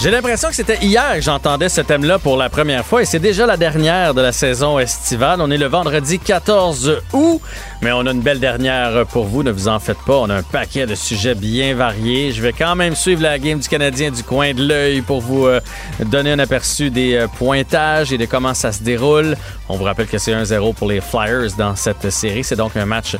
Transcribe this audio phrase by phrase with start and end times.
[0.00, 3.20] J'ai l'impression que c'était hier que j'entendais ce thème-là pour la première fois et c'est
[3.20, 5.40] déjà la dernière de la saison estivale.
[5.40, 7.40] On est le vendredi 14 août,
[7.82, 10.16] mais on a une belle dernière pour vous, ne vous en faites pas.
[10.16, 12.32] On a un paquet de sujets bien variés.
[12.32, 15.46] Je vais quand même suivre la game du Canadien du coin de l'œil pour vous
[15.46, 15.60] euh,
[16.00, 19.36] donner un aperçu des euh, pointages et de comment ça se déroule.
[19.68, 22.42] On vous rappelle que c'est 1-0 pour les Flyers dans cette série.
[22.42, 23.16] C'est donc un match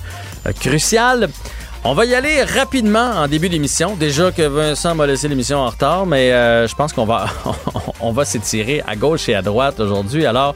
[0.47, 1.29] euh, crucial.
[1.85, 3.97] On va y aller rapidement en début d'émission.
[3.97, 7.27] Déjà que Vincent m'a laissé l'émission en retard, mais euh, je pense qu'on va,
[8.01, 10.25] on va s'étirer à gauche et à droite aujourd'hui.
[10.25, 10.55] Alors,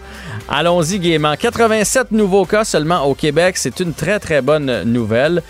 [0.49, 1.35] allons-y gaiement.
[1.35, 3.57] 87 nouveaux cas seulement au Québec.
[3.57, 5.43] C'est une très, très bonne nouvelle.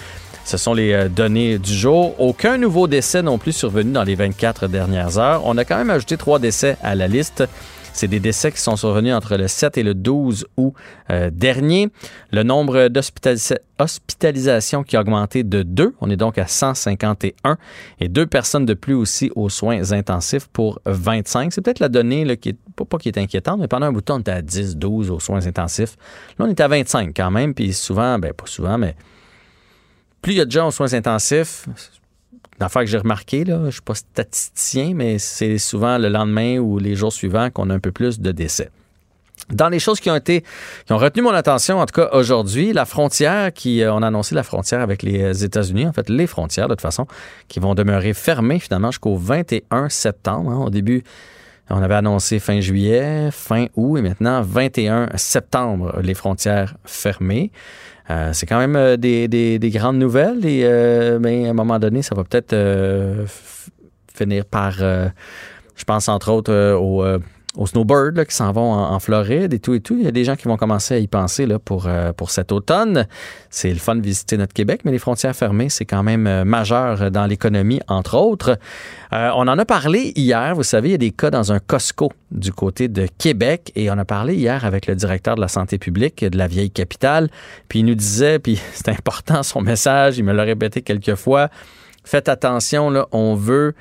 [0.47, 2.19] Ce sont les euh, données du jour.
[2.19, 5.43] Aucun nouveau décès non plus survenu dans les 24 dernières heures.
[5.45, 7.45] On a quand même ajouté trois décès à la liste.
[7.97, 10.75] C'est des décès qui sont survenus entre le 7 et le 12 août
[11.11, 11.89] euh, dernier.
[12.31, 15.95] Le nombre d'hospitalisations qui a augmenté de 2.
[16.03, 17.57] On est donc à 151.
[17.99, 21.55] Et deux personnes de plus aussi aux soins intensifs pour 25.
[21.55, 24.05] C'est peut-être la donnée qui est pas, qui est inquiétante, mais pendant un bout de
[24.05, 25.97] temps, on était à 10, 12 aux soins intensifs.
[26.39, 27.55] Là, on est à 25 quand même.
[27.55, 28.95] Puis souvent, ben pas souvent, mais
[30.21, 31.67] plus il y a de gens aux soins intensifs,
[32.65, 36.59] affaire que j'ai remarqué, là, je ne suis pas statisticien, mais c'est souvent le lendemain
[36.59, 38.71] ou les jours suivants qu'on a un peu plus de décès.
[39.51, 40.43] Dans les choses qui ont été,
[40.87, 44.09] qui ont retenu mon attention, en tout cas aujourd'hui, la frontière qui, euh, on a
[44.09, 47.07] annoncé la frontière avec les États-Unis, en fait les frontières de toute façon,
[47.47, 50.51] qui vont demeurer fermées finalement jusqu'au 21 septembre.
[50.51, 50.65] Hein.
[50.65, 51.05] Au début,
[51.69, 57.51] on avait annoncé fin juillet, fin août et maintenant 21 septembre, les frontières fermées.
[58.11, 61.55] Euh, c'est quand même euh, des, des, des, grandes nouvelles et euh, ben, à un
[61.55, 62.55] moment donné, ça va peut-être
[64.15, 67.05] finir par, je pense entre autres au
[67.57, 69.97] aux snowbirds qui s'en vont en, Floride et tout et tout.
[69.99, 72.31] Il y a des gens qui vont commencer à y penser là, pour, euh, pour
[72.31, 73.07] cet automne.
[73.51, 76.45] C'est le fun de visiter notre Québec, mais les frontières fermées, c'est quand même euh,
[76.45, 78.59] majeur dans l'économie, entre autres.
[79.13, 80.55] Euh, on en a parlé hier.
[80.55, 83.91] Vous savez, il y a des cas dans un Costco du côté de Québec et
[83.91, 87.29] on a parlé hier avec le directeur de la santé publique de la vieille capitale.
[87.69, 91.49] Puis il nous disait, puis c'est important son message, il me l'a répété quelques fois,
[92.05, 93.75] faites attention, là, on veut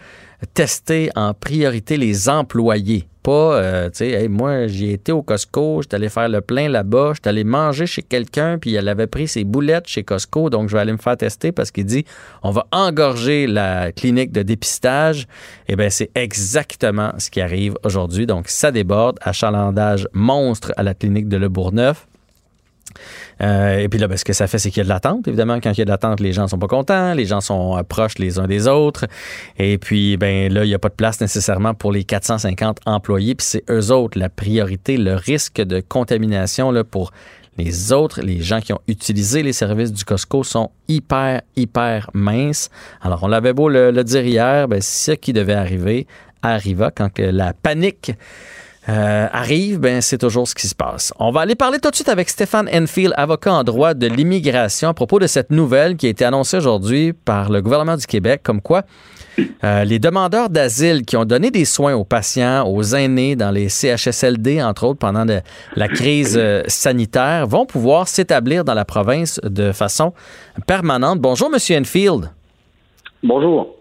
[0.46, 5.96] tester en priorité les employés pas, euh, tu sais, moi, j'ai été au Costco, j'étais
[5.96, 9.44] allé faire le plein là-bas, j'étais allé manger chez quelqu'un, puis elle avait pris ses
[9.44, 12.06] boulettes chez Costco, donc je vais aller me faire tester parce qu'il dit,
[12.44, 15.26] on va engorger la clinique de dépistage.
[15.68, 18.28] Eh bien, c'est exactement ce qui arrive aujourd'hui.
[18.28, 22.06] Donc, ça déborde, achalandage monstre à la clinique de Le Bourgneuf.
[23.42, 25.28] Euh, et puis là, ben, ce que ça fait, c'est qu'il y a de l'attente.
[25.28, 27.84] Évidemment, quand il y a de l'attente, les gens sont pas contents, les gens sont
[27.88, 29.06] proches les uns des autres.
[29.58, 33.36] Et puis, ben là, il n'y a pas de place nécessairement pour les 450 employés.
[33.36, 37.12] Puis c'est eux autres la priorité, le risque de contamination là, pour
[37.58, 42.70] les autres, les gens qui ont utilisé les services du Costco sont hyper, hyper minces.
[43.02, 46.06] Alors, on l'avait beau le, dire hier, ben, ce qui devait arriver
[46.42, 48.12] arriva quand la panique
[48.88, 51.14] euh, arrive, ben c'est toujours ce qui se passe.
[51.20, 54.90] On va aller parler tout de suite avec Stéphane Enfield, avocat en droit de l'immigration,
[54.90, 58.42] à propos de cette nouvelle qui a été annoncée aujourd'hui par le gouvernement du Québec,
[58.44, 58.84] comme quoi
[59.64, 63.70] euh, les demandeurs d'asile qui ont donné des soins aux patients, aux aînés dans les
[63.70, 65.26] CHSLD, entre autres, pendant
[65.76, 70.14] la crise euh, sanitaire, vont pouvoir s'établir dans la province de façon
[70.68, 71.20] permanente.
[71.20, 72.32] Bonjour, Monsieur Enfield.
[73.24, 73.76] Bonjour.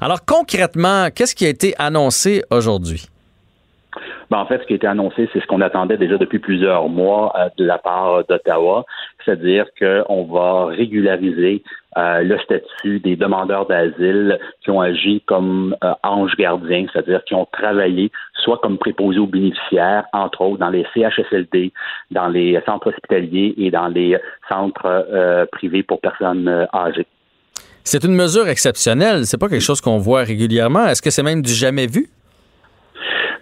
[0.00, 3.06] Alors, concrètement, qu'est-ce qui a été annoncé aujourd'hui?
[4.30, 6.88] Ben, en fait, ce qui a été annoncé, c'est ce qu'on attendait déjà depuis plusieurs
[6.88, 8.84] mois euh, de la part d'Ottawa,
[9.24, 11.64] c'est-à-dire qu'on va régulariser
[11.98, 17.34] euh, le statut des demandeurs d'asile qui ont agi comme euh, anges gardiens, c'est-à-dire qui
[17.34, 21.72] ont travaillé soit comme préposés aux bénéficiaires, entre autres dans les CHSLD,
[22.12, 24.16] dans les centres hospitaliers et dans les
[24.48, 27.06] centres privés pour personnes âgées.
[27.84, 30.86] C'est une mesure exceptionnelle, c'est pas quelque chose qu'on voit régulièrement.
[30.86, 32.08] Est-ce que c'est même du jamais vu?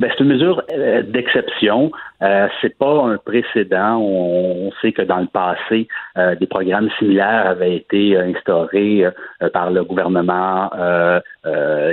[0.01, 1.91] Ben, c'est une mesure euh, d'exception.
[2.23, 3.99] Euh, c'est pas un précédent.
[4.01, 9.71] On, sait que dans le passé, euh, des programmes similaires avaient été instaurés euh, par
[9.71, 10.71] le gouvernement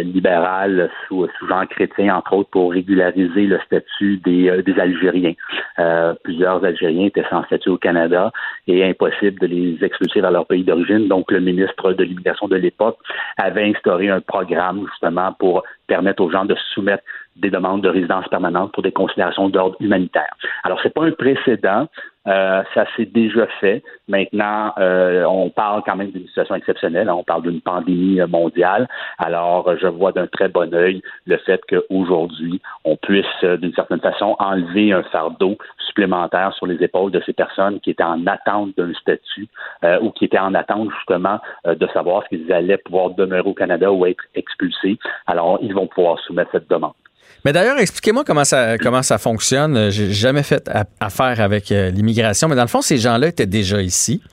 [0.03, 5.33] libéral sous, sous Jean Chrétien, entre autres, pour régulariser le statut des, des Algériens.
[6.23, 8.31] plusieurs Algériens étaient sans statut au Canada
[8.67, 11.07] et impossible de les expulser vers leur pays d'origine.
[11.07, 12.97] Donc, le ministre de l'immigration de l'époque
[13.37, 17.03] avait instauré un programme justement pour permettre aux gens de soumettre
[17.35, 20.35] des demandes de résidence permanente pour des considérations d'ordre humanitaire.
[20.63, 21.87] Alors, c'est pas un précédent,
[22.27, 23.83] Euh, ça s'est déjà fait.
[24.07, 27.09] Maintenant, euh, on parle quand même d'une situation exceptionnelle.
[27.09, 28.87] On parle d'une pandémie mondiale.
[29.19, 34.35] Alors, je vois d'un très bon œil le fait qu'aujourd'hui, on puisse, d'une certaine façon,
[34.39, 35.57] enlever un fardeau
[35.87, 39.47] supplémentaire sur les épaules de ces personnes qui étaient en attente d'un statut
[40.01, 44.05] ou qui étaient en attente justement de savoir s'ils allaient pouvoir demeurer au Canada ou
[44.05, 44.97] être expulsés.
[45.27, 46.93] Alors, ils vont pouvoir soumettre cette demande.
[47.45, 49.91] Mais d'ailleurs, expliquez-moi comment ça, comment ça fonctionne.
[49.91, 50.67] J'ai jamais fait
[50.99, 54.23] affaire avec euh, l'immigration, mais dans le fond, ces gens-là étaient déjà ici.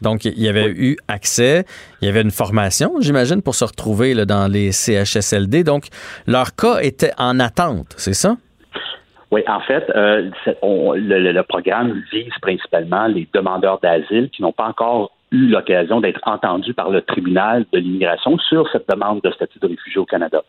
[0.00, 1.64] Donc, il y avait eu accès,
[2.00, 5.64] il y avait une formation, j'imagine, pour se retrouver là, dans les CHSLD.
[5.64, 5.88] Donc,
[6.26, 8.36] leur cas était en attente, c'est ça?
[9.30, 10.30] Oui, en fait, euh,
[10.62, 16.20] le, le, programme vise principalement les demandeurs d'asile qui n'ont pas encore eu l'occasion d'être
[16.26, 20.42] entendu par le tribunal de l'immigration sur cette demande de statut de réfugié au Canada.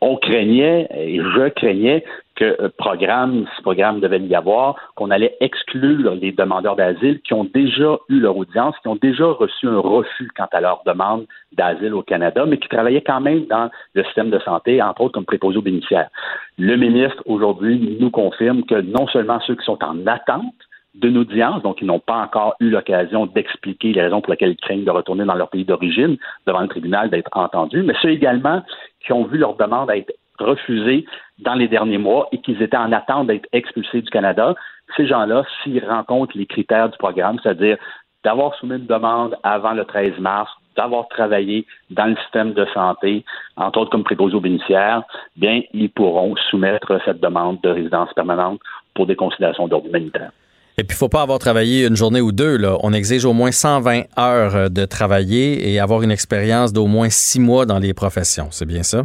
[0.00, 2.04] On craignait, et je craignais,
[2.36, 7.32] que euh, programme, ce programme devait y avoir, qu'on allait exclure les demandeurs d'asile qui
[7.32, 11.26] ont déjà eu leur audience, qui ont déjà reçu un refus quant à leur demande
[11.52, 15.14] d'asile au Canada, mais qui travaillaient quand même dans le système de santé, entre autres
[15.14, 16.10] comme préposés aux bénéficiaires.
[16.58, 20.54] Le ministre, aujourd'hui, nous confirme que non seulement ceux qui sont en attente
[20.96, 24.56] d'une audience, donc ils n'ont pas encore eu l'occasion d'expliquer les raisons pour lesquelles ils
[24.56, 26.16] craignent de retourner dans leur pays d'origine
[26.46, 28.62] devant le tribunal, d'être entendus, mais ceux également
[29.04, 31.04] qui ont vu leur demande être refusée
[31.38, 34.54] dans les derniers mois et qu'ils étaient en attente d'être expulsés du Canada,
[34.96, 37.76] ces gens-là, s'ils rencontrent les critères du programme, c'est-à-dire
[38.24, 43.24] d'avoir soumis une demande avant le 13 mars, d'avoir travaillé dans le système de santé,
[43.56, 45.02] entre autres comme préposé aux bénéficiaires,
[45.36, 48.60] bien, ils pourront soumettre cette demande de résidence permanente
[48.94, 50.32] pour des considérations d'ordre humanitaire.
[50.78, 52.58] Et puis, il faut pas avoir travaillé une journée ou deux.
[52.58, 52.76] Là.
[52.82, 57.08] On exige au moins 120 heures euh, de travailler et avoir une expérience d'au moins
[57.08, 58.48] six mois dans les professions.
[58.50, 59.04] C'est bien ça?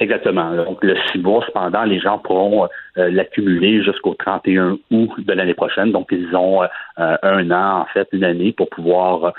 [0.00, 0.50] Exactement.
[0.56, 2.64] Donc, le six mois, cependant, les gens pourront
[2.96, 5.92] euh, l'accumuler jusqu'au 31 août de l'année prochaine.
[5.92, 6.66] Donc, ils ont euh,
[7.22, 9.34] un an, en fait, une année pour pouvoir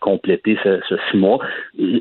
[0.00, 0.80] compléter ce,
[1.10, 1.38] six mois.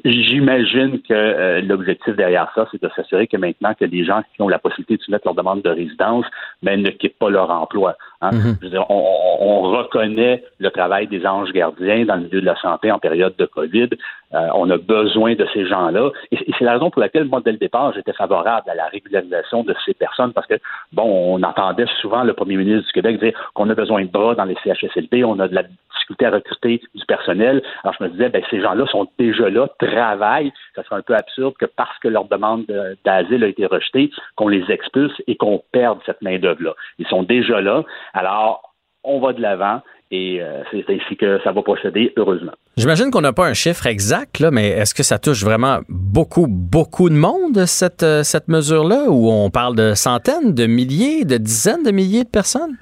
[0.04, 4.50] J'imagine que l'objectif derrière ça, c'est de s'assurer que maintenant que les gens qui ont
[4.50, 6.25] la possibilité de soumettre leur demande de résidence,
[6.62, 7.96] mais ne quittent pas leur emploi.
[8.24, 8.31] Hein.
[8.31, 8.86] Mm-hmm.
[8.90, 13.36] on, reconnaît le travail des anges gardiens dans le milieu de la santé en période
[13.38, 13.90] de COVID.
[14.34, 16.12] Euh, on a besoin de ces gens-là.
[16.31, 19.64] Et, c'est la raison pour laquelle, moi, dès le départ, j'étais favorable à la régularisation
[19.64, 20.56] de ces personnes parce que,
[20.92, 21.04] bon,
[21.36, 24.46] on entendait souvent le premier ministre du Québec dire qu'on a besoin de bras dans
[24.46, 27.62] les CHSLD, on a de la difficulté à recruter du personnel.
[27.84, 30.52] Alors, je me disais, ben, ces gens-là sont déjà là, travaillent.
[30.75, 32.66] Ça serait un peu absurde que parce que leur demande
[33.06, 36.74] d'asile a été rejetée, qu'on les expulse et qu'on perde cette main-d'œuvre-là.
[36.98, 37.84] Ils sont déjà là.
[38.13, 38.74] Alors,
[39.04, 39.81] on va de l'avant
[40.12, 42.51] et euh, c'est ainsi que ça va procéder, heureusement.
[42.77, 46.45] J'imagine qu'on n'a pas un chiffre exact, là, mais est-ce que ça touche vraiment beaucoup,
[46.48, 51.38] beaucoup de monde, cette, euh, cette mesure-là, où on parle de centaines, de milliers, de
[51.38, 52.77] dizaines de milliers de personnes?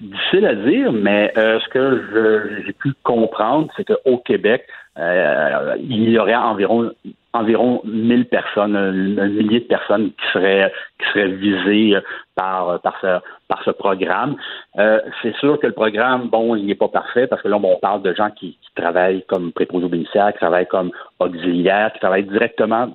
[0.00, 4.66] Difficile à dire, mais euh, ce que j'ai pu comprendre, c'est qu'au Québec,
[4.98, 6.90] il y aurait environ
[7.36, 11.96] environ 1000 personnes, un, millier de personnes qui seraient qui seraient visées
[12.34, 14.36] par par ce par ce programme.
[14.78, 17.78] Euh, c'est sûr que le programme, bon, il n'est pas parfait parce que là, on
[17.78, 22.24] parle de gens qui, travaillent comme préposés aux bénéficiaires, qui travaillent comme auxiliaires, qui travaillent
[22.24, 22.90] directement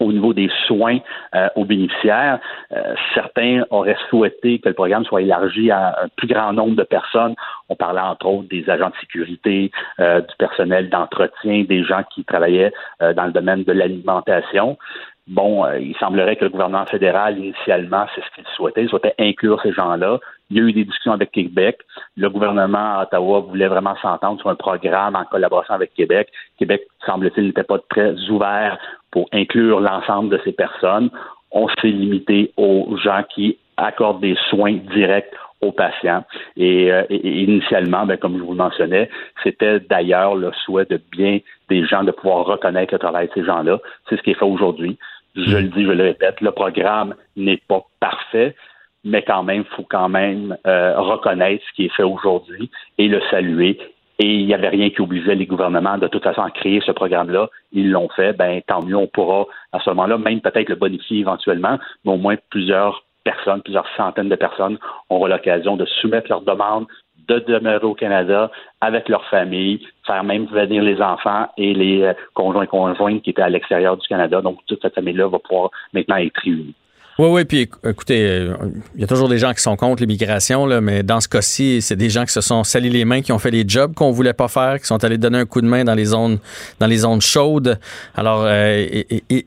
[0.00, 0.98] au niveau des soins
[1.34, 2.40] euh, aux bénéficiaires.
[2.72, 6.82] Euh, certains auraient souhaité que le programme soit élargi à un plus grand nombre de
[6.82, 7.34] personnes.
[7.68, 9.70] On parlait entre autres des agents de sécurité,
[10.00, 14.78] euh, du personnel d'entretien, des gens qui travaillaient dans le domaine de l'alimentation.
[15.26, 18.82] Bon, il semblerait que le gouvernement fédéral, initialement, c'est ce qu'il souhaitait.
[18.82, 20.18] Il souhaitait inclure ces gens-là.
[20.50, 21.78] Il y a eu des discussions avec Québec.
[22.16, 26.28] Le gouvernement à Ottawa voulait vraiment s'entendre sur un programme en collaboration avec Québec.
[26.58, 28.78] Québec, semble-t-il, n'était pas très ouvert
[29.10, 31.10] pour inclure l'ensemble de ces personnes.
[31.52, 36.24] On s'est limité aux gens qui accordent des soins directs aux patients.
[36.56, 39.10] Et, euh, initialement, ben, comme je vous le mentionnais,
[39.42, 41.38] c'était d'ailleurs le souhait de bien
[41.68, 43.78] des gens de pouvoir reconnaître le travail de ces gens-là.
[44.08, 44.98] C'est ce qui est fait aujourd'hui.
[45.36, 48.56] Je le dis, je le répète, le programme n'est pas parfait,
[49.04, 53.08] mais quand même, il faut quand même euh, reconnaître ce qui est fait aujourd'hui et
[53.08, 53.78] le saluer
[54.20, 56.92] et il n'y avait rien qui obligeait les gouvernements de toute façon à créer ce
[56.92, 57.48] programme-là.
[57.72, 61.20] Ils l'ont fait, ben tant mieux, on pourra à ce moment-là même peut-être le bonifier
[61.20, 64.78] éventuellement, mais au moins plusieurs personnes, plusieurs centaines de personnes
[65.08, 66.86] auront l'occasion de soumettre leur demande
[67.28, 72.12] de demeurer au Canada avec leur famille, faire même venir les enfants et les euh,
[72.34, 74.42] conjoints conjoints qui étaient à l'extérieur du Canada.
[74.42, 76.74] Donc, toute cette famille-là va pouvoir maintenant être réunie.
[77.18, 78.54] Oui, oui, puis écoutez, euh,
[78.94, 81.96] il y a toujours des gens qui sont contre l'immigration, mais dans ce cas-ci, c'est
[81.96, 84.32] des gens qui se sont salis les mains, qui ont fait les jobs qu'on voulait
[84.32, 86.38] pas faire, qui sont allés donner un coup de main dans les zones,
[86.78, 87.78] dans les zones chaudes.
[88.14, 88.86] Alors, euh,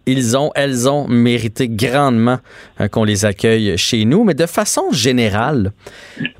[0.06, 2.38] ils ont, elles ont mérité grandement
[2.80, 5.72] euh, qu'on les accueille chez nous, mais de façon générale,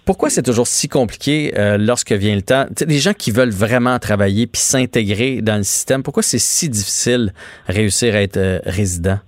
[0.06, 2.66] pourquoi c'est toujours si compliqué lorsque vient le temps?
[2.86, 7.34] des gens qui veulent vraiment travailler puis s'intégrer dans le système, pourquoi c'est si difficile
[7.68, 9.20] réussir à être résident?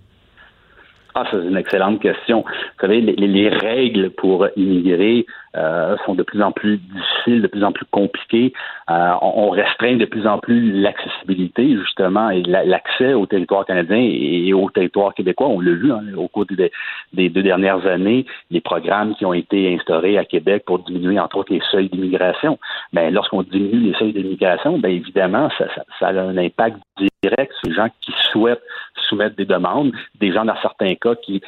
[1.17, 2.41] Ah, c'est une excellente question.
[2.41, 7.47] Vous savez, les, les règles pour immigrer euh, sont de plus en plus difficiles, de
[7.47, 8.53] plus en plus compliquées.
[8.89, 14.53] Euh, on, restreint de plus en plus l'accessibilité, justement, et l'accès au territoire canadien et,
[14.53, 15.47] au territoire québécois.
[15.47, 19.73] On l'a vu hein, au cours des, deux dernières années, les programmes qui ont été
[19.73, 22.59] instaurés à Québec pour diminuer, entre autres, les seuils d'immigration.
[22.91, 26.77] Mais ben, lorsqu'on diminue les seuils d'immigration, bien évidemment, ça, ça, ça, a un impact
[27.23, 28.61] direct sur les gens qui souhaitent
[29.07, 31.41] soumettre des demandes, des gens dans certains cas qui,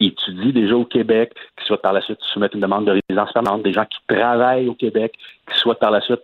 [0.00, 3.62] étudient déjà au Québec, qui souhaitent par la suite soumettre une demande de résidence permanente,
[3.62, 5.14] des gens qui travaillent au Québec,
[5.50, 6.22] qui souhaitent par la suite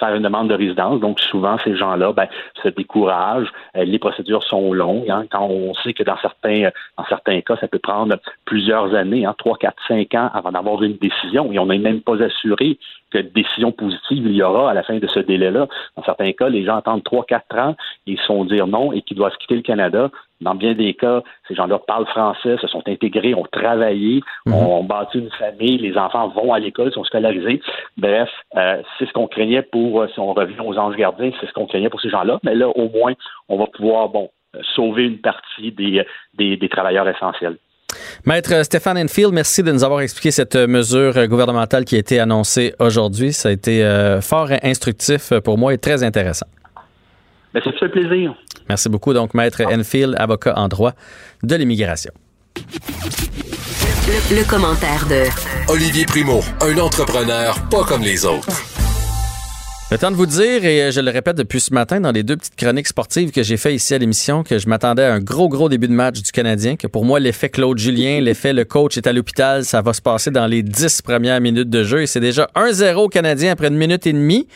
[0.00, 0.98] faire une demande de résidence.
[0.98, 2.26] Donc, souvent, ces gens-là ben,
[2.62, 3.52] se découragent.
[3.76, 5.08] Euh, les procédures sont longues.
[5.10, 9.24] Hein, quand on sait que dans certains, dans certains cas, ça peut prendre plusieurs années,
[9.26, 11.52] hein, 3, 4, 5 ans avant d'avoir une décision.
[11.52, 12.78] Et on n'est même pas assuré
[13.10, 15.68] que décision positive il y aura à la fin de ce délai-là.
[15.96, 19.02] Dans certains cas, les gens attendent 3, 4 ans, ils se font dire non et
[19.02, 20.10] qu'ils doivent quitter le Canada.
[20.40, 24.54] Dans bien des cas, ces gens-là parlent français, se sont intégrés, ont travaillé, mhm.
[24.54, 27.60] ont bâti une famille, les enfants vont à l'école, sont scolarisés.
[27.98, 31.46] Bref, euh, c'est ce qu'on craignait pour, euh, si on revient aux anges gardiens, c'est
[31.46, 32.38] ce qu'on craignait pour ces gens-là.
[32.42, 33.12] Mais là, au moins,
[33.48, 37.56] on va pouvoir, bon, euh, sauver une partie des, des travailleurs essentiels.
[38.24, 42.72] Maître Stéphane Enfield, merci de nous avoir expliqué cette mesure gouvernementale qui a été annoncée
[42.78, 43.32] aujourd'hui.
[43.32, 43.82] Ça a été
[44.22, 46.46] fort instructif pour moi et très intéressant.
[47.54, 48.34] Ben, ça fait plaisir.
[48.68, 49.12] Merci beaucoup.
[49.12, 50.92] Donc, Maître Enfield, avocat en droit
[51.42, 52.12] de l'immigration.
[54.30, 55.24] Le, commentaire de
[55.72, 58.48] Olivier Primo, un entrepreneur pas comme les autres.
[59.90, 62.36] Le temps de vous dire, et je le répète depuis ce matin dans les deux
[62.36, 65.48] petites chroniques sportives que j'ai fait ici à l'émission, que je m'attendais à un gros,
[65.48, 68.96] gros début de match du Canadien, que pour moi, l'effet Claude Julien, l'effet le coach
[68.96, 72.02] est à l'hôpital, ça va se passer dans les dix premières minutes de jeu.
[72.02, 74.46] Et c'est déjà 1-0 Canadien après une minute et demie.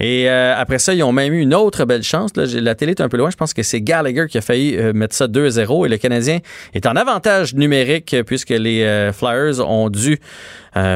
[0.00, 2.30] Et euh, après ça, ils ont même eu une autre belle chance.
[2.36, 3.30] La télé est un peu loin.
[3.30, 5.86] Je pense que c'est Gallagher qui a failli euh, mettre ça 2-0.
[5.86, 6.38] Et le Canadien
[6.74, 10.18] est en avantage numérique puisque les euh, Flyers ont dû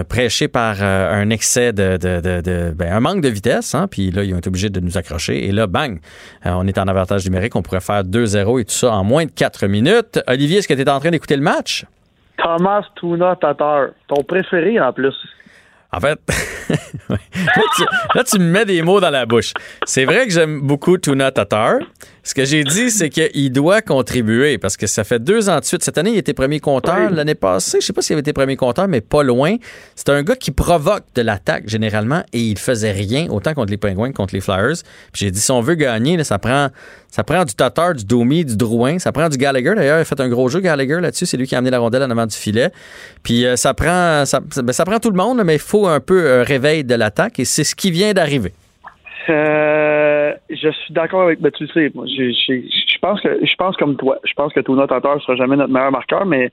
[0.08, 3.74] prêcher par un excès de, de, ben, un manque de vitesse.
[3.74, 5.46] Hein, puis là, ils ont été obligés de nous accrocher.
[5.46, 6.00] Et là, bang,
[6.46, 7.56] on est en avantage numérique.
[7.56, 10.18] On pourrait faire 2-0 et tout ça en moins de 4 minutes.
[10.28, 11.84] Olivier, est-ce que tu es en train d'écouter le match?
[12.38, 15.14] Thomas Tuna Tatar, ton préféré en plus.
[15.96, 16.20] En fait,
[17.08, 19.54] là, tu, me mets des mots dans la bouche.
[19.86, 21.78] C'est vrai que j'aime beaucoup Tuna Tatar.
[22.26, 25.64] Ce que j'ai dit, c'est qu'il doit contribuer parce que ça fait deux ans de
[25.64, 25.84] suite.
[25.84, 27.08] Cette année, il était premier compteur.
[27.12, 29.54] L'année passée, je sais pas s'il avait été premier compteur, mais pas loin.
[29.94, 33.76] C'est un gars qui provoque de l'attaque généralement et il faisait rien autant contre les
[33.76, 34.74] Penguins que contre les Flyers.
[35.14, 36.70] j'ai dit, si on veut gagner, ça prend
[37.12, 38.98] ça prend du Tatar, du Domi, du Drouin.
[38.98, 39.76] Ça prend du Gallagher.
[39.76, 41.26] D'ailleurs, il a fait un gros jeu, Gallagher, là-dessus.
[41.26, 42.70] C'est lui qui a amené la rondelle en avant du filet.
[43.22, 46.00] Puis euh, ça, prend, ça, ben, ça, prend tout le monde, mais il faut un
[46.00, 48.52] peu un réveil de l'attaque et c'est ce qui vient d'arriver.
[49.28, 50.15] Euh,
[50.50, 51.40] je suis d'accord avec.
[51.40, 54.18] Ben, tu sais, moi, je pense que je pense comme toi.
[54.24, 56.50] Je pense que Tuna Tatar sera jamais notre meilleur marqueur, mais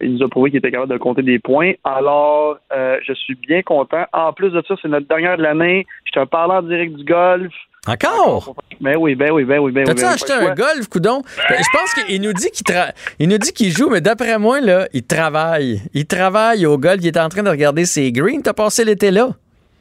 [0.00, 1.72] il nous a prouvé qu'il était capable de compter des points.
[1.84, 4.04] Alors, euh, je suis bien content.
[4.12, 5.86] En plus de ça, c'est notre dernière de l'année.
[6.04, 7.52] Je te parle en direct du golf.
[7.86, 8.54] Encore?
[8.80, 9.86] Ben oui, ben oui, ben oui, ben oui.
[9.86, 11.22] T'as-tu ben acheté un golf, coudon?
[11.48, 12.64] Ben, je pense qu'il nous dit qu'il
[13.18, 15.80] il nous dit qu'il joue, mais d'après moi, là, il travaille.
[15.92, 16.98] Il travaille au golf.
[17.00, 18.42] Il est en train de regarder ses greens.
[18.42, 19.30] T'as passé l'été là?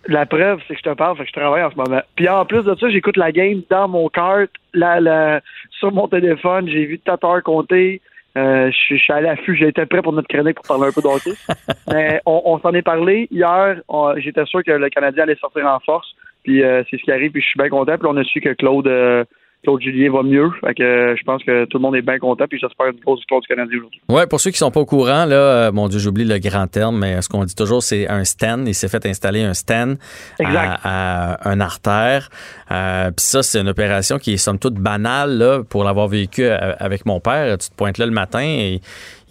[0.08, 2.01] La preuve, c'est que je te parle, fait que je travaille en ce moment.
[2.15, 5.41] Puis en plus de ça, j'écoute la game dans mon kart, la,
[5.79, 6.67] sur mon téléphone.
[6.67, 8.01] J'ai vu Tatar compter.
[8.38, 11.01] Euh, je, suis allé à l'affût, j'étais prêt pour notre chronique pour parler un peu
[11.01, 11.34] d'hockey.
[11.91, 13.81] Mais on, s'en est parlé hier.
[14.17, 16.15] J'étais sûr que le Canadien allait sortir en force.
[16.43, 17.98] Puis euh, c'est ce qui arrive, puis je suis bien content.
[17.98, 19.24] Puis on a su que Claude euh,
[19.63, 20.50] Claude Julien va mieux.
[20.62, 23.00] Fait que euh, je pense que tout le monde est bien content, puis j'espère une
[23.00, 24.01] grosse histoire du Canadien aujourd'hui.
[24.10, 27.00] Oui, pour ceux qui sont pas au courant, là, mon Dieu, j'oublie le grand terme,
[27.00, 28.68] mais ce qu'on dit toujours, c'est un stand.
[28.68, 29.98] Il s'est fait installer un stand
[30.39, 32.30] à, un artère.
[32.68, 37.06] puis ça, c'est une opération qui est somme toute banale là, pour l'avoir vécu avec
[37.06, 37.58] mon père.
[37.58, 38.82] Tu te pointes là le matin et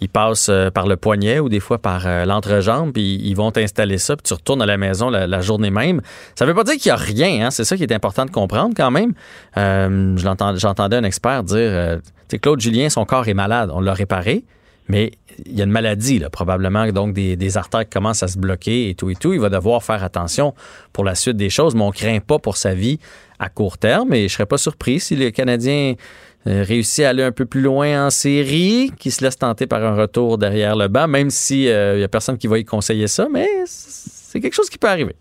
[0.01, 3.51] ils passent euh, par le poignet ou des fois par euh, l'entrejambe, puis ils vont
[3.51, 6.01] t'installer ça, puis tu retournes à la maison la, journée même.
[6.35, 7.51] Ça veut pas dire qu'il n'y a rien, hein?
[7.51, 9.13] c'est ça qui est important de comprendre quand même.
[9.57, 11.99] Euh, J'entendais un expert dire,
[12.41, 14.43] Claude Julien, son corps est malade, on l'a réparé,
[14.87, 15.11] mais
[15.45, 18.95] il y a une maladie, là, probablement, donc des, artères commencent à se bloquer et
[18.95, 19.33] tout et tout.
[19.33, 20.53] Il va devoir faire attention
[20.93, 22.99] pour la suite des choses, mais on craint pas pour sa vie
[23.39, 24.13] à court terme.
[24.13, 25.95] Et je serais pas surpris si le Canadien
[26.47, 29.83] euh, réussit à aller un peu plus loin en série, qui se laisse tenter par
[29.83, 33.07] un retour derrière le banc, même s'il il n'y a personne qui va y conseiller
[33.07, 35.15] ça, mais c'est quelque chose qui peut arriver.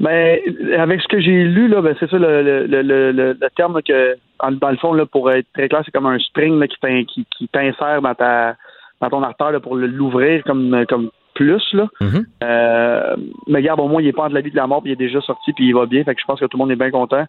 [0.00, 3.36] Mais ben, avec ce que j'ai lu, là, ben, c'est ça le, le, le, le,
[3.54, 6.66] terme que, dans le fond, là, pour être très clair, c'est comme un spring là,
[6.66, 8.56] qui, qui, qui t'insère dans ta
[9.00, 11.62] dans ton artère là, pour l'ouvrir comme, comme plus.
[11.72, 11.88] Là.
[12.00, 12.24] Mm-hmm.
[12.42, 13.16] euh,
[13.46, 14.94] mais regarde, au moins, il n'est pas entre la vie de la mort, puis il
[14.94, 16.04] est déjà sorti, puis il va bien.
[16.04, 17.24] Fait que je pense que tout le monde est bien content.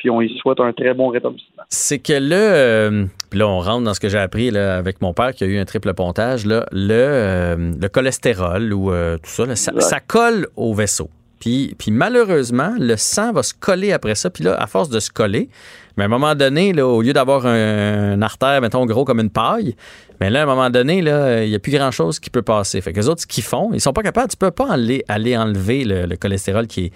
[0.00, 1.62] Puis on y souhaite un très bon rétablissement.
[1.68, 3.04] C'est que là, euh,
[3.34, 5.58] là, on rentre dans ce que j'ai appris là, avec mon père qui a eu
[5.58, 6.46] un triple pontage.
[6.46, 11.10] Là, le, euh, le cholestérol ou euh, tout ça, là, ça, ça colle au vaisseau.
[11.38, 14.30] Puis, puis, malheureusement, le sang va se coller après ça.
[14.30, 15.50] Puis là, à force de se coller,
[15.98, 19.30] mais à un moment donné, là, au lieu d'avoir un, artère, mettons, gros comme une
[19.30, 19.76] paille,
[20.18, 22.80] mais là, à un moment donné, là, il n'y a plus grand-chose qui peut passer.
[22.80, 25.04] Fait que les autres, ce qu'ils font, ils sont pas capables, tu peux pas aller,
[25.08, 26.92] aller enlever le, le cholestérol qui est,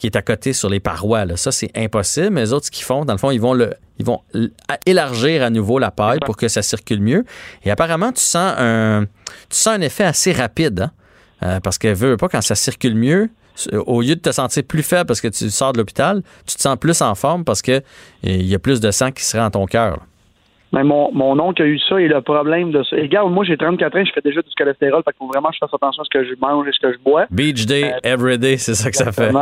[0.00, 1.26] qui est à côté sur les parois.
[1.26, 1.36] Là.
[1.36, 2.30] Ça, c'est impossible.
[2.30, 4.22] Mais les autres, ce qu'ils font, dans le fond, ils vont le, ils vont
[4.86, 7.24] élargir à nouveau la paille pour que ça circule mieux.
[7.64, 9.06] Et apparemment, tu sens un,
[9.50, 10.92] tu sens un effet assez rapide, hein?
[11.42, 13.28] euh, parce que veut pas quand ça circule mieux,
[13.72, 16.62] au lieu de te sentir plus faible parce que tu sors de l'hôpital, tu te
[16.62, 17.82] sens plus en forme parce que
[18.22, 19.98] il y a plus de sang qui serait en ton cœur.
[20.72, 22.96] Mais mon, mon oncle a eu ça et le problème de ça.
[22.96, 25.48] Et regarde, moi j'ai 34 ans, je fais déjà du cholestérol, fait qu'il faut vraiment
[25.48, 27.26] que je fasse attention à ce que je mange et ce que je bois.
[27.30, 29.32] Beach day, euh, every day, c'est ça que ça fait.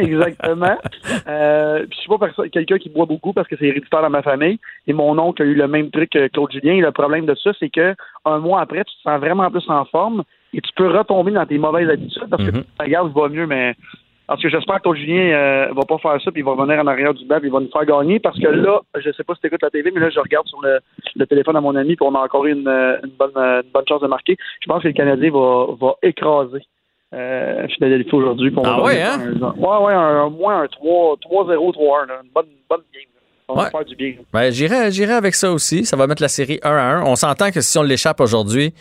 [0.00, 0.76] exactement.
[1.28, 4.22] euh, puis je suis pas quelqu'un qui boit beaucoup parce que c'est héréditaire dans ma
[4.22, 4.58] famille.
[4.86, 6.74] Et mon oncle a eu le même truc que Claude Julien.
[6.74, 9.68] Et le problème de ça, c'est que un mois après, tu te sens vraiment plus
[9.68, 10.22] en forme
[10.54, 12.64] et tu peux retomber dans tes mauvaises habitudes parce que mm -hmm.
[12.78, 13.74] tu regardes, va mieux, mais
[14.26, 16.86] parce que j'espère que Julien euh, va pas faire ça, puis il va revenir en
[16.86, 18.18] arrière du banc, puis il va nous faire gagner.
[18.18, 20.46] Parce que là, je sais pas si tu écoutes la télé, mais là, je regarde
[20.46, 20.78] sur le,
[21.16, 24.00] le téléphone à mon ami, puis on a encore une, une, bonne, une bonne chance
[24.00, 24.36] de marquer.
[24.60, 26.64] Je pense que le Canadien va, va écraser
[27.14, 28.52] euh, Philadelphie aujourd'hui.
[28.64, 29.18] Ah ouais, hein?
[29.20, 32.22] Un, ouais, ouais, un, moins un 3-0, 3-1.
[32.24, 33.02] Une bonne, bonne game.
[33.48, 34.14] On va faire du bien.
[34.32, 35.84] Ben, j'irai, j'irai avec ça aussi.
[35.84, 37.02] Ça va mettre la série 1 à 1.
[37.02, 38.72] On s'entend que si on l'échappe aujourd'hui,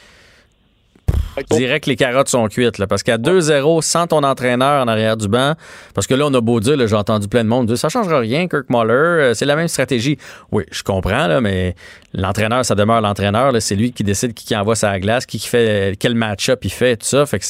[1.51, 5.17] dirais que les carottes sont cuites, là, parce qu'à 2-0, sans ton entraîneur en arrière
[5.17, 5.53] du banc,
[5.93, 8.19] parce que là, on a beau dire, j'ai entendu plein de monde dire, ça changera
[8.19, 10.17] rien, Kirk Muller, euh, c'est la même stratégie.
[10.51, 11.75] Oui, je comprends, là, mais
[12.13, 16.15] l'entraîneur, ça demeure l'entraîneur, c'est lui qui décide qui, envoie sa glace, qui, fait, quel
[16.15, 17.25] match-up il fait, tout ça.
[17.25, 17.45] Fait que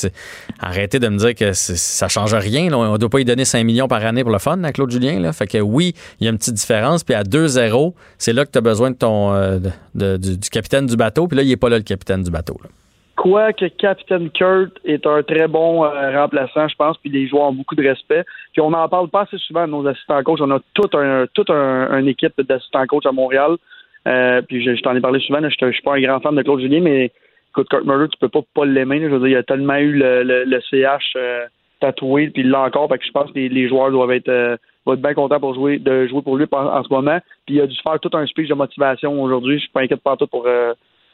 [0.59, 3.63] arrêtez de me dire que ça change rien, on ne doit pas y donner 5
[3.63, 5.33] millions par année pour le fun à Claude Julien, là.
[5.33, 8.51] Fait que oui, il y a une petite différence, puis à 2-0, c'est là que
[8.51, 9.59] tu as besoin euh,
[9.95, 12.59] du, capitaine du bateau, puis là, il n'est pas là, le capitaine du bateau.
[13.15, 17.53] Quoique Captain Kurt est un très bon euh, remplaçant, je pense, puis les joueurs ont
[17.53, 18.23] beaucoup de respect.
[18.53, 20.41] Puis on n'en parle pas assez souvent de nos assistants coachs.
[20.41, 23.57] On a toute un, toute un, une équipe d'assistants coachs à Montréal.
[24.07, 25.39] Euh, puis je, t'en ai parlé souvent.
[25.41, 27.11] je ne suis pas un grand fan de Claude Julien, mais
[27.51, 29.01] écoute, Kurt Murder, tu peux pas pas l'aimer.
[29.01, 31.45] Je veux dire, il a tellement eu le, le, CH euh,
[31.79, 32.89] tatoué, puis il l'a encore.
[32.89, 35.53] Fait que je pense que les, joueurs doivent être, euh, doivent être bien contents pour
[35.53, 37.19] jouer, de jouer pour lui en, ce moment.
[37.45, 39.55] Puis il a dû faire tout un speech de motivation aujourd'hui.
[39.55, 40.47] Je suis pas inquiète pas tout pour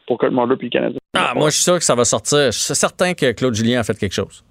[0.07, 0.99] pour Kurt Muller puis le Canadien.
[1.15, 2.51] Ah, moi, je suis sûr que ça va sortir.
[2.51, 4.43] Je suis certain que Claude Julien a fait quelque chose.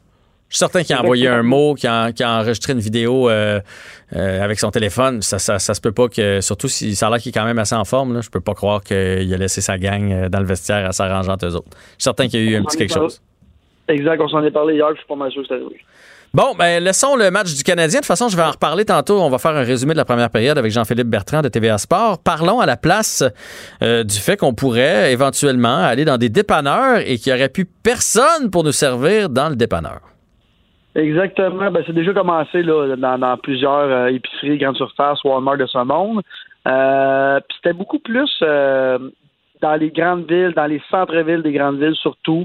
[0.48, 3.60] Je suis certain qu'il a envoyé un mot, qu'il a, a, enregistré une vidéo euh,
[4.14, 5.20] euh, avec son téléphone.
[5.20, 7.44] Ça, ça, ça, se peut pas que, surtout si ça a l'air qu'il est quand
[7.44, 10.28] même assez en forme, là, je peux pas croire qu'il a laissé sa gang euh,
[10.28, 11.70] dans le vestiaire à s'arranger entre eux autres.
[11.72, 13.20] Je suis certain qu'il y a eu un petit quelque chose.
[13.88, 15.80] Exact, on s'en est parlé hier, je suis pas mal sûr que arrivé.
[16.36, 18.00] Bon, ben laissons le match du Canadien.
[18.00, 19.22] De toute façon, je vais en reparler tantôt.
[19.22, 22.18] On va faire un résumé de la première période avec Jean-Philippe Bertrand de TVA Sport.
[22.22, 23.24] Parlons à la place
[23.82, 27.64] euh, du fait qu'on pourrait éventuellement aller dans des dépanneurs et qu'il n'y aurait plus
[27.64, 30.00] personne pour nous servir dans le dépanneur.
[30.94, 31.70] Exactement.
[31.70, 36.20] Ben, c'est déjà commencé là, dans, plusieurs euh, épiceries, grandes surfaces, Walmart de ce monde.
[36.68, 42.44] Euh, c'était beaucoup plus dans les grandes villes, dans les centres-villes des grandes villes surtout.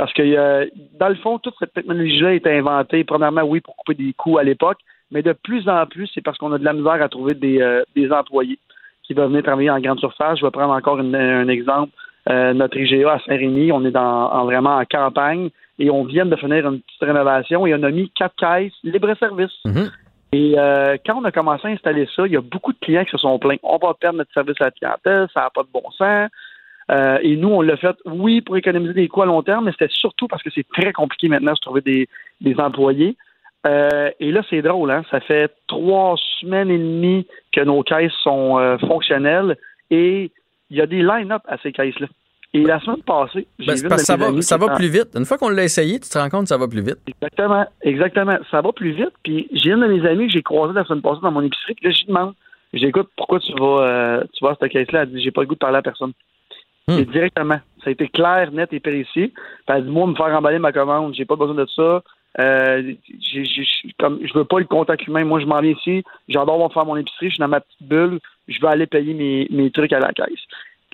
[0.00, 0.64] Parce que euh,
[0.98, 4.38] dans le fond, toute cette technologie-là a été inventée, premièrement, oui, pour couper des coûts
[4.38, 4.78] à l'époque,
[5.10, 7.60] mais de plus en plus, c'est parce qu'on a de la misère à trouver des,
[7.60, 8.58] euh, des employés
[9.02, 10.38] qui veulent venir travailler en grande surface.
[10.38, 11.92] Je vais prendre encore un exemple.
[12.30, 16.36] Euh, notre IGA à Saint-Rémy, on est dans, vraiment en campagne et on vient de
[16.36, 19.52] finir une petite rénovation et on a mis quatre caisses libre-service.
[19.66, 19.90] Mm-hmm.
[20.32, 20.54] Et
[21.04, 23.18] quand on a commencé à installer ça, il y a beaucoup de clients qui se
[23.18, 23.56] sont plaints.
[23.62, 26.30] On va perdre notre service à la clientèle, ça n'a pas de bon sens.
[26.90, 29.72] Euh, et nous, on l'a fait, oui, pour économiser des coûts à long terme, mais
[29.72, 33.16] c'était surtout parce que c'est très compliqué maintenant de trouver des, employés.
[33.66, 35.02] Euh, et là, c'est drôle, hein?
[35.10, 39.56] Ça fait trois semaines et demie que nos caisses sont euh, fonctionnelles
[39.90, 40.30] et
[40.70, 42.06] il y a des line-up à ces caisses-là.
[42.52, 45.10] Et la semaine passée, j'ai ben, vu ça va, ça va plus vite.
[45.14, 46.98] Une fois qu'on l'a essayé, tu te rends compte que ça va plus vite.
[47.06, 48.38] Exactement, exactement.
[48.50, 49.12] Ça va plus vite.
[49.22, 51.74] Puis j'ai une de mes amis que j'ai croisé la semaine passée dans mon épicerie,
[51.74, 52.34] puis là, je lui demande,
[52.72, 55.02] j'écoute, pourquoi tu vas, tu vas à cette caisse-là?
[55.02, 56.12] Elle dit, j'ai pas le goût de parler à personne.
[56.90, 56.98] Hmm.
[56.98, 57.60] Et directement.
[57.82, 59.32] Ça a été clair, net et précis.
[59.66, 62.02] elle dit, moi, me faire emballer ma commande, j'ai pas besoin de ça.
[62.38, 62.92] Euh,
[63.98, 65.24] comme, je veux pas le contact humain.
[65.24, 66.04] Moi, je m'en viens ici.
[66.28, 67.28] J'adore faire mon épicerie.
[67.28, 68.20] Je suis dans ma petite bulle.
[68.48, 70.40] Je veux aller payer mes, mes trucs à la caisse.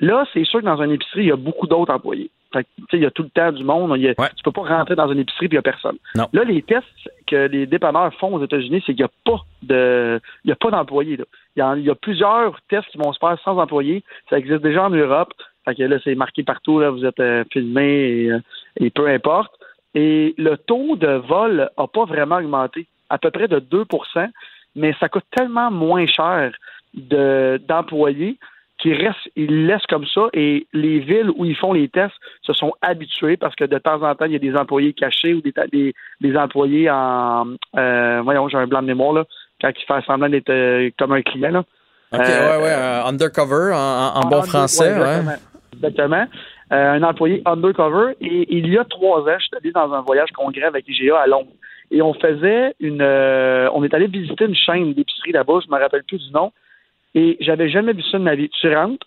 [0.01, 2.31] Là, c'est sûr que dans une épicerie, il y a beaucoup d'autres employés.
[2.53, 3.95] Fait il y a tout le temps du monde.
[3.99, 5.97] Il Tu peux pas rentrer dans une épicerie et il n'y a personne.
[6.15, 6.87] Là, les tests
[7.27, 10.57] que les dépanneurs font aux États-Unis, c'est qu'il n'y a pas de il y a
[10.57, 11.19] pas d'employés.
[11.57, 14.05] Il, y, a plusieurs tests qui vont se faire sans employés.
[14.31, 15.33] Ça existe déjà en Europe.
[15.67, 18.39] Fait que là, c'est marqué partout, là, vous êtes euh, filmé et, euh,
[18.79, 19.53] et, peu importe.
[19.95, 24.29] Et le taux de vol n'a pas vraiment augmenté, à peu près de 2%
[24.77, 26.53] mais ça coûte tellement moins cher
[26.95, 28.39] d'employés
[28.79, 32.53] qui restent, ils laissent comme ça et les villes où ils font les tests se
[32.53, 35.41] sont habitués parce que de temps en temps, il y a des employés cachés ou
[35.41, 39.25] des, des, employés en euh, voyons, j'ai un blanc de mémoire là,
[39.63, 41.51] quand ils font semblant d'être euh, comme un client.
[41.51, 41.65] Là.
[42.13, 44.95] OK, ouais, ouais, euh, undercover en, bon français,
[45.77, 46.17] exactement.
[46.17, 46.27] exactement.
[46.71, 48.15] un employé undercover.
[48.21, 51.19] Et il y a trois ans, je suis allé dans un voyage congrès avec IGA
[51.19, 51.53] à Londres.
[51.91, 56.05] Et on faisait une on est allé visiter une chaîne d'épicerie là-bas, je me rappelle
[56.05, 56.53] plus du nom.
[57.15, 58.51] Et j'avais jamais vu ça de ma vie.
[58.61, 59.07] Tu rentres,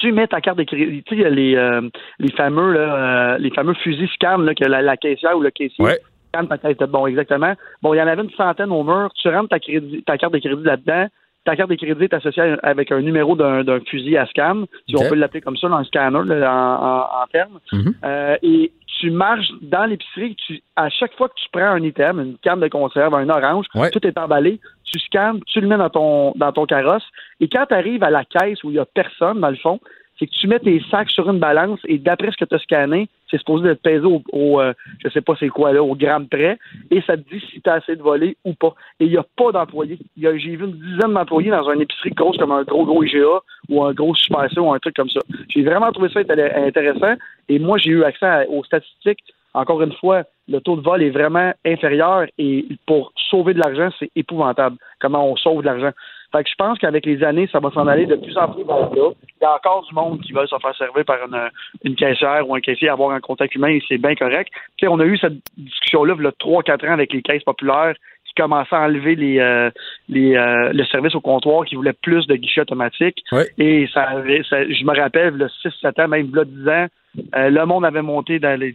[0.00, 1.02] tu mets ta carte de crédit.
[1.04, 1.82] Tu sais, les, euh,
[2.18, 5.84] les fameux là, euh, les fameux fusils scan là, que la, caissière ou le caissier
[6.28, 6.90] scanne ta carte.
[6.90, 7.54] Bon, exactement.
[7.82, 9.10] Bon, il y en avait une centaine au mur.
[9.20, 11.06] Tu rentres ta, crédit, ta carte de crédit là-dedans.
[11.48, 15.08] Ta carte de crédit est associée avec un numéro d'un fusil à scan, si on
[15.08, 17.58] peut l'appeler comme ça, dans un scanner en, termes.
[17.72, 17.94] Mm-hmm.
[18.04, 22.20] Euh, et tu marches dans l'épicerie, tu, à chaque fois que tu prends un item,
[22.20, 25.88] une canne de conserve, un orange, tout est emballé, tu scannes, tu le mets dans
[25.88, 27.06] ton, dans ton carrosse,
[27.40, 29.80] et quand tu arrives à la caisse où il n'y a personne, dans le fond,
[30.18, 32.58] c'est que tu mets tes sacs sur une balance et d'après ce que tu as
[32.58, 35.94] scanné, c'est supposé être pesé au, au euh, je sais pas c'est quoi là, au
[35.94, 36.58] gramme près,
[36.90, 38.74] et ça te dit si tu as assez de volets ou pas.
[39.00, 39.98] Et il n'y a pas d'employés.
[40.16, 43.84] J'ai vu une dizaine d'employés dans une épicerie grosse comme un gros gros IGA ou
[43.84, 45.20] un gros Super ou un truc comme ça.
[45.48, 47.14] J'ai vraiment trouvé ça intéressant
[47.48, 49.22] et moi j'ai eu accès aux statistiques.
[49.54, 53.88] Encore une fois, le taux de vol est vraiment inférieur et pour sauver de l'argent,
[53.98, 55.90] c'est épouvantable comment on sauve de l'argent.
[56.32, 58.62] Fait que je pense qu'avec les années, ça va s'en aller de plus en plus
[58.64, 58.88] vers là.
[58.94, 61.50] Il y a encore du monde qui veut se faire servir par une,
[61.84, 64.52] une caissière ou un caissier, avoir un contact humain et c'est bien correct.
[64.82, 67.94] On a eu cette discussion-là il y a 3-4 ans avec les caisses populaires
[68.38, 69.70] commençaient à enlever les, euh,
[70.08, 73.22] les euh, le service au comptoir, qui voulaient plus de guichets automatiques.
[73.58, 76.86] Et ça, je me rappelle, le 6-7 ans, même là 10 ans,
[77.34, 78.74] euh, le monde avait monté dans les,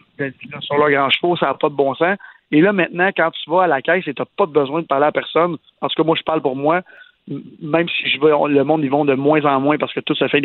[0.62, 2.18] sur leur grand chevaux, ça n'a pas de bon sens.
[2.52, 4.88] Et là, maintenant, quand tu vas à la caisse et tu n'as pas besoin de
[4.88, 6.82] parler à personne, en tout cas, moi, je parle pour moi,
[7.28, 10.14] même si je veux, le monde, ils vont de moins en moins parce que tout
[10.14, 10.42] se fait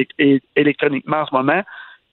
[0.57, 1.63] électroniquement en ce moment.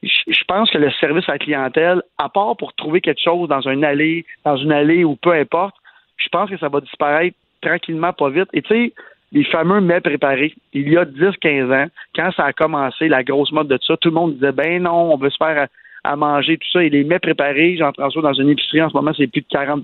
[0.03, 3.61] Je pense que le service à la clientèle, à part pour trouver quelque chose dans
[3.61, 5.75] une allée, dans une allée ou peu importe,
[6.17, 8.49] je pense que ça va disparaître tranquillement, pas vite.
[8.53, 8.93] Et tu sais,
[9.31, 13.51] les fameux mets préparés, il y a 10-15 ans, quand ça a commencé, la grosse
[13.51, 15.67] mode de ça, tout le monde disait, ben non, on veut se faire
[16.03, 16.83] à, manger, tout ça.
[16.83, 19.47] Et les mets préparés, j'en transfère dans une épicerie en ce moment, c'est plus de
[19.47, 19.83] 40%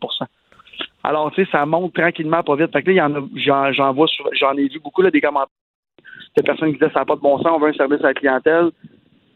[1.04, 2.72] alors, tu sais, ça monte tranquillement, pas vite.
[2.72, 3.10] Fait que là,
[3.72, 5.48] j'en, vois, j'en ai vu beaucoup, là, des commentaires
[6.38, 8.08] de personnes qui disaient, ça n'a pas de bon sens, on veut un service à
[8.08, 8.70] la clientèle.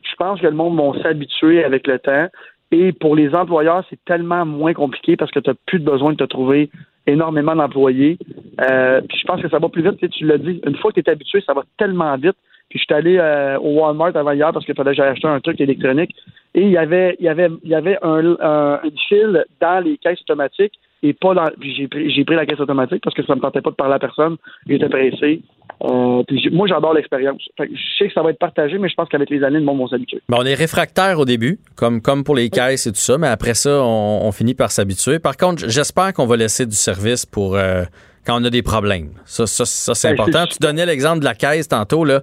[0.04, 2.28] Je pense que le monde va s'habituer avec le temps.
[2.72, 6.18] Et pour les employeurs, c'est tellement moins compliqué parce que tu n'as plus besoin de
[6.18, 6.70] te trouver
[7.08, 8.18] énormément d'employés.
[8.62, 10.60] Euh, puis je pense que ça va plus vite, tu l'as dit.
[10.66, 12.36] Une fois que tu es habitué, ça va tellement vite.
[12.70, 15.28] Puis je suis allé euh, au Walmart avant hier parce qu'il fallait que j'aille acheter
[15.28, 16.16] un truc électronique.
[16.56, 19.84] Et il y avait, il y avait, il y avait un, un, une file dans
[19.84, 20.74] les caisses automatiques
[21.04, 21.46] et pas dans.
[21.62, 23.94] J'ai pris, j'ai pris la caisse automatique parce que ça me tentait pas de parler
[23.94, 24.38] à personne.
[24.68, 25.44] J'étais pressé.
[25.86, 27.42] Euh, moi, j'adore l'expérience.
[27.60, 27.66] Je
[27.98, 29.88] sais que ça va être partagé, mais je pense qu'avec les années, le monde va
[29.88, 30.22] s'habituer.
[30.32, 33.54] on est réfractaire au début, comme, comme pour les caisses et tout ça, mais après
[33.54, 35.20] ça, on, finit par s'habituer.
[35.20, 37.84] Par contre, j'espère qu'on va laisser du service pour euh,
[38.26, 39.12] quand on a des problèmes.
[39.26, 40.46] Ça, ça, ça c'est important.
[40.48, 42.04] Tu donnais l'exemple de la caisse tantôt.
[42.04, 42.22] Là.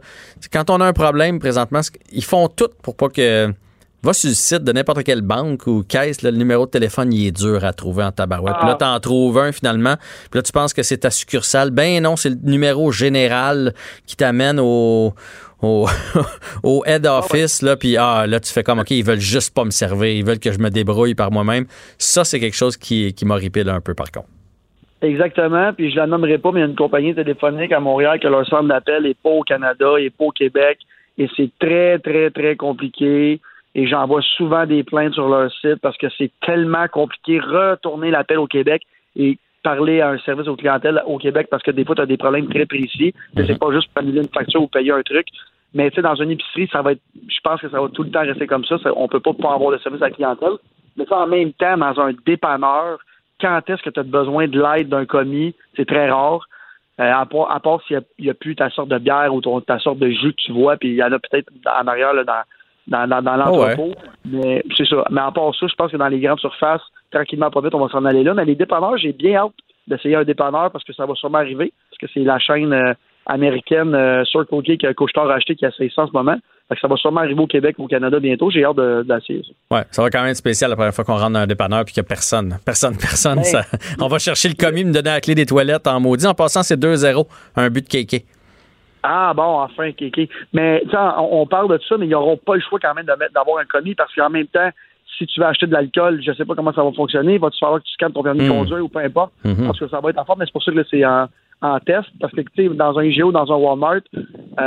[0.53, 3.53] Quand on a un problème présentement, ils font tout pour pas que
[4.05, 7.29] Va sur le site de n'importe quelle banque ou caisse, le numéro de téléphone, il
[7.29, 8.57] est dur à trouver en tabarouette.
[8.59, 8.79] Puis là, ah.
[8.79, 9.95] t'en trouves un finalement.
[10.29, 11.71] Puis là, tu penses que c'est ta succursale.
[11.71, 15.13] Ben non, c'est le numéro général qui t'amène au,
[15.63, 15.87] au,
[16.85, 17.63] head ah office.
[17.63, 20.09] Là, puis ah, là, tu fais comme, OK, ils veulent juste pas me servir.
[20.09, 21.67] Ils veulent que je me débrouille par moi-même.
[21.97, 24.27] Ça, c'est quelque chose qui, qui m'horripile un peu, par contre.
[25.01, 25.73] Exactement.
[25.75, 28.27] Puis je la nommerai pas, mais il y a une compagnie téléphonique à Montréal que
[28.27, 30.79] leur centre d'appel est pas au Canada, et pas au Québec.
[31.19, 33.41] Et c'est très, très, très compliqué
[33.75, 38.39] et j'envoie souvent des plaintes sur leur site parce que c'est tellement compliqué retourner l'appel
[38.39, 38.83] au Québec
[39.17, 42.07] et parler à un service aux clientèles au Québec parce que des fois, tu as
[42.07, 43.15] des problèmes très précis.
[43.37, 43.59] C'est mhm.
[43.59, 45.27] pas juste pour annuler une facture ou payer un truc.
[45.75, 48.03] Mais tu sais, dans une épicerie, ça va être je pense que ça va tout
[48.03, 48.77] le temps rester comme ça.
[48.95, 50.59] on peut pas pas avoir de service à la clientèle.
[50.97, 52.99] Mais ça, en même temps, dans un dépanneur,
[53.41, 56.47] quand est-ce que tu as besoin de l'aide d'un commis, c'est très rare.
[57.01, 60.11] Euh, à part, s'il n'y a, plus ta sorte de bière ou ta sorte de
[60.11, 62.43] jus que tu vois, puis il y en a peut-être en arrière là, dans,
[62.87, 63.93] dans, dans, dans l'entrepôt.
[64.25, 65.05] Mais c'est ça.
[65.11, 67.85] Mais à part ça, je pense que dans les grandes surfaces, tranquillement, pas vite, on
[67.85, 68.35] va s'en aller là.
[68.35, 69.53] Mais les dépanneurs, j'ai bien hâte
[69.87, 71.73] d'essayer un dépanneur parce que ça va sûrement arriver.
[71.91, 72.95] Parce que c'est la chaîne euh,
[73.27, 76.37] américaine euh, Circle K que Couchetard a acheté qui a essayé ça en ce moment.
[76.69, 78.51] Fait que ça va sûrement arriver au Québec ou au Canada bientôt.
[78.51, 79.77] J'ai hâte d'essayer ça.
[79.77, 81.85] Ouais, ça va quand même être spécial la première fois qu'on rentre dans un dépanneur
[81.85, 82.57] puis qu'il n'y a personne.
[82.65, 83.41] Personne, personne.
[83.41, 83.45] Hey.
[83.45, 83.63] Ça,
[84.01, 86.27] on va chercher le commis, me donner la clé des toilettes en maudit.
[86.27, 87.27] En passant, c'est 2-0.
[87.57, 88.25] Un but de Kéké.
[89.03, 90.29] Ah bon, enfin, Kéké.
[90.53, 92.95] Mais tu sais, on, on parle de ça, mais ils n'auront pas le choix quand
[92.95, 94.71] même d'avoir un commis parce qu'en même temps,
[95.19, 97.81] si tu veux acheter de l'alcool, je sais pas comment ça va fonctionner, va-tu falloir
[97.81, 98.53] que tu scannes ton permis de Mm.
[98.59, 99.67] conduire ou peu importe, Mhm.
[99.67, 101.27] parce que ça va être en forme, mais c'est pour ça que là, c'est en,
[101.61, 104.21] en test, parce que tu sais, dans un IGO, dans un Walmart, euh,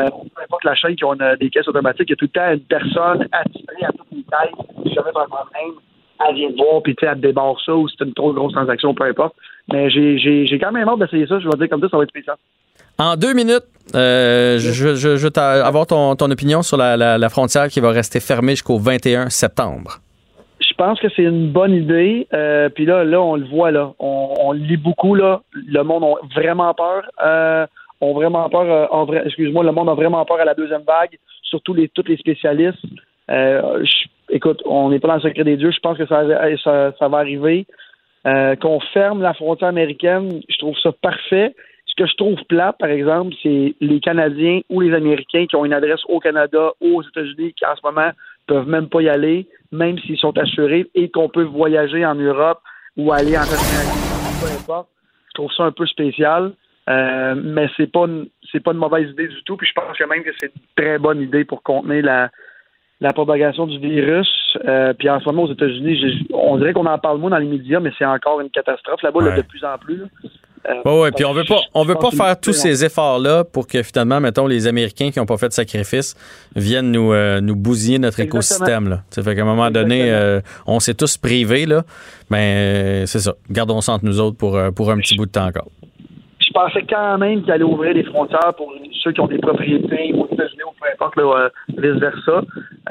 [0.09, 2.29] peu importe la chaîne qui ont une- des caisses automatiques, il y a tout le
[2.29, 4.51] temps une personne attirée à toutes les tailles,
[4.83, 5.79] si jamais tu as un problème,
[6.29, 8.13] elle vient te voir, puis tu sais, elle te débarre ça, ou si c'est une
[8.13, 9.35] trop grosse transaction, peu importe.
[9.73, 12.09] Mais j'ai quand même hâte d'essayer ça, je vais dire comme ça, ça va être
[12.09, 12.35] spécial.
[12.97, 17.91] En deux minutes, euh, je, je, je avoir ton, opinion sur la, frontière qui va
[17.91, 19.99] rester fermée jusqu'au 21 septembre.
[20.61, 22.27] Je pense que c'est une bonne idée.
[22.33, 23.91] Euh, Puis là, là, on le voit là.
[23.99, 25.41] On, lit beaucoup là.
[25.53, 27.03] Le monde a vraiment peur.
[27.23, 27.65] Euh,
[28.01, 28.89] vraiment peur.
[28.93, 31.17] euh, excuse-moi, le monde a vraiment peur à la deuxième vague.
[31.43, 32.85] Surtout les tous les spécialistes.
[34.29, 35.71] Écoute, on n'est pas dans le secret des dieux.
[35.71, 36.23] Je pense que ça,
[36.97, 37.65] ça, va arriver.
[38.23, 41.53] Qu'on ferme la frontière américaine, je trouve ça parfait.
[41.97, 45.63] Ce que je trouve plat, par exemple, c'est les Canadiens ou les Américains qui ont
[45.63, 48.11] une adresse au Canada ou aux États-Unis qui en ce moment
[48.47, 52.59] peuvent même pas y aller, même s'ils sont assurés, et qu'on peut voyager en Europe
[52.97, 54.89] ou aller en Amérique, peu importe.
[55.29, 56.51] Je trouve ça un peu spécial,
[56.89, 59.55] euh, mais c'est pas une, c'est pas une mauvaise idée du tout.
[59.55, 62.29] Puis je pense que même que c'est une très bonne idée pour contenir la,
[62.99, 64.29] la propagation du virus.
[64.65, 67.47] Euh, puis en ce moment aux États-Unis, on dirait qu'on en parle moins dans les
[67.47, 69.97] médias, mais c'est encore une catastrophe là-bas là, de plus en plus.
[69.97, 70.05] là.
[70.69, 73.67] Euh, Ouais, ouais, puis on veut pas, on veut pas faire tous ces efforts-là pour
[73.67, 76.15] que finalement, mettons, les Américains qui n'ont pas fait de sacrifice
[76.55, 78.39] viennent nous, euh, nous bousiller notre Exactement.
[78.39, 78.89] écosystème.
[78.89, 79.01] Là.
[79.11, 81.83] Ça fait qu'à un moment donné, euh, on s'est tous privés, là.
[82.29, 83.33] Ben, euh, c'est ça.
[83.49, 85.67] Gardons ça entre nous autres pour, euh, pour un petit bout de temps encore.
[86.39, 88.71] je pensais quand même qu'il allait ouvrir les frontières pour
[89.03, 92.41] ceux qui ont des propriétés aux États-Unis ou peu importe, euh, vice-versa.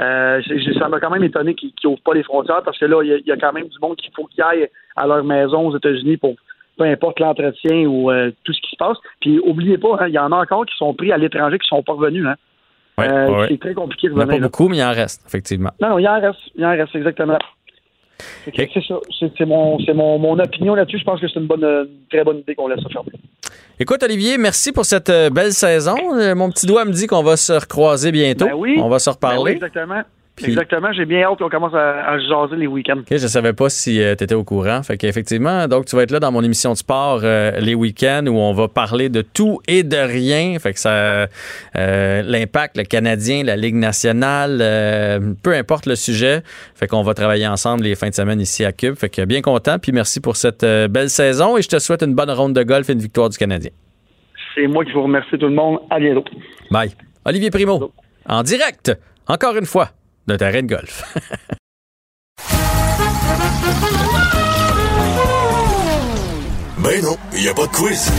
[0.01, 0.41] Euh,
[0.79, 3.29] ça m'a quand même étonné qu'ils n'ouvrent pas les frontières parce que là, il y,
[3.29, 6.19] y a quand même du monde qu'il faut qu'ils aillent à leur maison aux États-Unis
[6.19, 6.35] pour
[6.77, 8.97] peu importe l'entretien ou euh, tout ce qui se passe.
[9.21, 11.69] Puis oubliez pas, hein, il y en a encore qui sont pris à l'étranger qui
[11.69, 12.27] sont pas revenus.
[12.27, 12.35] Hein.
[12.99, 13.47] Ouais, Euh, ouais.
[13.51, 14.43] C'est très compliqué de Il n'y en a pas revenir.
[14.43, 14.49] là.
[14.49, 15.71] beaucoup, mais il en reste, effectivement.
[15.81, 16.39] Non, non, il en reste.
[16.57, 17.39] Il en reste, exactement.
[18.47, 18.95] Et- C'est ça.
[19.37, 20.99] C'est mon, mon, mon opinion là-dessus.
[20.99, 23.11] Je pense que c'est une bonne, une très bonne idée qu'on laisse ça fermer.
[23.81, 25.97] Écoute, Olivier, merci pour cette euh, belle saison.
[26.37, 28.47] Mon petit doigt me dit qu'on va se recroiser bientôt.
[28.47, 28.77] Ben oui.
[28.81, 29.53] On va se Ben oui, reparler.
[29.55, 30.03] exactement.
[30.37, 30.93] Puis- Exactement.
[30.93, 32.99] J'ai bien hâte qu'on commence à, à jaser les week-ends.
[32.99, 34.83] OK, je savais pas si tu étais au courant.
[34.83, 38.25] Fait qu'effectivement, donc tu vas être là dans mon émission de sport euh, les week-ends
[38.27, 40.59] où on va parler de tout et de rien.
[40.59, 41.29] Fait que ça
[41.77, 46.43] euh, l'impact, le Canadien, la Ligue nationale, euh, peu importe le sujet.
[46.75, 48.97] Fait qu'on va travailler ensemble les fins de semaine ici à Cube.
[48.97, 49.79] Fait que bien content.
[49.79, 52.63] Puis merci pour cette euh, belle saison et je te souhaite une bonne ronde de
[52.65, 53.71] golf et une victoire du Canadien.
[54.57, 55.79] C'est moi qui vous remercie tout le monde.
[55.91, 56.25] À bientôt.
[56.71, 56.91] Bye.
[57.25, 57.93] Olivier Primo,
[58.29, 58.93] en direct,
[59.27, 59.91] encore une fois,
[60.27, 61.05] d'un terrain de golf.
[66.85, 68.13] Ben non, il n'y a pas de quiz.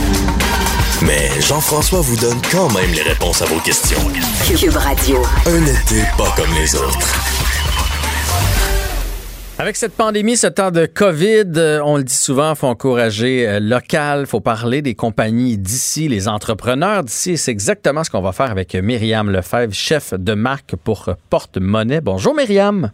[1.02, 4.00] Mais Jean-François vous donne quand même les réponses à vos questions.
[4.58, 5.22] Cube Radio.
[5.46, 7.55] Un été pas comme les autres.
[9.58, 13.48] Avec cette pandémie, ce temps de COVID, euh, on le dit souvent, il faut encourager
[13.48, 17.38] euh, local, il faut parler des compagnies d'ici, les entrepreneurs d'ici.
[17.38, 22.02] C'est exactement ce qu'on va faire avec Myriam Lefebvre, chef de marque pour euh, Porte-Monnaie.
[22.02, 22.90] Bonjour Myriam.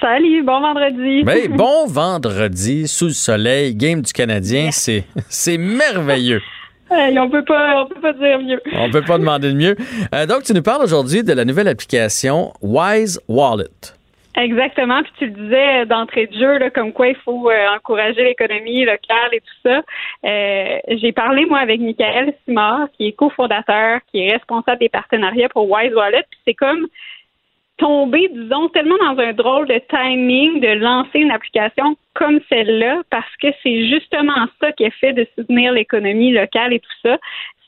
[0.00, 1.22] Salut, bon vendredi.
[1.22, 6.40] Ben, bon vendredi, sous le soleil, game du Canadien, c'est c'est merveilleux.
[6.92, 8.60] Hey, on peut pas, on peut pas dire mieux.
[8.72, 9.76] On peut pas demander de mieux.
[10.12, 13.94] Euh, donc, tu nous parles aujourd'hui de la nouvelle application Wise Wallet.
[14.36, 15.02] Exactement.
[15.02, 19.30] Puis tu le disais d'entrée de jeu, comme quoi il faut euh, encourager l'économie locale
[19.32, 19.82] et tout ça.
[20.24, 25.48] Euh, J'ai parlé moi avec Michael Simard, qui est cofondateur, qui est responsable des partenariats
[25.48, 26.24] pour Wise Wallet.
[26.30, 26.86] Puis c'est comme
[27.76, 33.36] tomber, disons, tellement dans un drôle de timing de lancer une application comme celle-là, parce
[33.42, 37.18] que c'est justement ça qui est fait de soutenir l'économie locale et tout ça.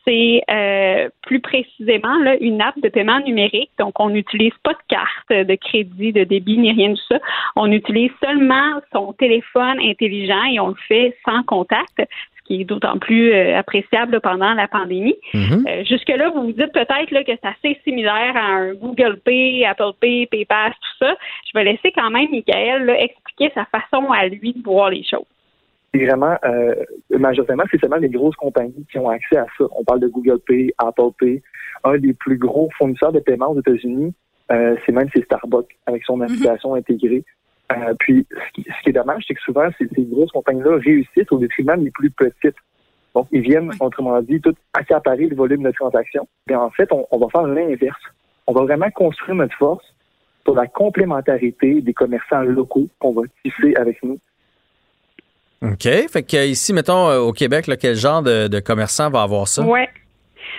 [0.04, 3.70] C'est euh, plus précisément là, une app de paiement numérique.
[3.78, 7.18] Donc, on n'utilise pas de carte de crédit, de débit, ni rien de ça.
[7.56, 12.64] On utilise seulement son téléphone intelligent et on le fait sans contact, ce qui est
[12.64, 15.16] d'autant plus euh, appréciable pendant la pandémie.
[15.34, 15.64] Mhm.
[15.68, 19.64] Euh, Jusque-là, vous vous dites peut-être là, que c'est assez similaire à un Google Pay,
[19.64, 21.16] Apple Pay, PayPass, tout ça.
[21.46, 25.04] Je vais laisser quand même Michael là, expliquer sa façon à lui de voir les
[25.04, 25.26] choses.
[25.94, 26.74] C'est vraiment, euh,
[27.10, 29.64] majoritairement, c'est seulement les grosses compagnies qui ont accès à ça.
[29.76, 31.42] On parle de Google Pay, Apple Pay,
[31.84, 34.14] un des plus gros fournisseurs de paiement aux États-Unis.
[34.50, 36.22] Euh, c'est même c'est Starbucks avec son Mhm.
[36.22, 37.24] application intégrée.
[37.72, 40.76] Euh, puis, ce qui, ce qui est dommage, c'est que souvent, ces, ces grosses compagnies-là
[40.78, 42.56] réussissent au détriment des plus petites.
[43.14, 46.26] Donc, ils viennent, autrement dit, tout accaparer le volume de transactions.
[46.48, 48.00] Mais en fait, on, on va faire l'inverse.
[48.46, 49.84] On va vraiment construire notre force
[50.44, 54.18] sur la complémentarité des commerçants locaux qu'on va tisser avec nous.
[55.62, 55.88] OK.
[56.12, 59.46] Fait que ici, mettons, euh, au Québec, là, quel genre de, de commerçant va avoir
[59.46, 59.62] ça?
[59.62, 59.88] Ouais.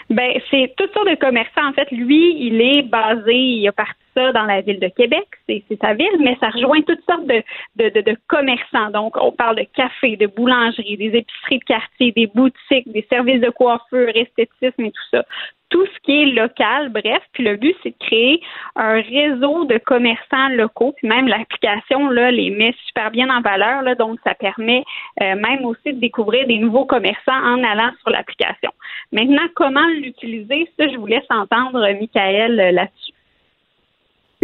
[0.10, 1.68] Ben, c'est toutes sortes de commerçants.
[1.68, 5.28] En fait, lui, il est basé, il a parti ça dans la ville de Québec,
[5.48, 7.42] c'est sa ville, mais ça rejoint toutes sortes de,
[7.76, 8.90] de, de, de commerçants.
[8.92, 13.42] Donc, on parle de café, de boulangerie, des épiceries de quartier, des boutiques, des services
[13.42, 15.26] de coiffure, esthétisme et tout ça.
[15.70, 17.24] Tout ce qui est local, bref.
[17.34, 18.42] Puis le but, c'est de créer
[18.76, 20.94] un réseau de commerçants locaux.
[20.98, 23.82] Puis même l'application, là, les met super bien en valeur.
[23.82, 24.84] Là, donc, ça permet
[25.24, 28.70] euh, même aussi de découvrir des nouveaux commerçants en allant sur l'application.
[29.12, 33.14] Maintenant, comment l'utiliser, ça, je vous laisse entendre Michael euh, là-dessus.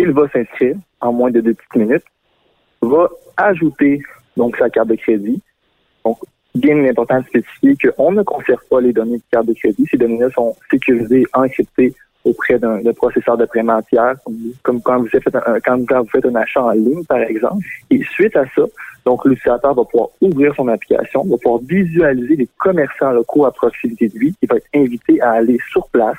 [0.01, 2.05] Il va s'inscrire en moins de deux petites minutes,
[2.81, 4.01] va ajouter
[4.37, 5.41] donc sa carte de crédit.
[6.05, 6.17] Donc,
[6.55, 9.85] bien important de spécifier qu'on ne conserve pas les données de carte de crédit.
[9.91, 14.15] Ces données-là sont sécurisées, encryptées auprès d'un processeur de paiement tiers,
[14.63, 17.65] comme, quand, vous faites un, quand vous faites un achat en ligne, par exemple.
[17.89, 18.63] Et suite à ça,
[19.05, 24.07] donc l'utilisateur va pouvoir ouvrir son application, va pouvoir visualiser les commerçants locaux à proximité
[24.07, 24.33] de lui.
[24.41, 26.17] Il va être invité à aller sur place,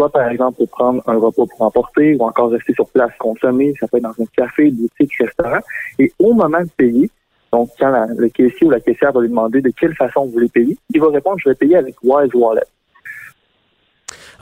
[0.00, 3.74] soit par exemple pour prendre un repas pour emporter ou encore rester sur place consommer.
[3.78, 5.60] Ça peut être dans un café, boutique, restaurant.
[5.98, 7.10] Et au moment de payer,
[7.52, 10.30] donc quand la- le caissier ou la caissière va lui demander de quelle façon vous
[10.32, 12.62] voulez payer, il va répondre je vais payer avec Wise Wallet.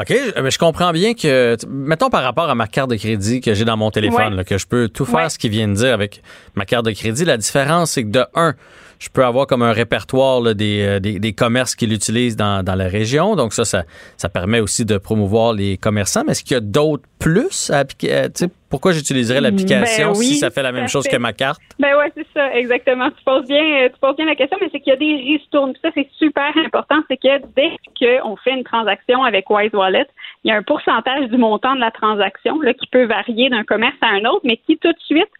[0.01, 3.41] OK, euh, mais je comprends bien que, mettons par rapport à ma carte de crédit
[3.41, 4.37] que j'ai dans mon téléphone, Ouais.
[4.37, 5.29] là, que je peux tout faire Ouais.
[5.29, 6.23] ce qu'il vient de dire avec
[6.55, 7.25] ma carte de crédit.
[7.25, 8.55] La différence, c'est que de un,
[8.99, 12.65] je peux avoir comme un répertoire là, des, euh, des, des commerces qui l'utilisent dans,
[12.65, 13.37] dans la région.
[13.37, 13.85] Donc ça, ça,
[14.17, 16.23] ça permet aussi de promouvoir les commerçants.
[16.27, 18.15] Mais est-ce qu'il y a d'autres plus à appliquer?
[18.15, 18.29] euh,
[18.71, 21.13] pourquoi j'utiliserais l'application Ben oui, si ça fait la même chose fait.
[21.13, 21.61] que ma carte?
[21.79, 23.09] Ben ouais, c'est ça, exactement.
[23.11, 25.15] Tu poses bien, euh, tu poses bien la question, mais c'est qu'il y a des
[25.39, 25.73] ristournes.
[25.73, 26.97] Puis Ça, c'est super important.
[27.09, 30.07] C'est que dès qu'on fait une transaction avec Wise Wallet,
[30.45, 33.65] il y a un pourcentage du montant de la transaction là, qui peut varier d'un
[33.65, 35.31] commerce à un autre, mais qui tout de suite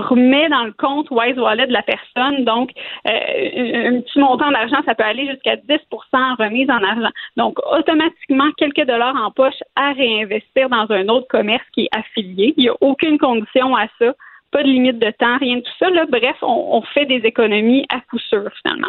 [0.00, 2.44] remet dans le compte Wise Wallet de la personne.
[2.44, 2.70] Donc,
[3.06, 5.78] euh, un petit montant d'argent, ça peut aller jusqu'à 10
[6.12, 7.10] en remise en argent.
[7.36, 12.54] Donc, automatiquement, quelques dollars en poche à réinvestir dans un autre commerce qui est affilié.
[12.56, 14.14] Il n'y a aucune condition à ça
[14.50, 15.90] pas de limite de temps, rien de tout ça.
[15.90, 16.06] Là.
[16.08, 18.88] Bref, on, on fait des économies à coup sûr, finalement.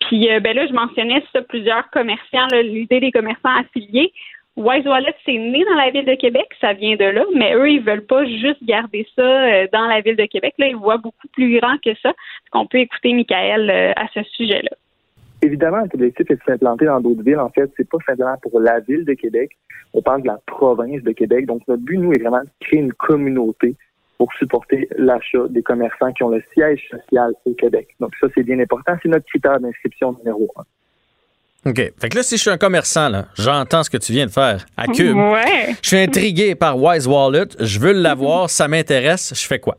[0.00, 4.12] Puis euh, ben là, je mentionnais ça, plusieurs commerçants, l'idée des commerçants affiliés.
[4.56, 7.70] Wise Wallet, c'est né dans la ville de Québec, ça vient de là, mais eux,
[7.70, 10.54] ils veulent pas juste garder ça euh, dans la ville de Québec.
[10.58, 12.12] Là, ils voient beaucoup plus grand que ça.
[12.52, 14.70] On peut écouter Michael euh, à ce sujet-là?
[15.42, 17.38] Évidemment, l'objectif est de s'implanter dans d'autres villes.
[17.38, 19.52] En fait, c'est pas simplement pour la ville de Québec.
[19.94, 21.46] On parle de la province de Québec.
[21.46, 23.74] Donc, notre but, nous, est vraiment de créer une communauté
[24.18, 27.88] pour supporter l'achat des commerçants qui ont le siège social au Québec.
[28.00, 28.92] Donc, ça, c'est bien important.
[29.02, 30.64] C'est notre critère d'inscription numéro un.
[31.66, 31.76] OK.
[31.76, 34.30] Fait que là, si je suis un commerçant, là, j'entends ce que tu viens de
[34.30, 35.16] faire à Cube.
[35.16, 35.74] Ouais.
[35.82, 37.48] Je suis intrigué par Wise Wallet.
[37.58, 38.48] Je veux l'avoir.
[38.48, 39.32] Ça m'intéresse.
[39.34, 39.76] Je fais quoi?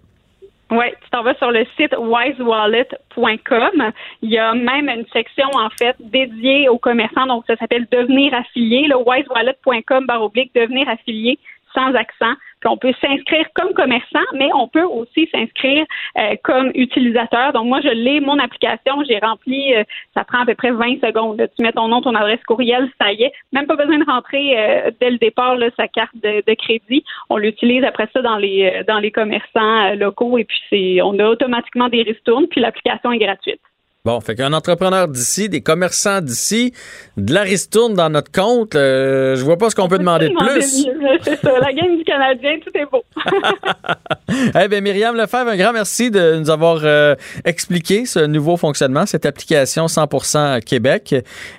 [0.72, 3.92] Oui, tu t'en vas sur le site wisewallet.com.
[4.22, 7.26] Il y a même une section, en fait, dédiée aux commerçants.
[7.28, 8.88] Donc, ça s'appelle Devenir affilié.
[8.88, 11.38] Le wisewallet.com barre oblique Devenir affilié
[11.74, 12.34] sans accent.
[12.60, 15.86] Puis on peut s'inscrire comme commerçant, mais on peut aussi s'inscrire
[16.18, 17.54] euh, comme utilisateur.
[17.54, 21.02] Donc, moi, je l'ai, mon application, j'ai rempli, euh, ça prend à peu près 20
[21.02, 21.40] secondes.
[21.40, 21.48] là.
[21.48, 23.32] Tu mets ton nom, ton adresse courriel, ça y est.
[23.52, 27.04] Même pas besoin de rentrer euh, dès le départ là, sa carte de, de crédit.
[27.30, 31.02] On l'utilise après ça dans les euh, dans les commerçants euh, locaux et puis c'est
[31.02, 33.62] on a automatiquement des ristournes, puis l'application est gratuite.
[34.04, 36.74] Bon, fait qu'un entrepreneur d'ici, des commerçants d'ici,
[37.18, 40.34] de la ristourne dans notre compte, euh, je vois pas ce qu'on peut demander de
[40.34, 40.88] plus.
[41.22, 43.04] C'est ça, la game du Canadien, tout est beau.
[44.60, 49.06] Eh bien, Myriam Lefebvre, un grand merci de nous avoir euh, expliqué ce nouveau fonctionnement,
[49.06, 51.14] cette application 100% Québec.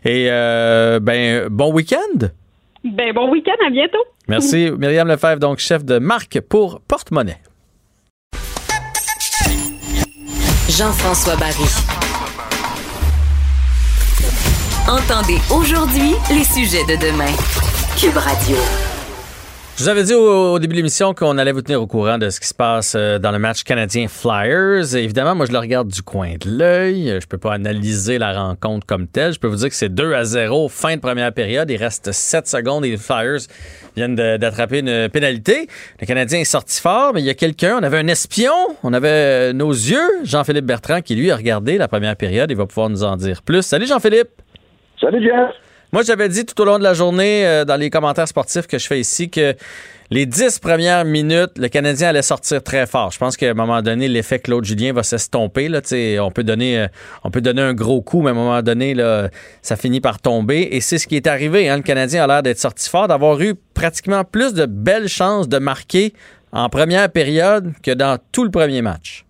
[0.04, 2.26] Et euh, ben, bon week-end.
[2.82, 4.02] ben bon week-end, à bientôt.
[4.26, 7.38] Merci, Myriam Lefebvre, donc chef de marque pour Porte-Monnaie.
[10.68, 11.91] Jean-François Barry.
[14.92, 17.32] Entendez aujourd'hui les sujets de demain.
[17.98, 18.58] Cube Radio.
[19.78, 22.28] Je vous avais dit au, début de l'émission qu'on allait vous tenir au courant de
[22.28, 24.94] ce qui se passe euh, dans le match canadien Flyers.
[24.94, 27.18] Évidemment, moi, je le regarde du coin de l'œil.
[27.22, 29.32] Je peux pas analyser la rencontre comme telle.
[29.32, 31.70] Je peux vous dire que c'est 2 à 0, fin de première période.
[31.70, 33.40] Il reste 7 secondes et les Flyers
[33.96, 35.68] viennent d'attraper une pénalité.
[36.02, 38.52] Le Canadien est sorti fort, mais il y a quelqu'un, on avait un espion,
[38.82, 42.50] on avait euh, nos yeux, Jean-Philippe Bertrand, qui lui a regardé la première période.
[42.50, 43.62] Il va pouvoir nous en dire plus.
[43.62, 44.28] Salut Jean-Philippe!
[45.02, 45.50] Salut Jeff!
[45.92, 48.78] Moi, j'avais dit tout au long de la journée, euh, dans les commentaires sportifs que
[48.78, 49.54] je fais ici, que
[50.10, 53.10] les dix premières minutes, le Canadien allait sortir très fort.
[53.10, 55.68] Je pense qu'à un moment donné, l'effet Claude Julien va s'estomper.
[55.68, 55.80] Là,
[56.20, 56.86] on, peut donner, euh,
[57.24, 59.28] on peut donner un gros coup, mais à un moment donné, là,
[59.60, 60.68] ça finit par tomber.
[60.70, 61.68] Et c'est ce qui est arrivé.
[61.68, 61.78] Hein.
[61.78, 65.58] Le Canadien a l'air d'être sorti fort, d'avoir eu pratiquement plus de belles chances de
[65.58, 66.12] marquer
[66.52, 69.24] en première période que dans tout le premier match.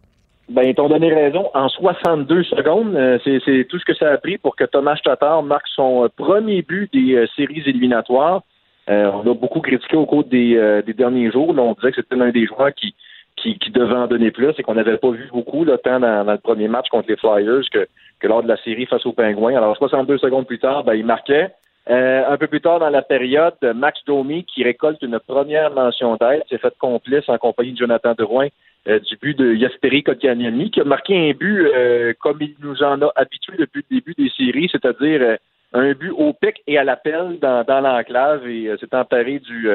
[0.49, 1.51] Ben, ils t'ont donné raison.
[1.55, 5.43] En 62 secondes, euh, c'est tout ce que ça a pris pour que Thomas Tatar
[5.43, 8.43] marque son euh, premier but des euh, séries éliminatoires.
[8.89, 11.55] on a beaucoup critiqué au cours des, derniers jours.
[11.57, 12.95] on disait que c'était l'un des joueurs qui,
[13.37, 16.39] qui, devait en donner plus et qu'on n'avait pas vu beaucoup le temps dans, le
[16.39, 17.87] premier match contre les Flyers que,
[18.19, 19.57] que lors de la série face aux Pingouins.
[19.57, 21.53] Alors, 62 secondes plus tard, ben, il marquait.
[21.91, 26.17] Euh, un peu plus tard dans la période, Max Domi, qui récolte une première mention
[26.17, 28.49] d'aide, s'est fait complice en compagnie de Jonathan Drouin
[28.87, 32.83] euh, du but de Yasperi Kotkaniemi, qui a marqué un but euh, comme il nous
[32.85, 35.39] en a habitué depuis le début des séries, c'est-à-dire
[35.73, 39.69] un but au pic et à l'appel dans, dans l'enclave et s'est emparé du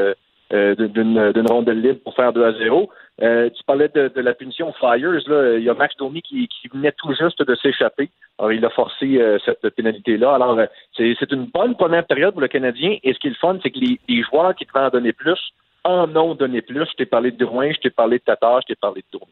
[0.52, 2.90] d'une rondelle libre pour faire 2 à 0.
[3.22, 5.28] Euh, tu parlais de, la punition Flyers.
[5.28, 5.58] Là.
[5.58, 8.10] Il y a Max Domi qui, venait tout juste de s'échapper.
[8.38, 10.36] Alors, il a forcé euh, cette pénalité-là.
[10.36, 12.98] Alors, euh, c'est une bonne première période pour le Canadien.
[13.04, 15.40] Et ce qui est le fun, c'est que les, joueurs qui devaient en donner plus
[15.84, 16.86] en ont donné plus.
[16.86, 19.32] Je t'ai parlé de Drouin, je t'ai parlé de Tatar, je t'ai parlé de Domi.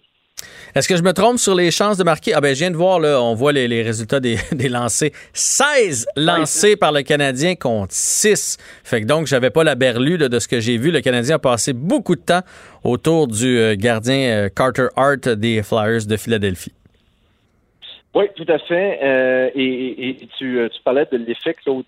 [0.75, 2.33] Est-ce que je me trompe sur les chances de marquer?
[2.33, 5.13] Ah ben, je viens de voir, là, on voit les, résultats des, des, lancés.
[5.33, 8.57] 16 lancés par le Canadien contre 6.
[8.83, 10.91] Fait que donc, j'avais pas la berlue de ce que j'ai vu.
[10.91, 12.41] Le Canadien a passé beaucoup de temps
[12.83, 16.73] autour du euh, gardien euh, Carter Hart des Flyers de Philadelphie.
[18.13, 18.99] Oui, tout à fait.
[19.01, 21.85] Euh, et, tu, parlais de l'effet Claude,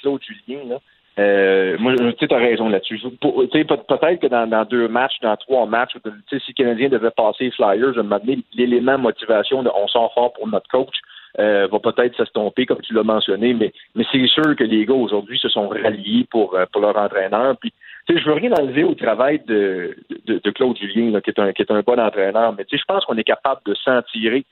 [0.00, 0.64] Claude Julien.
[0.68, 0.80] Là.
[1.18, 3.00] Euh, moi, tu as raison là-dessus.
[3.20, 5.92] Peut-être que dans, deux matchs, dans trois matchs,
[6.28, 8.18] si le Canadien devait passer les Flyers, je me
[8.54, 10.94] l'élément motivation de on sort fort pour notre coach
[11.38, 14.94] euh, va peut-être s'estomper, comme tu l'as mentionné, mais, mais c'est sûr que les gars
[14.94, 17.56] aujourd'hui se sont ralliés pour, euh, pour leur entraîneur.
[17.58, 17.72] Puis,
[18.08, 19.96] je veux rien enlever au travail de,
[20.26, 23.16] de, Claude Julien, qui, est un, qui est un bon entraîneur, mais je pense qu'on
[23.16, 24.44] est capable de s'en tirer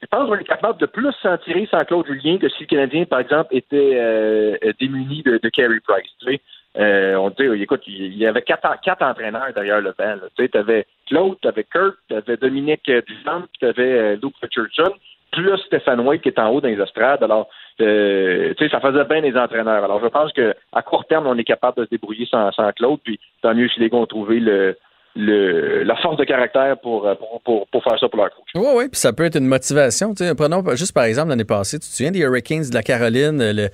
[0.00, 2.66] je pense qu'on est capable de plus s'en tirer sans Claude Julien que si le
[2.66, 6.10] Canadien, par exemple, était euh, démuni de, de Carey Price.
[6.20, 6.40] Tu sais.
[6.78, 10.16] euh, on dit, écoute, il y avait quatre, quatre entraîneurs derrière le banc.
[10.36, 14.94] Tu avais Claude, tu avais Kurt, tu Dominique Duchamp, tu avais euh, Luke Richardson,
[15.32, 17.22] plus Stéphane White qui est en haut dans les estrades.
[17.22, 17.48] Alors,
[17.80, 19.82] euh, tu sais, ça faisait bien les entraîneurs.
[19.82, 23.00] Alors, je pense qu'à court terme, on est capable de se débrouiller sans, sans Claude.
[23.02, 24.76] Puis, tant mieux si les gars ont trouvé le,
[25.18, 27.14] le, la force de caractère pour, euh,
[27.44, 28.46] pour, pour, faire ça pour leur coach.
[28.54, 30.14] Oui, oui, puis ça peut être une motivation.
[30.36, 33.68] Prenons juste par exemple l'année passée, tu te souviens des Hurricanes de la Caroline, le,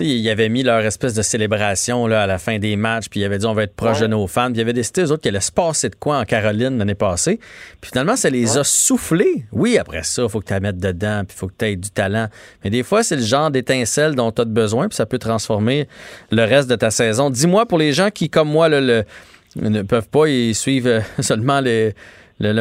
[0.00, 3.24] ils avaient mis leur espèce de célébration là, à la fin des matchs, puis ils
[3.24, 4.46] avaient dit on va être proche de nos fans.
[4.46, 6.94] Puis ils avaient décidé, eux autres, qu'il allait se passer de quoi en Caroline l'année
[6.94, 7.38] passée.
[7.80, 9.44] Puis finalement, ça les a soufflés.
[9.52, 11.66] Oui, après ça, il faut que tu la mettes dedans, puis il faut que tu
[11.66, 12.28] aies du talent.
[12.64, 15.88] Mais des fois, c'est le genre d'étincelle dont tu as besoin, puis ça peut transformer
[16.30, 17.28] le reste de ta saison.
[17.28, 19.04] Dis-moi, pour les gens qui, comme moi, le
[19.60, 21.92] ne peuvent pas y suivre euh, seulement le,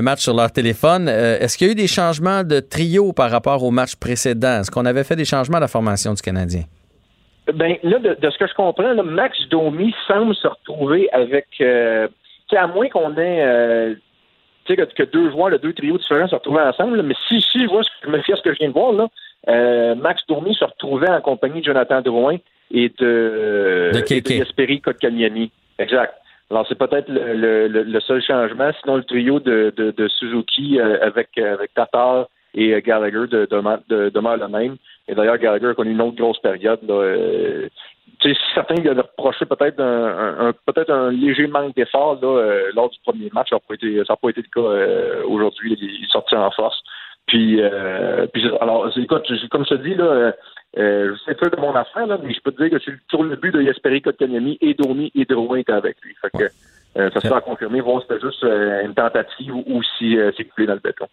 [0.01, 1.07] match sur leur téléphone.
[1.07, 4.61] Euh, est-ce qu'il y a eu des changements de trio par rapport au match précédent?
[4.61, 6.63] Est-ce qu'on avait fait des changements à la formation du Canadien?
[7.53, 12.07] Ben là, de, ce que je comprends, Max Domi semble se retrouver avec, euh,
[12.51, 13.95] à moins qu'on ait,
[14.67, 17.03] que, que, deux joueurs, le deux trios différents se retrouvent ensemble.
[17.03, 18.93] mais si, si je vois, je me fie à ce que je viens de voir
[18.93, 22.37] là, Max Domi se retrouvait en compagnie de Jonathan Drouin
[22.71, 25.51] et de, de, Kotkaniemi.
[25.77, 26.15] Exact.
[26.51, 28.69] Alors, c'est peut-être le, le, le, seul changement.
[28.81, 33.47] Sinon, le trio de, Suzuki euh, avec, euh, avec Tatar et euh, Gallagher de,
[33.89, 34.75] de, demeure le même.
[35.07, 36.79] Et d'ailleurs, Gallagher a connu une autre grosse période.
[36.87, 37.67] Là, euh,
[38.53, 43.29] certains lui avaient reproché peut-être un, peut-être un léger manque d'effort là, lors du premier
[43.33, 43.49] match.
[43.49, 45.75] Ça n'a pas été, ça n'a pas été le cas aujourd'hui.
[45.79, 46.81] Il est sorti en force.
[47.27, 47.59] Puis,
[48.33, 50.33] puis alors, écoute, comme je te dis, là,
[50.77, 53.35] euh, sais peu de mon affaire, là, mais je peux te dire que sur le
[53.35, 56.15] but de Yasperi Kotkaniemi, et Domi et Drouin étaient avec lui.
[56.21, 56.43] Fait que,
[56.97, 60.67] euh, ça sera confirmé, voir si c'était juste euh, une tentative ou, si c'est coulé
[60.67, 61.07] dans le béton.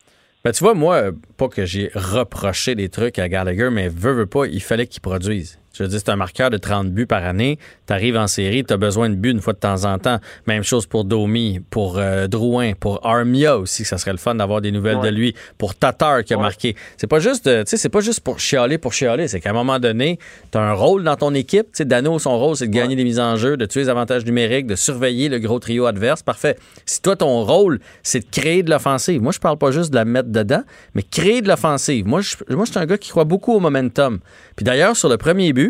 [0.44, 4.26] Ben, tu vois, moi, pas que j'ai reproché des trucs à Gallagher, mais veut, veut
[4.26, 5.61] pas, il fallait qu'il produise.
[5.72, 7.58] Je veux dire, c'est un marqueur de 30 buts par année.
[7.86, 10.18] Tu arrives en série, tu as besoin de buts une fois de temps en temps.
[10.46, 14.60] Même chose pour Domi, pour euh, Drouin, pour Armia aussi, ça serait le fun d'avoir
[14.60, 15.34] des nouvelles de lui.
[15.58, 16.76] Pour Tatar qui a marqué.
[16.96, 19.28] C'est pas juste, tu sais, c'est pas juste pour chialer pour chialer.
[19.28, 20.18] C'est qu'à un moment donné,
[20.50, 21.66] tu as un rôle dans ton équipe.
[21.66, 23.88] Tu sais, Dano, son rôle, c'est de gagner des mises en jeu, de tuer les
[23.88, 26.22] avantages numériques, de surveiller le gros trio adverse.
[26.22, 26.56] Parfait.
[26.84, 29.22] Si toi, ton rôle, c'est de créer de l'offensive.
[29.22, 30.62] Moi, je parle pas juste de la mettre dedans,
[30.94, 32.06] mais créer de l'offensive.
[32.06, 34.18] Moi, je, moi, je suis un gars qui croit beaucoup au momentum.
[34.56, 35.61] Puis d'ailleurs, sur le premier but,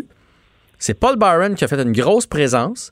[0.79, 2.91] c'est Paul Byron qui a fait une grosse présence.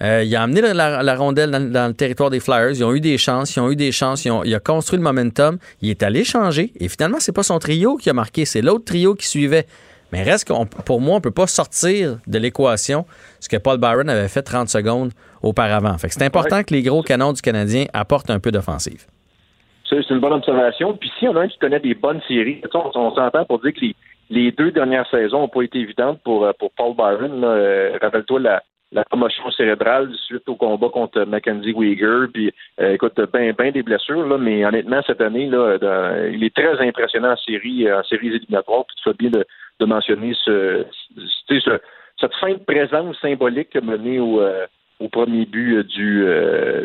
[0.00, 2.70] Euh, il a amené la, rondelle dans, le territoire des Flyers.
[2.70, 4.24] Ils ont eu des chances, ils ont eu des chances.
[4.24, 5.58] il a construit le momentum.
[5.82, 6.72] Il est allé changer.
[6.78, 9.66] Et finalement, c'est pas son trio qui a marqué, c'est l'autre trio qui suivait.
[10.12, 13.04] Mais reste qu'on, pour moi, on ne peut pas sortir de l'équation
[13.40, 15.12] ce que Paul Byron avait fait 30 secondes
[15.42, 15.96] auparavant.
[15.98, 19.06] Fait que c'est important que les gros canons du Canadien apportent un peu d'offensive.
[19.88, 20.96] C'est une bonne observation.
[20.96, 23.80] Puis si on a un qui connaît des bonnes séries, on, s'entend pour dire que
[23.80, 23.96] les,
[24.30, 27.42] deux dernières saisons n'ont pas été évidentes pour, euh, pour Paul Byron.
[27.44, 28.62] Euh, rappelle-toi la,
[28.92, 32.26] la commotion cérébrale suite au combat contre Mackenzie Weger.
[32.32, 35.76] Puis, euh, écoute, bien ben des blessures, là, mais honnêtement, cette année, là,
[36.32, 38.84] il est très impressionnant en série, en séries éliminatoires.
[38.86, 39.46] Puis, tu fais bien de,
[39.80, 40.84] de mentionner ce,
[41.48, 41.78] ce,
[42.20, 44.42] cette fin de présence symbolique menée au,
[45.00, 46.26] au premier but du,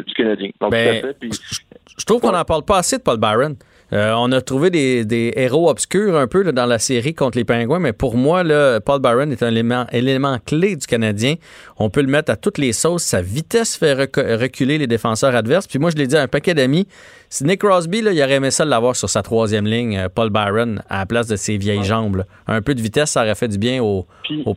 [0.06, 0.52] du Canadien.
[0.62, 3.56] Donc, ben, je trouve qu'on n'en parle pas assez de Paul Byron.
[3.94, 7.80] Euh, on a trouvé des, héros obscurs un peu dans la série contre les Pingouins,
[7.80, 11.36] mais pour moi, là, Paul Byron est un élément, élément, clé du Canadien.
[11.78, 13.04] On peut le mettre à toutes les sauces.
[13.04, 15.68] Sa vitesse fait reculer les défenseurs adverses.
[15.68, 16.88] Puis moi, je l'ai dit à un paquet d'amis,
[17.30, 20.32] si Nick Crosby, là, il aurait aimé ça l'avoir sur sa troisième ligne, euh, Paul
[20.32, 22.24] Byron, à la place de ses vieilles jambes.
[22.48, 24.08] Un peu de vitesse, ça aurait fait du bien aux,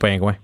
[0.01, 0.37] Pingouins.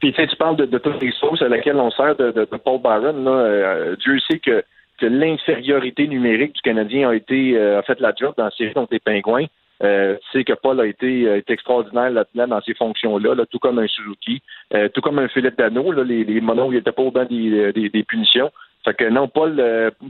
[0.00, 2.80] Puis tu, sais, tu parles de, toutes les sauces à laquelle on sert de, Paul
[2.80, 3.22] Byron.
[3.24, 3.30] Là.
[3.30, 4.64] Euh, Dieu sait que
[4.98, 8.72] que l'infériorité numérique du Canadien a été euh, a fait la job dans la série
[8.72, 9.46] contre les Pingouins.
[9.82, 13.88] Euh, c'est que Paul a été, euh, extraordinaire là-dedans dans ces fonctions-là, tout comme un
[13.88, 14.40] Suzuki,
[14.72, 15.68] euh, tout comme un Philippe là,
[16.04, 18.52] les, les monos, il était pas au banc des, des, punitions.
[18.84, 19.60] Fait que non, Paul,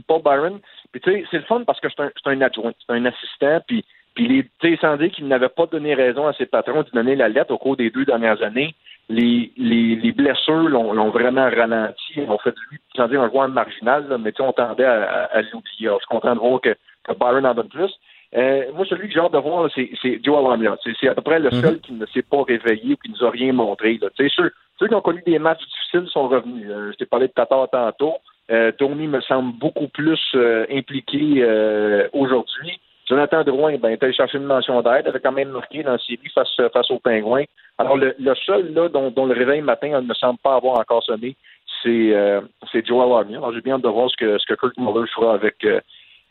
[0.07, 0.59] Paul Byron,
[0.91, 3.59] puis tu sais, c'est le fun parce que c'est un, un adjoint, c'est un assistant,
[3.65, 3.83] puis
[4.15, 4.27] puis
[4.61, 7.53] les, sans dire qu'il n'avait pas donné raison à ses patrons de donner la lettre
[7.53, 8.73] au cours des deux dernières années,
[9.09, 12.21] les, les, les blessures l'ont vraiment ralenti.
[12.27, 15.41] On fait de lui, sans dire un joueur marginal, là, mais on tendait à, à,
[15.41, 15.89] l'oublier.
[15.89, 17.93] Je suis content de voir que, que Byron en donne plus.
[18.35, 20.75] Euh, moi, celui que j'ai hâte de voir, c'est Joe Alamia.
[20.99, 21.61] C'est à peu près le mhm.
[21.61, 23.99] seul qui ne s'est pas réveillé ou qui nous a rien montré.
[24.01, 24.07] Là.
[24.17, 26.67] Ceux, ceux qui ont connu des matchs difficiles sont revenus.
[26.69, 28.15] Euh, je t'ai parlé de Tatar tantôt.
[28.51, 32.79] Euh, Tony me semble beaucoup plus euh, impliqué euh, aujourd'hui.
[33.07, 36.29] Jonathan Drouin, ben, était cherché une mention d'aide, avait quand même marqué dans la série
[36.33, 37.45] face, face aux Pingouins.
[37.77, 38.13] Alors, le,
[38.45, 41.35] seul là, dont, le réveil matin ne me semble pas avoir encore sonné,
[41.83, 42.41] c'est euh,
[42.73, 43.37] Joel Armia.
[43.37, 45.79] Alors, j'ai bien hâte de voir ce que, ce que Kurt Muller fera avec, euh,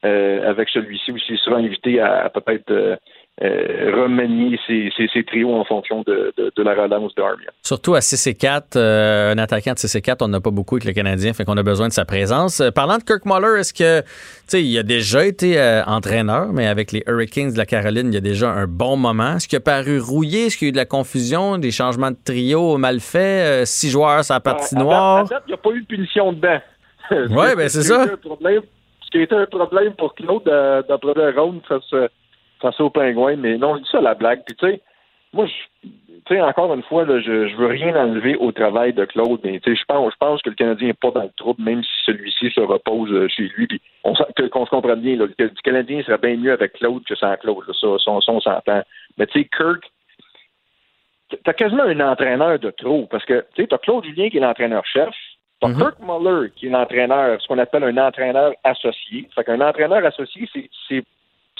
[0.05, 2.97] euh, avec celui-ci, s'il sera invité à, peut-être euh,
[3.43, 7.51] euh, remanier ses, trios en fonction de, la relance d'Armia.
[7.62, 10.76] Surtout à 6 et 4, un attaquant de 6 et 4, on n'a pas beaucoup
[10.76, 12.62] avec le Canadien, fait qu'on a besoin de sa présence.
[12.74, 14.07] parlant de Kirk Muller, est-ce que, tu
[14.47, 18.18] sais, il a déjà été entraîneur, mais avec les Hurricanes de la Caroline, il y
[18.18, 19.37] a déjà un bon moment.
[19.37, 20.47] Est-ce qu'il a paru rouillé?
[20.47, 23.66] Est-ce qu'il y a eu de la confusion, des changements de trio mal faits?
[23.66, 25.26] six joueurs sur la patinoire?
[25.47, 26.61] il n'y a pas eu de punition dedans.
[27.11, 28.07] oui, ben c'est ça
[29.14, 31.95] qui a été un problème pour Claude euh, le round face,
[32.65, 33.37] face aux Pingouins.
[33.37, 34.43] Mais non, je dis ça la blague.
[34.45, 34.81] Puis tu sais,
[35.33, 35.47] moi,
[35.83, 35.91] tu
[36.29, 39.61] sais, encore une fois, là, je, je veux rien enlever au travail de Claude, mais
[39.61, 41.83] tu sais, je pense, je pense que le Canadien n'est pas dans le trouble, même
[41.83, 43.67] si celui-ci se repose euh, chez lui.
[43.67, 47.15] Puis on qu'on se comprenne bien, là, le, Canadien serait bien mieux avec Claude que
[47.15, 47.65] sans Claude.
[47.67, 48.83] ça, ça, on s'entend.
[49.19, 49.85] Mais tu sais, Kirk,
[51.45, 54.41] t'as quasiment un entraîneur de trop, parce que tu sais, t'as Claude Julien qui est
[54.41, 55.15] l'entraîneur-chef,
[55.62, 59.29] Mm Kirk Muller, qui est l'entraîneur, ce qu'on appelle un entraîneur associé.
[59.35, 61.05] Fait qu'un entraîneur associé, c'est,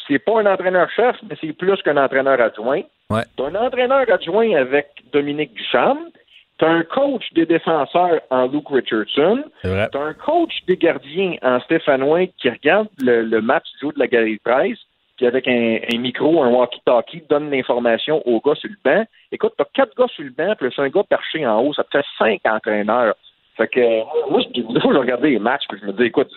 [0.09, 2.83] c'est, pas un entraîneur-chef, mais c'est plus qu'un entraîneur adjoint.
[3.11, 3.23] Ouais.
[3.37, 5.99] T'as un entraîneur adjoint avec Dominique Duchamp.
[6.59, 9.45] T'as un coach des défenseurs en Luke Richardson.
[9.63, 14.07] T'as un coach des gardiens en Stéphanois qui regarde le, match du jour de la
[14.07, 14.79] galerie de presse,
[15.17, 19.05] puis avec un, micro, un walkie-talkie, donne l'information aux gars sur le banc.
[19.33, 21.99] Écoute, t'as quatre gars sur le banc, plus un gars perché en haut, ça te
[21.99, 23.15] fait cinq entraîneurs.
[23.57, 26.31] Fait que moi, des fois, je regardais les matchs, puis je me disais, écoute,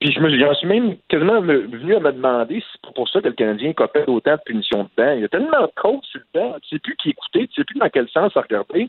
[0.00, 3.28] puis je me, suis même quasiment venu à me demander si c'est pour ça que
[3.28, 5.12] le Canadien copait autant de punitions de banc.
[5.12, 7.60] Il y a tellement de coachs sur le banc, tu sais plus qui écouter, tu
[7.60, 8.88] sais plus dans quel sens regarder.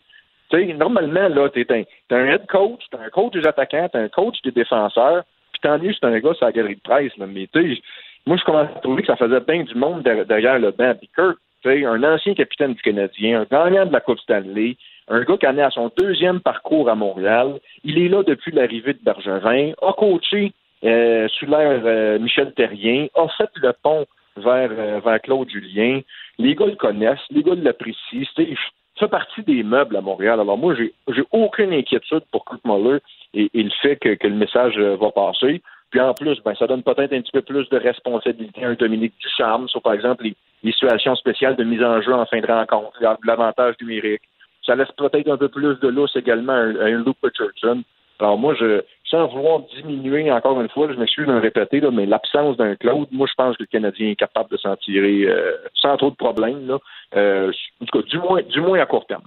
[0.49, 3.89] Tu sais, normalement, là, t'es un, t'es un head coach, t'es un coach des attaquants,
[3.91, 6.81] t'es un coach des défenseurs, puis tant mieux c'est un gars sur la galerie de
[6.81, 7.81] presse, là, mais tu sais,
[8.27, 10.93] moi, je commence à trouver que ça faisait bien du monde derrière le banc.
[10.95, 15.37] Puis Kirk, un ancien capitaine du Canadien, un gagnant de la Coupe Stanley, un gars
[15.37, 17.59] qui en est à son deuxième parcours à Montréal.
[17.83, 20.53] Il est là depuis l'arrivée de Bergevin, a coaché
[20.83, 24.05] euh, sous l'ère euh, Michel Terrien, a fait le pont
[24.37, 26.01] vers, euh, vers Claude Julien.
[26.37, 28.27] Les gars le connaissent, les gars l'apprécient.
[28.37, 28.57] Il
[28.99, 30.39] fait partie des meubles à Montréal.
[30.39, 30.93] Alors moi, j'ai,
[31.31, 32.99] aucune inquiétude pour Kurt Muller
[33.33, 35.61] et, le fait que, le message va passer.
[35.99, 39.13] En plus, ben, ça donne peut-être un petit peu plus de responsabilité à un Dominique
[39.19, 40.35] Ducharme sur, par exemple, les,
[40.71, 44.23] situations spéciales de mise en jeu en fin de rencontre, l'avantage numérique
[44.65, 47.83] ça laisse peut-être un peu plus de lousse également à un, Luke Richardson.
[48.19, 52.05] Alors moi, je, sans vouloir diminuer encore une fois, je m'excuse de me répéter, mais
[52.05, 55.51] l'absence d'un Claude, moi je pense que le Canadien est capable de s'en tirer euh,
[55.75, 56.77] sans trop de problèmes.
[57.15, 59.23] Euh, en tout cas, du moins, du moins à court terme.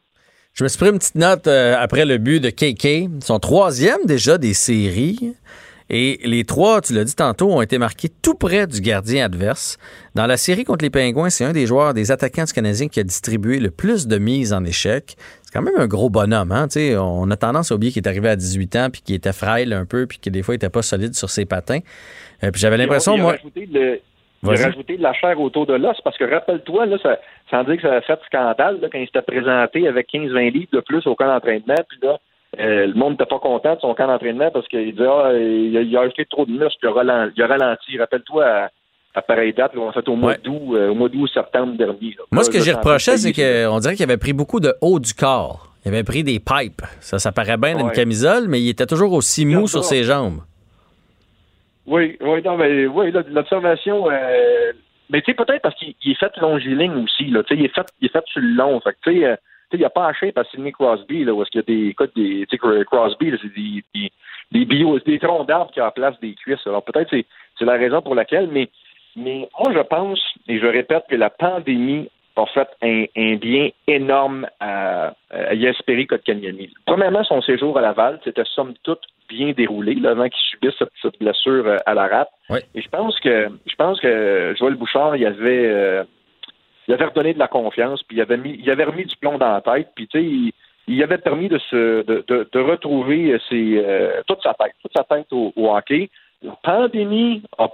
[0.55, 4.05] Je me suis pris une petite note euh, après le but de KK, son troisième
[4.07, 5.35] déjà des séries.
[5.91, 9.78] Et les trois, tu l'as dit tantôt, ont été marqués tout près du gardien adverse.
[10.14, 13.01] Dans la série contre les Pingouins, c'est un des joueurs, des attaquants du Canadien qui
[13.01, 15.14] a distribué le plus de mises en échec.
[15.43, 16.53] C'est quand même un gros bonhomme.
[16.53, 16.66] Hein?
[16.99, 19.72] on a tendance à oublier qu'il est arrivé à 18 ans, puis qu'il était frêle
[19.72, 21.80] un peu, puis que des fois, il n'était pas solide sur ses patins.
[22.45, 23.36] Euh, puis j'avais l'impression, moi...
[24.43, 27.18] Il a rajouté de la chair autour de l'os parce que rappelle-toi, là, ça,
[27.51, 30.80] sans dire que ça a fait scandale quand il s'était présenté avec 15-20 livres de
[30.80, 32.18] plus au camp d'entraînement, puis là,
[32.61, 35.97] euh, le monde n'était pas content de son camp d'entraînement parce qu'il disait ah, il,
[35.97, 37.33] a, acheté trop de muscles, il a ralenti.
[37.37, 37.99] Il a ralenti.
[37.99, 38.71] Rappelle-toi à,
[39.15, 42.17] à pareille date, on fait au mois d'août, euh, au mois d'août septembre dernier.
[42.31, 45.15] Moi, ce que j'ai reproché, c'est qu'on dirait qu'il avait pris beaucoup de haut du
[45.15, 45.73] corps.
[45.85, 46.83] Il avait pris des pipes.
[47.01, 50.05] Ça, ça paraît bien dans une camisole, mais il était toujours aussi mou sur ses
[50.05, 50.41] jambes.
[51.87, 54.11] Oui, oui, non, mais oui, l'observation.
[54.11, 54.73] Euh,
[55.09, 57.43] mais tu sais, peut-être parce qu'il est fait longiligne aussi, là.
[57.45, 58.79] Tu sais, il est fait, il est fait sur le long.
[58.81, 59.37] Fait tu sais, euh,
[59.73, 62.12] il a pas haché par Sidney Crosby, là, où est-ce qu'il y a des écoute,
[62.16, 64.12] des, tu sais, Crosby, c'est des, des,
[64.53, 66.66] des bio, des troncs d'arbres qui remplacent des cuisses.
[66.66, 67.27] Alors peut-être c'est,
[67.59, 68.69] c'est la raison pour laquelle, mais,
[69.16, 74.47] mais moi je pense, et je répète que la pandémie a fait un, bien énorme
[74.61, 76.71] à, à Yasperi Kotkaniemi.
[76.87, 81.19] Premièrement, son séjour à Laval, c'était somme toute bien déroulé là, avant qu'il subisse cette,
[81.19, 82.31] blessure euh, à la rate.
[82.75, 86.05] Et je pense que je pense que Joël Bouchard, il avait euh,
[86.89, 89.39] il avait redonné de la confiance, puis il avait mis il avait remis du plomb
[89.39, 90.53] dans la tête, puis tu sais,
[90.89, 95.53] il, avait permis de se de, retrouver euh, toute sa tête, toute sa tête au,
[95.57, 96.09] hockey.
[96.43, 97.68] La pandémie a,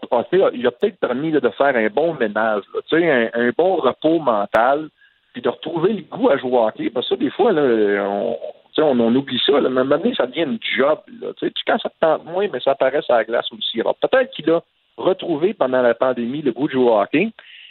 [0.52, 2.62] il a peut-être permis de faire un bon ménage,
[2.92, 4.88] un, un, bon repos mental,
[5.32, 6.90] puis de retrouver le goût à jouer au hockey.
[6.90, 7.62] Parce que ça, des fois, là,
[8.08, 8.36] on,
[8.78, 9.60] on, on, oublie ça.
[9.60, 9.68] Là.
[9.68, 10.98] Mais maintenant, ça devient une job.
[11.20, 11.28] Là.
[11.66, 13.80] Quand ça te tente moins, mais ça apparaît sur la glace aussi.
[14.00, 14.60] Peut-être qu'il a
[14.96, 17.30] retrouvé pendant la pandémie le goût de jouer au hockey.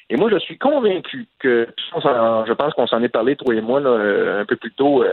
[0.10, 3.80] Et moi, je suis convaincu que, je pense qu'on s'en est parlé, toi et moi,
[3.80, 5.12] là, euh, un peu plus tôt euh,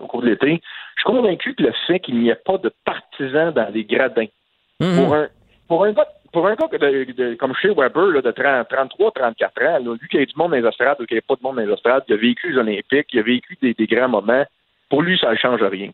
[0.00, 0.60] au cours de l'été.
[0.96, 4.26] Je suis convaincu que le fait qu'il n'y ait pas de partisans dans les gradins,
[4.80, 4.96] mm-hmm.
[4.96, 5.28] pour un
[5.68, 9.78] pour un gars, pour un gars de, comme chez Weber, là, de 33, 34 ans,
[9.78, 11.72] lui qui a du monde dans les estrades, qui n'a pas de monde dans les
[11.72, 14.44] estrades, qui a vécu les Olympiques, qui a vécu des, des grands moments,
[14.88, 15.90] pour lui, ça ne change rien.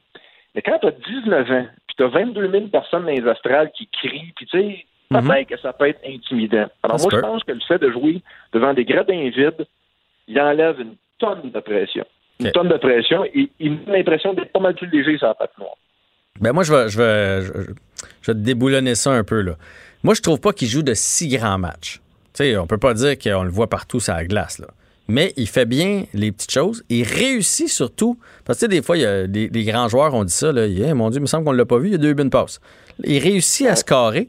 [0.54, 3.72] Mais quand tu as 19 ans, puis tu as 22 000 personnes dans les astrales
[3.72, 4.86] qui crient, puis tu sais,
[5.22, 5.46] mhm.
[5.46, 6.66] que ça peut être intimidant.
[6.82, 9.66] Alors moi, je pense que le fait de jouer devant des gradins vides,
[10.28, 12.04] il enlève une tonne de pression.
[12.40, 15.28] Une tonne de pression et il me donne l'impression d'être pas mal plus léger sur
[15.28, 15.76] la noire.
[16.40, 17.52] Ben moi, je vais, je, vais, je,
[18.22, 19.40] je vais déboulonner ça un peu.
[19.40, 19.52] Là.
[20.02, 22.00] Moi, je trouve pas qu'il joue de si grands matchs.
[22.32, 24.58] Sais, on peut pas dire qu'on le voit partout sur la glace.
[24.58, 24.66] Là
[25.08, 26.82] mais il fait bien les petites choses.
[26.88, 28.18] Il réussit surtout.
[28.44, 30.52] Parce que des fois, il y a des, grands joueurs ont dit ça.
[30.52, 31.88] Là, mon Dieu, il me semble qu'on ne l'a pas vu.
[31.88, 32.60] Il y a deux bonnes passes.
[33.04, 34.28] Il réussit à se carrer.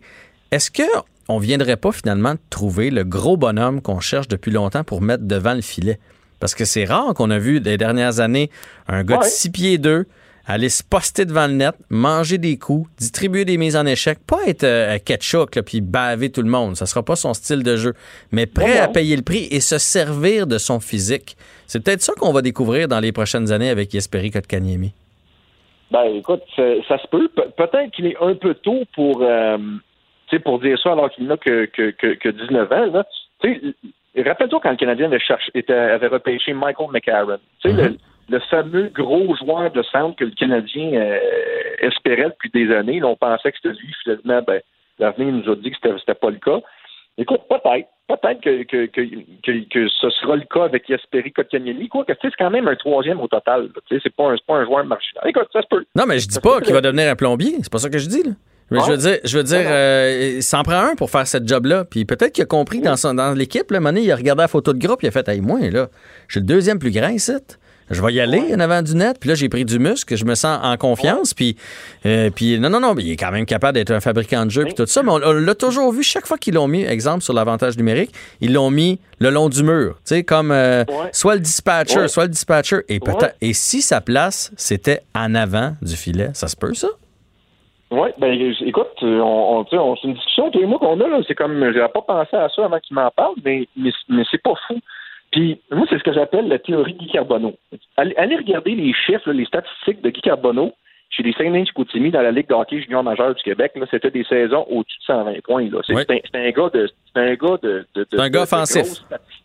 [0.51, 4.83] Est-ce qu'on ne viendrait pas finalement de trouver le gros bonhomme qu'on cherche depuis longtemps
[4.83, 5.99] pour mettre devant le filet?
[6.39, 8.49] Parce que c'est rare qu'on a vu des dernières années
[8.87, 10.05] un gars de 6 pieds 2
[10.47, 14.39] aller se poster devant le net, manger des coups, distribuer des mises en échec, pas
[14.47, 17.93] être euh, ketchup puis baver tout le monde, ça sera pas son style de jeu,
[18.31, 21.35] mais prêt à payer le prix et se servir de son physique.
[21.67, 24.93] C'est peut-être ça qu'on va découvrir dans les prochaines années avec Yesperi Kotkaniemi.
[25.91, 27.29] Ben écoute, ça, se peut.
[27.29, 29.57] peut-être qu'il est un peu tôt pour euh,
[30.43, 32.85] pour dire ça alors qu'il n'a que, que, que, 19 ans.
[32.85, 33.05] Là.
[34.17, 37.39] Rappelle-toi quand le Canadien avait, cherché, avait repêché Michael McCarron.
[37.61, 37.97] Tu sais, mm-hmm
[38.29, 41.19] le fameux gros joueur de centre que le Canadien euh,
[41.79, 43.03] espérait depuis des années.
[43.03, 43.93] on pensait que c'était lui.
[44.03, 44.61] Finalement, ben,
[44.99, 46.59] l'avenir nous a dit que c'était, c'était pas le cas.
[47.17, 47.89] Écoute, peut-être.
[48.07, 51.87] Peut-être que, que, que, que, ce sera le cas avec Yasperi Kotkaniemi.
[51.87, 53.69] Quoi que c'est quand même un troisième au total.
[53.89, 55.27] C'est pas, un, pas un joueur marginal.
[55.27, 55.85] Écoute, ça se peut.
[55.95, 57.55] Non, mais je dis pas qu'il va devenir un plombier.
[57.63, 58.21] C'est pas ça que je dis.
[58.21, 58.31] Là.
[58.71, 61.85] Mais je veux dire, je veux dire, euh, s'en prend un pour faire cette job-là.
[61.85, 64.73] Puis peut-être qu'il a compris dans, son, dans l'équipe, là, il a regardé la photo
[64.73, 65.89] de groupe, il a fait, hey, moi, là,
[66.27, 67.33] je suis le deuxième plus grand ici
[67.89, 69.17] je vais y aller en avant du net.
[69.19, 71.33] Puis là, j'ai pris du muscle, je me sens en confiance.
[71.33, 71.55] Puis,
[72.05, 74.51] euh, puis non, non, non, mais il est quand même capable d'être un fabricant de
[74.51, 75.03] jeux puis tout ça.
[75.03, 78.11] Mais on, l'a toujours vu chaque fois qu'ils l'ont mis, exemple sur l'avantage numérique,
[78.41, 79.95] ils l'ont mis le long du mur.
[80.05, 82.81] Tu sais, comme euh, soit le dispatcher, soit le dispatcher.
[82.89, 86.89] Et, peut-être, et si sa place, c'était en avant du filet, ça se peut, ça?
[87.91, 91.35] Oui, ben écoute, on, on, c'est une discussion, tous les mots qu'on a, là, c'est
[91.35, 94.55] comme, j'avais pas pensé à ça avant qu'il m'en parle, mais, mais, mais c'est pas
[94.67, 94.79] fou.
[95.31, 97.55] Puis, moi, c'est ce que j'appelle la théorie Guy Carbonneau.
[97.97, 100.73] Allez, regarder les chiffres, les statistiques de Guy Carbonneau
[101.09, 103.73] chez les Saint-Denis-Chicoutimi dans la Ligue de hockey junior majeur du Québec.
[103.91, 105.69] C'était des saisons au-dessus de 120 points.
[105.85, 106.89] C'est un, gars de.
[107.13, 107.85] C'est un gars de.
[107.93, 108.85] de, un gars offensif.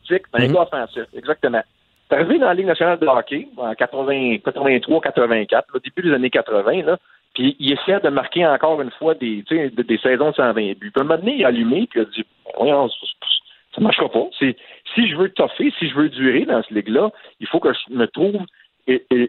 [0.08, 0.52] C'est un mm-hmm.
[0.52, 1.62] gars offensif, exactement.
[2.08, 6.82] C'est arrivé dans la Ligue nationale de hockey en 83-84, au début des années 80,
[6.82, 6.98] là,
[7.34, 9.44] puis il essaie de marquer encore une fois des,
[10.02, 10.90] saisons de 120 buts.
[10.90, 12.24] Puis un moment donné, il a allumé, puis il a dit
[12.56, 14.26] Voyons, ça marchera pas.
[14.40, 14.56] Si
[14.96, 18.06] je veux toffer, si je veux durer dans ce ligue-là, il faut que je me
[18.06, 18.44] trouve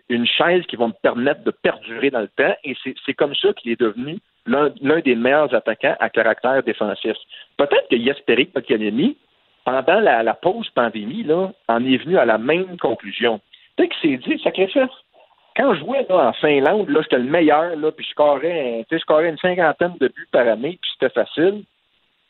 [0.10, 2.56] une chaise qui va me permettre de perdurer dans le temps.
[2.64, 7.16] Et c'est, comme ça qu'il est devenu l'un des meilleurs attaquants à caractère défensif.
[7.58, 9.18] Peut-être que Jesperi Kotkaniemi,
[9.64, 13.40] pendant la, pause pandémie, là, en est venu à la même conclusion.
[13.76, 14.90] Peut-être qu'il s'est dit, sacrifice.
[15.62, 19.38] Quand je jouais en Finlande, là, j'étais le meilleur, là, puis je scorais, je une
[19.38, 21.64] cinquantaine de buts par année, puis c'était facile.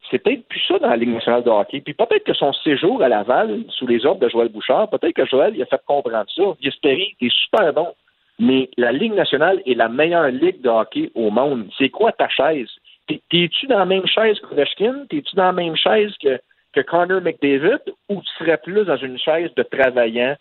[0.09, 1.79] C'est peut-être plus ça dans la Ligue nationale de hockey.
[1.79, 5.25] Puis peut-être que son séjour à Laval, sous les ordres de Joël Bouchard, peut-être que
[5.25, 6.43] Joël il a fait comprendre ça.
[6.59, 7.93] Jesperi, t'es super bon.
[8.37, 11.69] Mais la Ligue nationale est la meilleure ligue de hockey au monde.
[11.77, 12.69] C'est quoi ta chaise?
[13.07, 15.05] T'es-tu dans la même chaise que Ovechkin?
[15.09, 16.37] T'es-tu dans la même chaise que,
[16.73, 17.79] que Connor McDavid?
[18.09, 20.35] Ou tu serais plus dans une chaise de travaillant?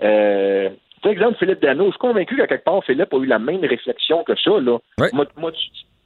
[0.00, 0.68] Euh,
[1.02, 3.64] par exemple, Philippe Dano, je suis convaincu qu'à quelque part, Philippe a eu la même
[3.64, 4.58] réflexion que ça.
[4.60, 4.78] Là.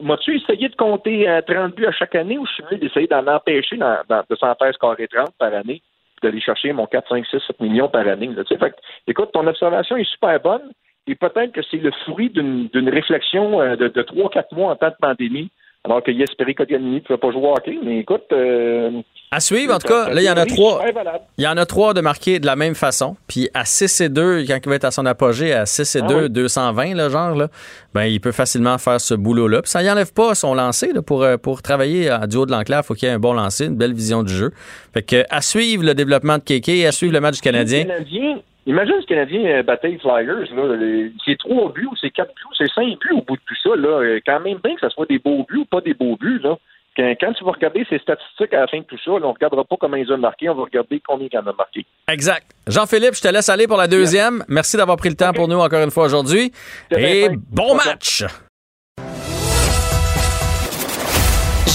[0.03, 3.07] M'as-tu essayé de compter 30 euh, buts à chaque année ou je suis venu d'essayer
[3.07, 5.83] d'en empêcher de s'en faire scorer 30 par année,
[6.23, 8.31] d'aller chercher mon 4, 5, 6, 7 millions par année?
[8.49, 8.75] fait,
[9.07, 10.73] écoute, ton observation est super bonne
[11.07, 14.89] et peut-être que c'est le fruit d'une réflexion euh, de, de 3-4 mois en temps
[14.89, 15.51] de pandémie
[15.85, 17.79] alors que Jesperi Kotkaniemi ne pouvait pas jouer au hockey.
[17.83, 18.27] Mais écoute.
[18.33, 20.83] Euh, à suivre, en tout cas, là, il y en a trois.
[21.39, 23.17] Il y en a trois de marquer de la même façon.
[23.29, 26.03] Puis à 6 et 2, quand il va être à son apogée, à 6 et
[26.03, 27.47] 2, 220, le genre, là,
[27.95, 29.63] ben, il peut facilement faire ce boulot-là.
[29.63, 30.91] Puis ça n'enlève pas son lancer.
[31.07, 33.33] pour, euh, pour travailler à duo de l'enclave, il faut qu'il y ait un bon
[33.33, 34.51] lancer, une belle vision du jeu.
[34.93, 37.87] Fait que à suivre le développement de Kéké, à suivre le match du Canadien.
[38.67, 40.77] Imagine ce Canadien euh, bataille Flyers, là,
[41.25, 43.75] c'est trois buts, c'est quatre buts, c'est cinq buts au bout de tout ça.
[43.75, 43.89] Là.
[43.89, 46.41] Euh, quand même bien que ce soit des beaux buts ou pas des beaux buts.
[46.43, 46.59] Là.
[46.97, 49.65] Quand, tu vas regarder ces statistiques à la fin de tout ça, on ne regardera
[49.65, 51.87] pas comment ils ont marqué, on va regarder combien ils en ont marqué.
[52.09, 52.51] Exact.
[52.67, 54.45] Jean-Philippe, je te laisse aller pour la deuxième.
[54.49, 56.53] Merci d'avoir pris le temps pour nous encore une fois aujourd'hui.
[56.97, 58.25] Et bon match!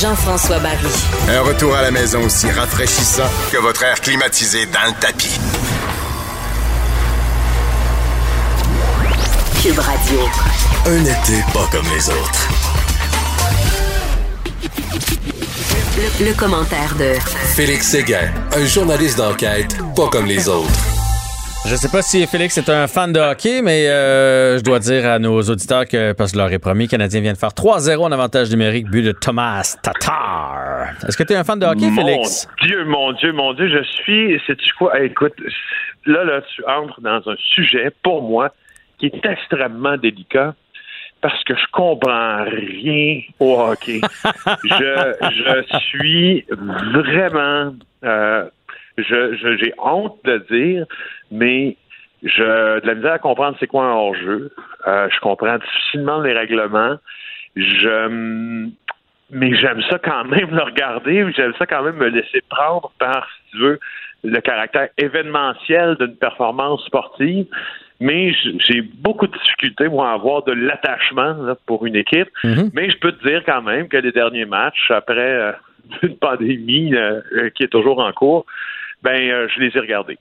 [0.01, 0.91] Jean-François Barry.
[1.29, 5.39] Un retour à la maison aussi rafraîchissant que votre air climatisé dans le tapis.
[9.73, 10.19] Radio.
[10.85, 12.84] Un été pas comme les autres.
[14.65, 17.13] Le, commentaire de
[17.55, 20.73] Félix Séguin, un journaliste d'enquête pas comme les autres.
[21.69, 25.05] Je sais pas si Félix est un fan de hockey, mais euh, je dois dire
[25.05, 27.49] à nos auditeurs que, parce que je leur ai promis, le Canadien vient de faire
[27.49, 30.87] 3-0 en avantage numérique, but de Thomas Tatar.
[31.07, 32.47] Est-ce que tu es un fan de hockey, Félix?
[32.61, 34.41] Mon Dieu, mon Dieu, mon Dieu, je suis.
[34.47, 34.99] Sais-tu quoi?
[34.99, 35.33] Écoute,
[36.05, 38.51] là, là, tu entres dans un sujet, pour moi,
[38.97, 40.55] qui est extrêmement délicat
[41.25, 43.99] parce que je comprends rien au hockey.
[44.63, 47.73] je, je suis vraiment,
[48.03, 48.47] euh,
[48.99, 50.85] je, j'ai honte de dire,
[51.31, 51.77] mais
[52.21, 54.51] je de la misère à comprendre c'est quoi un hors-jeu.
[54.85, 56.97] Euh, je comprends difficilement les règlements.
[57.55, 58.69] Je
[59.31, 63.27] mais j'aime ça quand même le regarder, j'aime ça quand même me laisser prendre par,
[63.27, 63.79] si tu veux,
[64.23, 67.47] le caractère événementiel d'une performance sportive
[68.05, 71.35] mais j'ai beaucoup de difficultés, moi, à avoir de l'attachement
[71.65, 72.29] pour une équipe.
[72.43, 72.69] Mhm.
[72.73, 75.51] Mais je peux te dire quand même que les derniers matchs, après euh,
[76.03, 78.45] une pandémie euh, euh, qui est toujours en cours,
[79.01, 80.17] ben, je les ai regardés.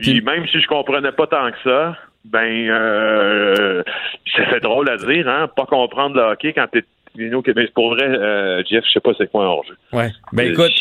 [0.00, 2.66] puis, même si je comprenais pas tant que ça, ben,
[4.36, 6.84] ça fait drôle à dire, hein, pas comprendre le hockey quand t'es
[7.16, 9.76] mais pour vrai, Jeff, je sais pas c'est quoi un hors-jeu.
[9.92, 10.10] Ouais.
[10.32, 10.72] Ben écoute,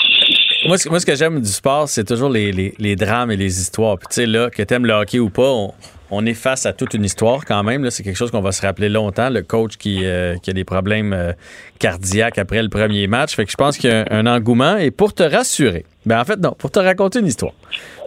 [0.67, 3.99] moi, ce, que j'aime du sport, c'est toujours les, les, drames et les histoires.
[3.99, 5.73] Puis tu sais, là, que t'aimes le hockey ou pas, on,
[6.11, 7.89] on est face à toute une histoire quand même.
[7.89, 9.29] C'est quelque chose qu'on va se rappeler longtemps.
[9.29, 11.33] Le coach qui, euh, a des problèmes euh,
[11.79, 13.35] cardiaques après le premier match.
[13.35, 14.77] Fait que je pense qu'il y a un, engouement.
[14.77, 17.53] Et pour te rassurer, ben en fait, non, pour te raconter une histoire.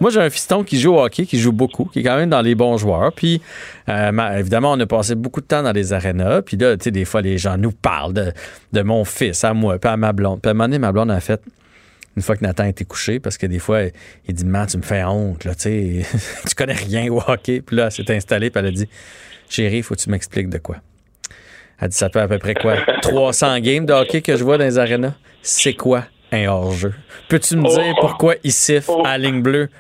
[0.01, 2.31] Moi, j'ai un fiston qui joue au hockey, qui joue beaucoup, qui est quand même
[2.31, 3.13] dans les bons joueurs.
[3.13, 3.41] Puis,
[3.89, 6.43] euh, évidemment, on a passé beaucoup de temps dans les arénas.
[6.43, 8.15] Puis là, tu sais, des fois, les gens nous parlent
[8.73, 10.41] de, mon fils à moi, puis à ma blonde.
[10.41, 11.41] Puis à un moment donné, ma blonde a fait
[12.17, 13.83] une fois que Nathan était couché, parce que des fois,
[14.27, 16.03] il dit Man, tu me fais honte, là, tu sais,
[16.49, 17.61] tu connais rien au hockey.
[17.61, 18.89] Puis là, elle s'est installée, puis elle a dit
[19.49, 20.77] Chérie, faut que tu m'expliques de quoi.
[21.81, 22.77] Elle dit Ça fait à peu près quoi?
[23.03, 25.15] 300 games de hockey que je vois dans les arénas?
[25.43, 26.95] C'est quoi un hors-jeu?
[27.29, 28.01] Peux-tu me dire oh.
[28.01, 29.69] pourquoi il siffle à ligne bleue?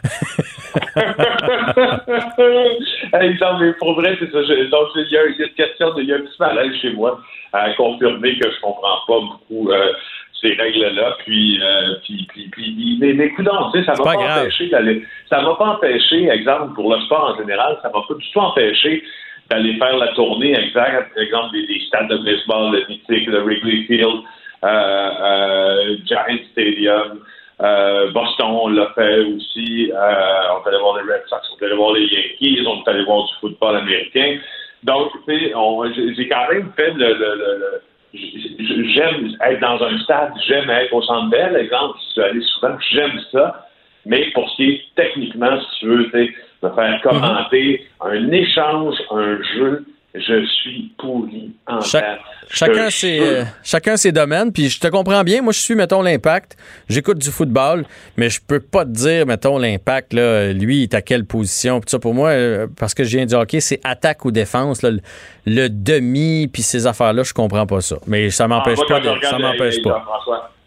[3.59, 4.39] Mais pour vrai, c'est ça.
[4.39, 7.21] donc, il y, a, une question, de, il y a un petit malaise chez moi
[7.53, 9.71] à confirmer que je comprends pas beaucoup.
[9.71, 9.93] Euh,
[10.41, 11.17] ces règles-là.
[11.25, 15.03] Puis, euh, puis, puis, puis, mais, mais écoute, tu sais, ça va pas, empêcher d'aller.
[15.29, 18.39] Ça va pas empêcher, exemple, pour le sport en général, ça va pas du tout
[18.39, 19.03] empêcher
[19.51, 23.85] d'aller faire la tournée, exact, par exemple, des, stades de baseball, le mythique, le Wrigley
[23.87, 24.23] Field,
[24.65, 27.21] euh, euh, Giant Stadium.
[27.63, 29.91] Euh, Boston, on l'a fait aussi.
[29.91, 32.83] Euh, on est allé voir les Red Sox, on est allé voir les Yankees, on
[32.83, 34.39] est allé voir du football américain.
[34.83, 35.53] Donc, tu sais,
[36.17, 37.83] j'ai quand même fait le, le, le
[38.17, 42.41] j'aime être dans un stade, j'aime être au centre belle, exemple, si tu veux aller
[42.43, 43.67] souvent, j'aime ça.
[44.05, 46.11] Mais pour ce qui est techniquement, si tu veux,
[46.63, 49.85] me faire commenter un échange, un jeu,
[50.19, 52.19] Je suis pourri en Cha-.
[52.49, 55.43] Chacun Je ses, euh, chacun ses domaines, puis je te comprends bien.
[55.43, 56.57] Moi, je suis, mettons, l'impact.
[56.89, 57.85] J'écoute du football,
[58.17, 61.81] mais je peux pas te dire, mettons, l'impact, là, lui, il est à quelle position.
[61.81, 64.83] Puis ça, pour moi, euh, parce que je viens du hockey, c'est attaque ou défense.
[64.83, 65.01] là, le,
[65.45, 67.97] le demi, puis ces affaires-là, je comprends pas ça.
[68.07, 69.17] Mais ça m'empêche Ah, moi, pas.
[69.17, 70.07] de- ça m'empêche pas.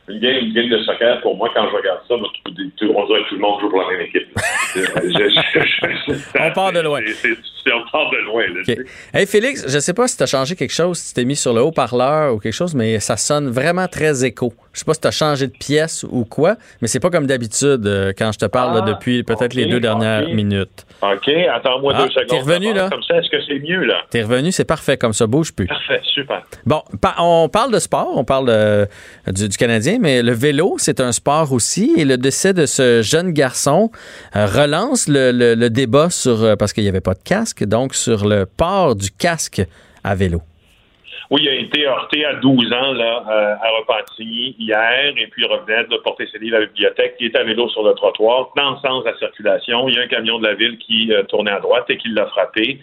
[0.09, 2.93] Une game, une game de soccer, pour moi, quand je regarde ça, moi, tout- tout-
[2.95, 4.27] on dirait que tout le monde joue pour la même équipe.
[4.75, 6.99] Je- je- je- On part de loin.
[7.01, 8.41] on part de loin.
[8.47, 8.77] là, tu OK.
[9.13, 9.19] sais.
[9.19, 11.35] Hey Félix, je sais pas si tu as changé quelque chose, si tu t'es mis
[11.35, 14.53] sur le haut-parleur ou quelque chose, mais ça sonne vraiment très écho.
[14.73, 17.25] Je sais pas si tu as changé de pièce ou quoi, mais c'est pas comme
[17.25, 20.85] d'habitude euh, quand je te parle là, Ah, depuis peut-être les deux dernières minutes.
[21.01, 22.27] OK, attends-moi Ah, deux secondes.
[22.27, 22.89] t'es revenu, là?
[22.89, 23.95] Comme ça, est-ce que c'est mieux, là?
[24.09, 25.65] T'es revenu, c'est parfait comme ça, bouge plus.
[25.67, 26.43] Parfait, super.
[26.65, 28.85] Bon, pa- on parle de sport, on parle euh,
[29.27, 31.93] du, du Canadien, mais le vélo, c'est un sport aussi.
[31.97, 33.91] Et le décès de ce jeune garçon
[34.35, 37.95] euh, relance le, le- le débat sur, parce qu'il n'y avait pas de casque, donc
[37.95, 39.61] sur le port du casque
[40.03, 40.41] à vélo.
[41.31, 45.43] Oui, il a été heurté à 12 ans là, euh, à Repentigny hier, et puis
[45.43, 47.15] il revenait de porter ses livres à la bibliothèque.
[47.19, 49.87] Il est à vélo sur le trottoir, dans le sens de la circulation.
[49.87, 52.09] Il y a un camion de la ville qui euh, tournait à droite et qui
[52.09, 52.79] l'a frappé.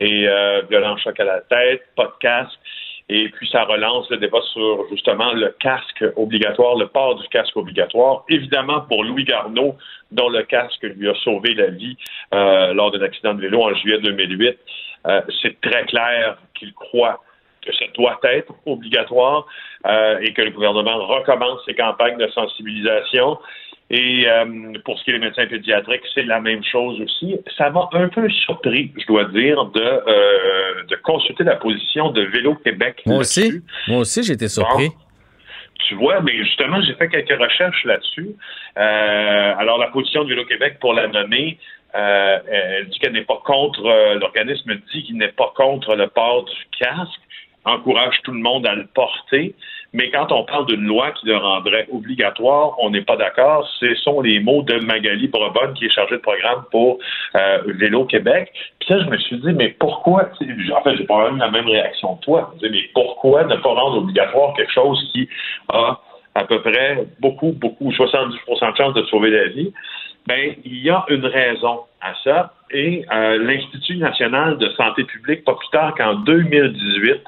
[0.00, 2.58] Et euh, violent choc à la tête, pas de casque.
[3.08, 7.56] Et puis ça relance le débat sur justement le casque obligatoire, le port du casque
[7.56, 8.24] obligatoire.
[8.28, 9.76] Évidemment, pour Louis Garneau,
[10.10, 11.96] dont le casque lui a sauvé la vie
[12.34, 14.58] euh, lors d'un accident de vélo en juillet 2008,
[15.06, 17.22] euh, c'est très clair qu'il croit
[17.66, 19.46] que ça doit être obligatoire
[19.86, 23.38] euh, et que le gouvernement recommence ses campagnes de sensibilisation.
[23.88, 27.38] Et euh, pour ce qui est des médecins pédiatriques, c'est la même chose aussi.
[27.56, 32.22] Ça m'a un peu surpris, je dois dire, de, euh, de consulter la position de
[32.22, 33.02] Vélo Québec.
[33.06, 34.90] Moi aussi, moi aussi, j'ai été surpris.
[35.88, 38.30] Tu vois, mais justement, j'ai fait quelques recherches là-dessus.
[38.78, 41.58] Euh, alors, la position de Vélo-Québec, pour la nommer,
[41.94, 46.08] euh, elle dit qu'elle n'est pas contre, euh, l'organisme dit qu'il n'est pas contre le
[46.08, 47.20] port du casque,
[47.66, 49.54] encourage tout le monde à le porter,
[49.92, 53.66] mais quand on parle d'une loi qui le rendrait obligatoire, on n'est pas d'accord.
[53.80, 56.98] Ce sont les mots de Magali Brebonne, qui est chargée de programme pour
[57.34, 58.52] euh, Vélo-Québec.
[58.80, 60.28] Puis là, je me suis dit, mais pourquoi,
[60.74, 62.52] en fait, j'ai pas eu la même réaction que toi.
[62.60, 65.28] Je me mais pourquoi ne pas rendre obligatoire quelque chose qui
[65.72, 65.98] a
[66.34, 69.72] à peu près beaucoup, beaucoup, 70% de chances de sauver la vie?
[70.26, 72.52] Ben, il y a une raison à ça.
[72.70, 77.22] Et euh, l'Institut national de santé publique, pas plus tard qu'en 2018,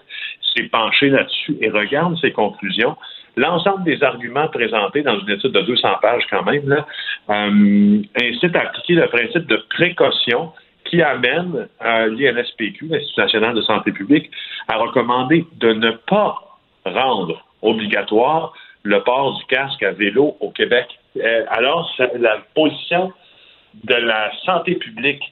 [0.64, 2.96] penché là-dessus et regarde ses conclusions.
[3.36, 6.86] L'ensemble des arguments présentés dans une étude de 200 pages quand même là,
[7.30, 10.52] euh, incite à appliquer le principe de précaution
[10.84, 14.30] qui amène euh, l'INSPQ, l'Institut national de santé publique,
[14.68, 16.36] à recommander de ne pas
[16.84, 20.86] rendre obligatoire le port du casque à vélo au Québec.
[21.16, 23.12] Euh, alors, la position
[23.84, 25.22] de la santé publique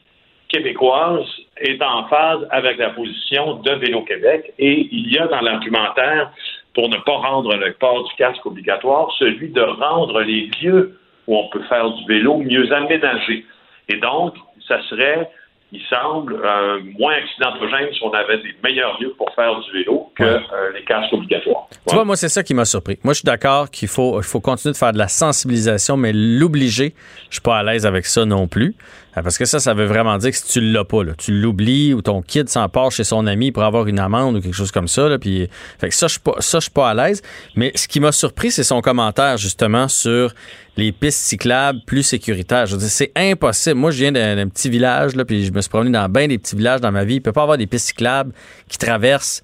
[0.49, 1.27] québécoise
[1.59, 6.31] est en phase avec la position de Vélo-Québec et il y a dans l'argumentaire,
[6.75, 11.37] pour ne pas rendre le port du casque obligatoire, celui de rendre les lieux où
[11.37, 13.47] on peut faire du vélo mieux aménagés.
[13.89, 14.35] Et donc,
[14.69, 15.31] ça serait,
[15.73, 20.13] il semble, euh, moins accidentogène si on avait des meilleurs lieux pour faire du vélo
[20.17, 20.41] que euh,
[20.75, 21.67] les casques obligatoires.
[21.89, 22.99] Tu vois, moi, c'est ça qui m'a surpris.
[23.03, 26.13] Moi, je suis d'accord qu'il faut, il faut continuer de faire de la sensibilisation, mais
[26.13, 26.95] l'obliger,
[27.31, 28.75] je suis pas à l'aise avec ça non plus.
[29.17, 31.33] Euh, Parce que ça, ça veut vraiment dire que si tu l'as pas, là, tu
[31.33, 34.73] l'oublies ou ton kid s'empare chez son ami pour avoir une amende ou quelque chose
[34.73, 35.09] comme ça.
[35.09, 35.49] Là, puis,
[35.91, 37.23] ça, je suis pas, à l'aise.
[37.55, 40.35] Mais ce qui m'a surpris, c'est son commentaire justement sur
[40.77, 42.67] les pistes cyclables plus sécuritaires.
[42.67, 43.77] Je veux dire, c'est impossible.
[43.77, 46.39] Moi, je viens d'un petit village, là, puis je me suis promené dans bien des
[46.39, 47.15] petits villages dans ma vie.
[47.15, 48.33] Il peut pas avoir des pistes cyclables
[48.69, 49.43] qui traversent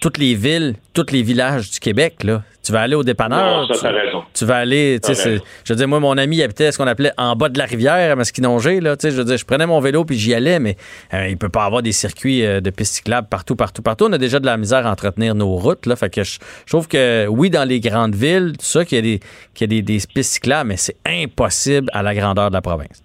[0.00, 2.24] toutes les villes, tous les villages du Québec.
[2.64, 3.66] Tu vas aller au dépanneur.
[3.68, 4.22] Non, ça, tu, raison.
[4.34, 7.10] tu vas aller, tu sais, je veux dire, moi, mon ami habitait ce qu'on appelait
[7.18, 9.66] en bas de la rivière à Masquinongé, là, tu sais, je veux dire, je prenais
[9.66, 10.76] mon vélo puis j'y allais, mais
[11.12, 14.06] euh, il peut pas avoir des circuits euh, de pistes cyclables partout, partout, partout.
[14.08, 16.72] On a déjà de la misère à entretenir nos routes, là, fait que je, je
[16.72, 19.20] trouve que, oui, dans les grandes villes, tout ça, qu'il y a des,
[19.54, 22.62] qu'il y a des, des pistes cyclables, mais c'est impossible à la grandeur de la
[22.62, 23.02] province.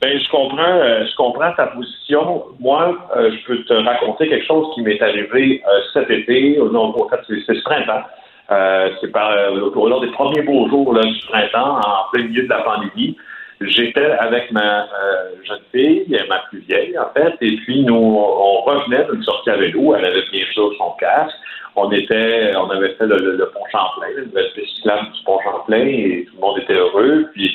[0.00, 2.44] Ben, je comprends, euh, je comprends ta position.
[2.60, 5.62] Moi, euh, je peux te raconter quelque chose qui m'est arrivé
[5.94, 6.58] cet été.
[6.58, 8.02] Non, en fait, c'est ce printemps.
[8.50, 12.24] Euh, c'est par euh, au lors des premiers beaux jours là, du printemps, en plein
[12.24, 13.16] milieu de la pandémie.
[13.60, 18.60] J'étais avec ma euh, jeune fille, ma plus vieille en fait, et puis nous, on
[18.62, 19.94] revenait d'une sortie à vélo.
[19.94, 21.36] Elle avait bien sûr son casque.
[21.76, 25.38] On était, on avait fait le, le- le pont Champlain, le nouvelle cyclable du pont
[25.42, 27.26] Champlain, et tout le monde était heureux.
[27.32, 27.50] Puis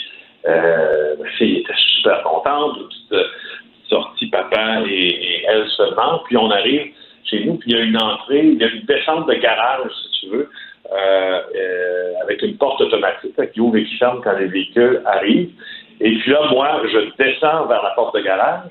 [0.48, 3.24] euh, ma fille était super contente, une petite, euh,
[3.90, 6.20] sortie papa et, et elle seulement.
[6.26, 6.94] Puis on arrive
[7.26, 9.92] chez nous, puis il y a une entrée, il y a une descente de garage,
[10.04, 10.50] si tu veux,
[10.92, 15.02] euh, euh, avec une porte automatique là, qui ouvre et qui ferme quand les véhicules
[15.06, 15.52] arrivent.
[16.02, 18.70] Et puis là, moi, je descends vers la porte de garage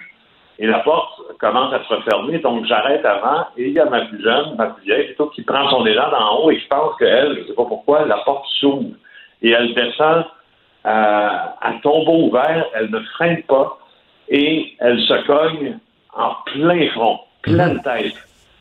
[0.58, 4.00] et la porte commence à se refermer, donc j'arrête avant, et il y a ma
[4.06, 6.96] plus jeune, ma plus vieille, plutôt, qui prend son élan d'en haut, et je pense
[6.98, 8.96] qu'elle, je ne sais pas pourquoi, la porte s'ouvre,
[9.40, 10.24] et elle descend
[10.84, 11.28] euh,
[11.60, 13.78] à tombeau ouvert, elle ne freine pas,
[14.28, 15.78] et elle se cogne
[16.16, 18.14] en plein front, pleine tête,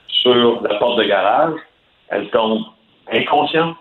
[0.07, 1.59] sur la porte de garage,
[2.09, 2.61] elle tombe
[3.11, 3.75] inconsciente,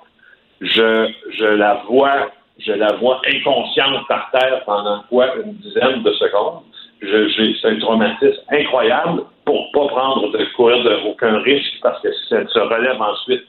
[0.61, 5.27] je, la vois je la vois inconsciente par terre pendant quoi?
[5.45, 6.63] Une dizaine de secondes.
[7.01, 12.35] C'est un traumatisme incroyable pour pas prendre de courir de aucun risque parce que si
[12.35, 13.45] elle se relève ensuite,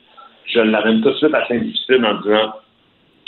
[0.46, 2.54] je l'amène tout de suite à Saint-Justine en disant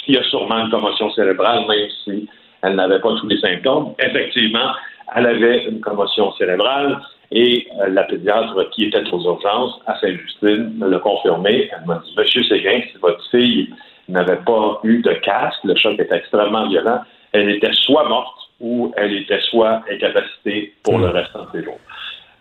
[0.08, 2.28] il y a sûrement une commotion cérébrale, même si
[2.64, 3.94] elle n'avait pas tous les symptômes.
[4.00, 4.72] Effectivement,
[5.16, 7.00] elle avait une commotion cérébrale
[7.32, 11.70] et euh, la pédiatre qui était aux urgences à Saint-Justine me l'a confirmé.
[11.72, 13.70] Elle m'a dit Monsieur Séguin, si votre fille
[14.08, 17.02] n'avait pas eu de casque, le choc était extrêmement violent,
[17.34, 21.80] elle était soit morte ou elle était soit incapacitée pour le restant de ses jours.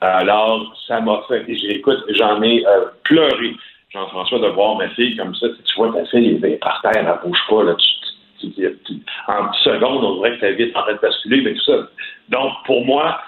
[0.00, 3.54] Alors, ça m'a fait, j'écoute, j'en ai euh, pleuré,
[3.92, 5.48] Jean-François, de voir ma fille comme ça.
[5.64, 8.78] Tu vois ta fille est par terre, elle ne bouge pas, là, tu,
[9.26, 11.64] en 10 secondes, on dirait que ta vie est en train de basculer, mais tout
[11.64, 11.88] ça.
[12.28, 13.20] Donc, pour moi,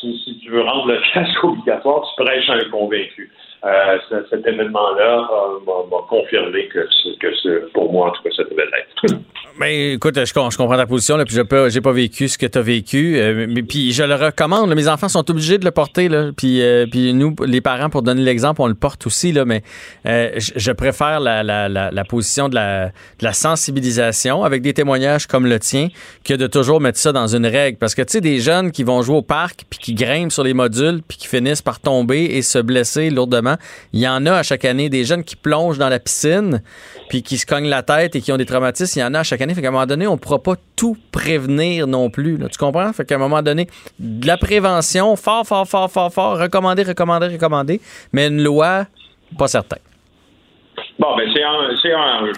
[0.00, 3.30] si, si, tu veux rendre le casque obligatoire, tu prêches un convaincu.
[3.66, 5.28] Euh, cet événement-là
[5.66, 6.86] m'a confirmé que,
[7.18, 9.20] que pour moi, en tout cas, ça devait l'être.
[9.58, 12.36] Mais écoute, je, je, comprends ta position, là, puis je n'ai j'ai pas vécu ce
[12.36, 13.16] que tu as vécu.
[13.16, 14.72] Euh, mais puis je le recommande.
[14.74, 16.08] mes enfants sont obligés de le porter.
[16.08, 19.32] Là, puis, euh, puis nous, les parents, pour donner l'exemple, on le porte aussi.
[19.32, 19.62] Là, mais
[20.04, 25.46] je, préfère la, la, la, position de la, de la sensibilisation avec des témoignages comme
[25.46, 25.88] le tien
[26.22, 27.78] que de toujours mettre ça dans une règle.
[27.78, 30.44] Parce que tu sais, des jeunes qui vont jouer au parc puis qui grimpent sur
[30.44, 33.55] les modules puis qui finissent par tomber et se blesser lourdement
[33.92, 36.62] il y en a à chaque année des jeunes qui plongent dans la piscine
[37.08, 38.98] puis qui se cognent la tête et qui ont des traumatismes.
[38.98, 39.54] Il y en a à chaque année.
[39.54, 42.38] Fait qu'à un moment donné, on ne pourra pas tout prévenir non plus.
[42.50, 42.92] Tu comprends?
[42.92, 47.28] Fait qu'à un moment donné, de la prévention, fort, fort, fort, fort, fort, recommander, recommander,
[47.28, 47.80] recommander,
[48.12, 48.86] mais une loi,
[49.38, 49.78] pas certain.
[50.98, 52.32] Bon, ben c'est un, c'est un,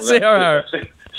[0.00, 0.62] c'est un.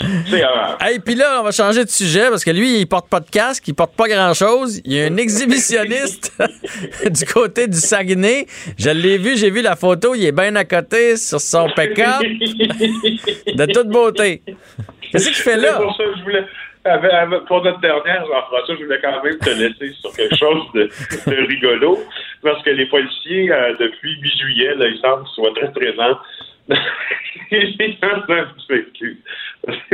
[0.01, 3.29] Et puis là, on va changer de sujet parce que lui, il porte pas de
[3.29, 4.81] casque, il porte pas grand-chose.
[4.85, 6.33] Il y a un exhibitionniste
[7.05, 8.45] du côté du Saguenay.
[8.77, 12.21] Je l'ai vu, j'ai vu la photo, il est bien à côté sur son pick-up.
[12.21, 14.41] de toute beauté.
[15.11, 15.73] Qu'est-ce qu'il fait là?
[15.73, 16.45] Pour ça je voulais
[17.47, 20.89] pour notre dernière, Jean-François, je voulais quand même te laisser sur quelque chose de,
[21.45, 21.99] rigolo,
[22.41, 26.17] parce que les policiers, euh, depuis mi-juillet, là, ils semblent soient très présents
[27.49, 27.97] tu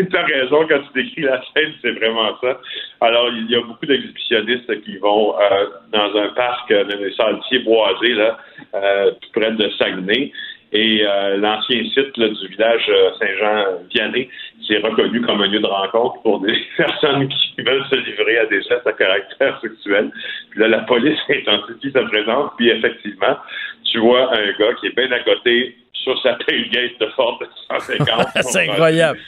[0.14, 2.60] as raison quand tu décris la scène, c'est vraiment ça.
[3.02, 7.14] Alors, il y a beaucoup d'exhibitionnistes qui vont euh, dans un parc, euh, dans les
[7.14, 8.38] sentiers boisés, là,
[8.76, 10.32] euh, près de Saguenay.
[10.74, 11.04] Et
[11.38, 14.28] l'ancien site du village Saint-Jean-Vianney,
[14.68, 18.46] c'est reconnu comme un lieu de rencontre pour des personnes qui veulent se livrer à
[18.48, 20.12] des gestes à caractère sexuel.
[20.50, 23.38] Puis là, la police intensifie sa présence, puis effectivement,
[23.86, 27.48] tu vois un gars qui est bien à côté sur sa tailgate de Ford de
[27.80, 28.28] 150.
[28.42, 29.20] C'est incroyable.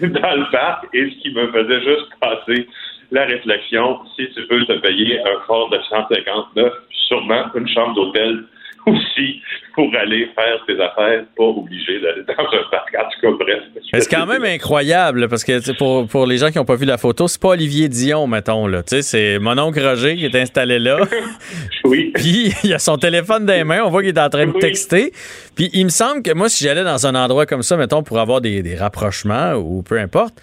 [0.00, 2.66] Dans le parc, et ce qui me faisait juste passer
[3.10, 6.72] la réflexion, si tu veux te payer un Ford de 159,
[7.08, 8.44] sûrement une chambre d'hôtel
[8.86, 9.40] aussi
[9.74, 12.94] pour aller faire tes affaires, pas obligé d'aller dans un parc.
[12.94, 13.62] En tout cas, bref.
[13.94, 16.98] C'est quand même incroyable parce que pour, pour les gens qui n'ont pas vu la
[16.98, 18.66] photo, c'est pas Olivier Dion, mettons.
[18.66, 18.82] Là.
[18.86, 20.98] C'est mon oncle Roger qui est installé là.
[21.84, 22.12] oui.
[22.14, 24.58] Puis il a son téléphone dans les mains, on voit qu'il est en train de
[24.58, 25.12] texter.
[25.56, 28.18] Puis il me semble que moi, si j'allais dans un endroit comme ça, mettons, pour
[28.18, 30.34] avoir des, des rapprochements ou peu importe,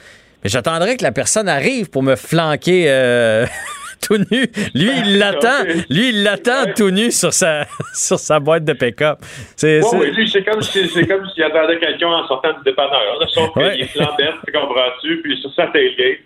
[0.43, 2.85] mais j'attendrais que la personne arrive pour me flanquer.
[2.87, 3.45] Euh,
[4.01, 4.47] tout nu.
[4.73, 5.63] Lui, il l'attend.
[5.89, 9.19] Lui, il l'attend tout nu sur sa, sur sa boîte de pick-up.
[9.55, 10.99] C'est, oui, lui, c'est comme s'il si,
[11.43, 13.19] attendait quelqu'un en sortant du dépanneur.
[13.33, 16.19] Sauf qu'il est flambette, tu comprends-tu, puis sur sa tailgate.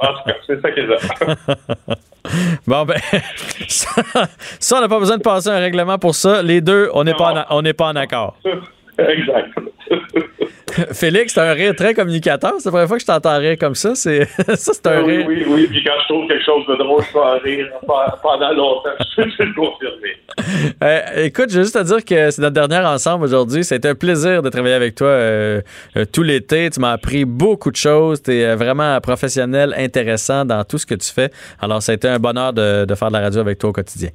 [0.00, 1.96] En tout cas, c'est ça qu'il a.
[2.68, 3.00] Bon, ben,
[3.68, 6.40] ça, on n'a pas besoin de passer un règlement pour ça.
[6.40, 8.36] Les deux, on n'est pas, on n'est pas en accord.
[9.08, 9.48] Exact.
[10.92, 12.54] Félix, c'est un rire très communicateur.
[12.58, 13.94] C'est la première fois que je t'entends rire comme ça.
[13.94, 14.24] C'est
[14.54, 15.26] ça, c'est un oui, rire.
[15.28, 17.68] Oui, oui, Puis quand je trouve quelque chose de drôle, je peux en rire
[18.22, 18.90] pendant longtemps.
[19.16, 20.16] Je peux le confirmer.
[20.82, 23.64] Euh, écoute, je veux juste te dire que c'est notre dernière ensemble aujourd'hui.
[23.64, 25.60] C'était un plaisir de travailler avec toi euh,
[25.96, 26.70] euh, tout l'été.
[26.70, 28.22] Tu m'as appris beaucoup de choses.
[28.22, 31.30] Tu es vraiment professionnel, intéressant dans tout ce que tu fais.
[31.60, 33.72] Alors, ça a été un bonheur de, de faire de la radio avec toi au
[33.72, 34.10] quotidien.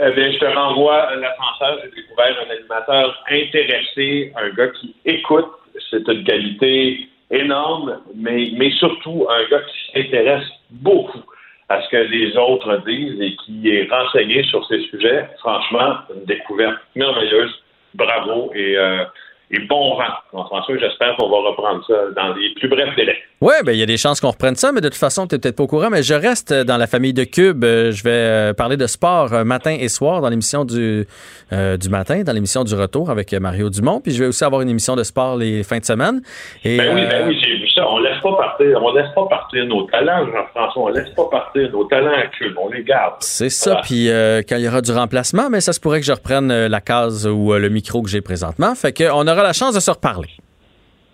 [0.00, 1.78] Eh bien, je te renvoie l'ascenseur.
[1.82, 5.48] J'ai découvert un animateur intéressé, un gars qui écoute.
[5.90, 11.22] C'est une qualité énorme, mais, mais surtout un gars qui s'intéresse beaucoup
[11.68, 15.28] à ce que les autres disent et qui est renseigné sur ces sujets.
[15.38, 17.52] Franchement, une découverte merveilleuse.
[17.94, 18.52] Bravo.
[18.54, 19.04] Et, euh,
[19.50, 20.76] Et bon vent, Jean-François.
[20.78, 23.17] J'espère qu'on va reprendre ça dans les plus brefs délais.
[23.40, 25.36] Oui, ben il y a des chances qu'on reprenne ça, mais de toute façon, tu
[25.36, 27.62] n'es peut-être pas au courant, mais je reste dans la famille de Cube.
[27.62, 31.06] Euh, je vais euh, parler de sport euh, matin et soir dans l'émission du,
[31.52, 34.00] du matin, dans l'émission du retour avec Mario Dumont.
[34.00, 36.20] Puis je vais aussi avoir une émission de sport les fins de semaine.
[36.64, 37.88] Et, ben oui, ben oui, j'ai vu ça.
[37.88, 40.82] On laisse pas partir, on laisse pas partir nos talents, Jean-François.
[40.82, 42.54] On laisse pas partir nos talents à Cube.
[42.60, 43.14] On les garde.
[43.20, 43.82] C'est ça.
[43.84, 44.08] Puis
[44.48, 47.24] quand il y aura du remplacement, mais ça se pourrait que je reprenne la case
[47.24, 48.74] ou le micro que j'ai présentement.
[48.74, 50.30] Fait qu'on aura la chance de se reparler.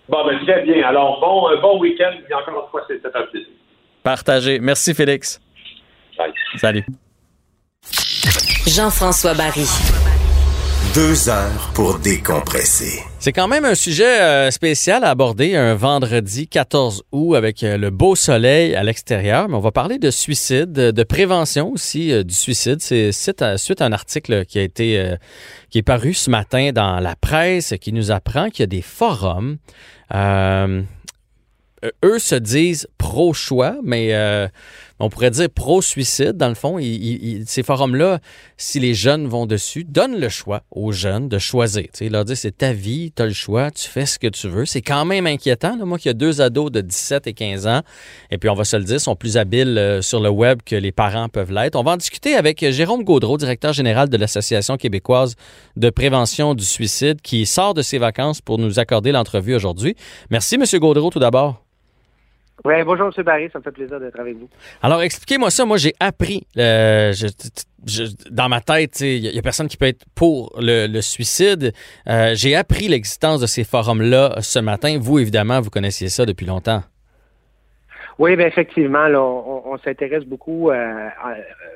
[0.07, 0.87] Bon, ben, très bien.
[0.87, 2.13] Alors, bon, euh, bon week-end.
[2.29, 3.49] Et encore une fois, c'était un plaisir.
[4.03, 4.59] Partagé.
[4.59, 5.41] Merci, Félix.
[6.17, 6.31] Bye.
[6.57, 6.85] Salut.
[8.67, 9.67] Jean-François Barry.
[10.93, 13.03] Deux heures pour décompresser.
[13.25, 17.75] C'est quand même un sujet euh, spécial à aborder un vendredi 14 août avec euh,
[17.75, 22.35] le beau soleil à l'extérieur, mais on va parler de suicide, de prévention aussi du
[22.35, 22.81] suicide.
[22.81, 25.15] C'est suite à, un article qui a été
[25.71, 28.83] qui est paru ce matin dans la presse qui nous apprend qu'il y a des
[28.83, 29.57] forums
[31.85, 34.47] euh, eux se disent pro-choix, mais euh,
[34.99, 36.79] on pourrait dire pro-suicide, dans le fond.
[37.45, 38.19] ces forums-là,
[38.57, 41.87] si les jeunes vont dessus, donnent le choix aux jeunes de choisir.
[41.99, 44.47] Ils leur disent c'est ta vie, tu as le choix, tu fais ce que tu
[44.47, 44.65] veux.
[44.65, 45.75] C'est quand même inquiétant.
[45.85, 47.81] Moi qui ai deux ados de 17 et 15 ans,
[48.31, 50.75] et puis on va se le dire, sont plus habiles euh, sur le web que
[50.75, 51.75] les parents peuvent l'être.
[51.75, 55.35] On va en discuter avec Jérôme Gaudreau, directeur général de l'Association québécoise
[55.75, 59.95] de prévention du suicide, qui sort de ses vacances pour nous accorder l'entrevue aujourd'hui.
[60.29, 60.63] Merci, M.
[60.79, 61.64] Gaudreau, tout d'abord.
[62.65, 63.23] Oui, bonjour, M.
[63.23, 64.49] Barry, ça me fait plaisir d'être avec vous.
[64.81, 65.65] Alors, expliquez-moi ça.
[65.65, 67.13] Moi, j'ai appris, euh,
[68.31, 71.73] dans ma tête, il n'y a, personne qui peut être pour le, suicide.
[72.09, 74.97] Euh, j'ai appris l'existence de ces forums-là ce matin.
[74.99, 76.81] Vous, évidemment, vous connaissiez ça depuis longtemps.
[78.17, 81.09] Oui, bien effectivement, là, on, s'intéresse beaucoup euh,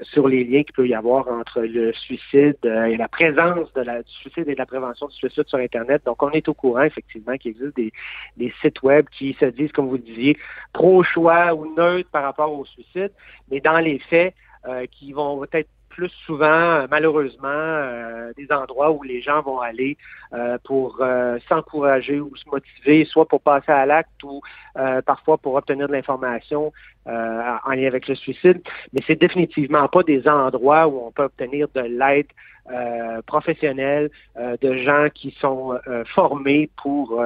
[0.04, 3.82] sur les liens qu'il peut y avoir entre le suicide euh, et la présence de
[3.82, 6.02] la, du suicide et de la prévention du suicide sur Internet.
[6.06, 7.92] Donc, on est au courant, effectivement, qu'il existe des,
[8.38, 10.38] des sites web qui se disent, comme vous disiez,
[10.72, 13.12] pro-choix ou neutres par rapport au suicide,
[13.52, 14.34] mais dans les faits,
[14.68, 15.70] euh, qui vont être
[16.00, 19.98] plus souvent, euh, malheureusement, euh, des endroits où les gens vont aller
[20.32, 21.02] euh, pour
[21.50, 24.42] s'encourager ou se motiver, soit pour passer à l'acte ou
[25.06, 26.72] parfois pour obtenir de l'information
[27.06, 28.62] en lien avec le suicide.
[28.94, 32.28] Mais c'est définitivement pas des endroits où on peut obtenir de l'aide
[32.72, 37.20] euh, professionnels, euh, de gens qui sont euh, formés pour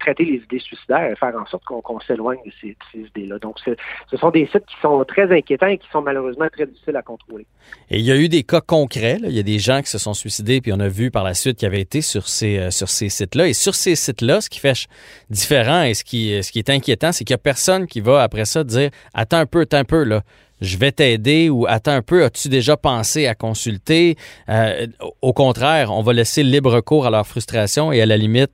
[0.00, 3.38] traiter les idées suicidaires et faire en sorte qu'on s'éloigne de ces, idées-là.
[3.38, 6.96] Donc, ce sont des sites qui sont très inquiétants et qui sont malheureusement très difficiles
[6.96, 7.46] à contrôler.
[7.90, 9.18] Et il y a eu des cas concrets.
[9.22, 11.34] Il y a des gens qui se sont suicidés, puis on a vu par la
[11.34, 13.48] suite qu'ils avaient été sur ces, ces sites-là.
[13.48, 14.86] Et sur ces sites-là, ce qui fait
[15.30, 18.22] différent et ce qui, ce qui est inquiétant, c'est qu'il n'y a personne qui va
[18.22, 20.22] après ça dire Attends un peu, attends un peu, là
[20.62, 24.16] je vais t'aider ou attends un peu, as-tu déjà pensé à consulter?
[24.48, 24.86] Euh,
[25.20, 28.52] au contraire, on va laisser libre cours à leur frustration et à la limite,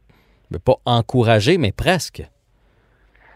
[0.65, 2.23] pas encourager, mais presque.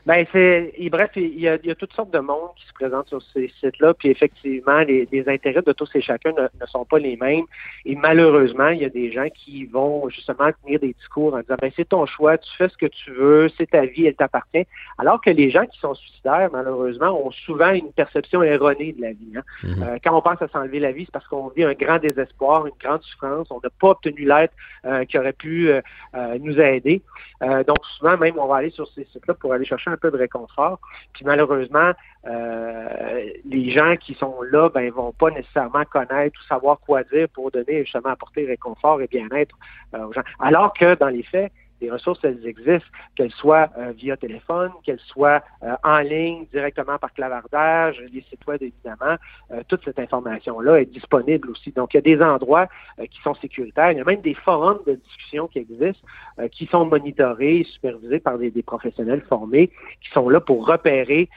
[0.05, 2.73] Ben c'est bref, il y, a, il y, a, toutes sortes de monde qui se
[2.73, 6.67] présentent sur ces sites-là, puis effectivement, les, les, intérêts de tous et chacun ne, ne,
[6.67, 7.45] sont pas les mêmes.
[7.85, 11.55] Et malheureusement, il y a des gens qui vont justement tenir des discours en disant
[11.61, 14.67] ben c'est ton choix, tu fais ce que tu veux, c'est ta vie, elle t'appartient.
[14.99, 19.13] Alors que les gens qui sont suicidaires, malheureusement, ont souvent une perception erronée de la
[19.13, 19.33] vie.
[19.37, 19.43] Hein.
[19.63, 19.83] Mm-hmm.
[19.83, 22.67] euh, quand on pense à s'enlever la vie, c'est parce qu'on vit un grand désespoir,
[22.67, 24.51] une grande souffrance, on n'a pas obtenu l'aide
[24.85, 25.81] euh, qui aurait pu euh,
[26.15, 27.03] euh nous aider.
[27.43, 30.11] Euh, donc souvent même, on va aller sur ces sites-là pour aller chercher un peu
[30.11, 30.81] de réconfort.
[31.13, 31.93] Puis malheureusement,
[32.27, 37.29] euh, les gens qui sont là, ben, vont pas nécessairement connaître ou savoir quoi dire
[37.33, 39.57] pour donner justement apporter réconfort et bien-être
[39.95, 40.23] euh, aux gens.
[40.41, 41.53] Alors que dans les faits,
[41.83, 46.97] les ressources, elles existent, qu'elles soient euh, via téléphone, qu'elles soient euh, en ligne, directement
[46.99, 49.17] par clavardage, les sites web, évidemment.
[49.51, 51.73] Euh, toute cette information-là est disponible aussi.
[51.73, 52.69] Donc, il y a des endroits
[53.11, 53.91] qui sont sécuritaires.
[53.91, 56.07] Il y a même des forums de discussion qui existent,
[56.53, 59.69] qui sont monitorés supervisés par des, professionnels formés,
[60.01, 61.29] qui sont là pour repérer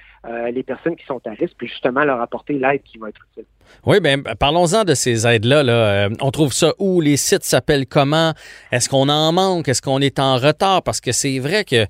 [0.51, 3.45] les personnes qui sont à risque, puis justement leur apporter l'aide qui va être utile.
[3.85, 5.63] Oui, bien, parlons-en de ces aides-là.
[5.63, 6.09] Là.
[6.21, 7.01] on trouve ça où?
[7.01, 8.33] Les sites s'appellent comment?
[8.71, 9.67] Est-ce qu'on en manque?
[9.67, 10.83] Est-ce qu'on est en retard?
[10.83, 11.85] Parce que c'est vrai que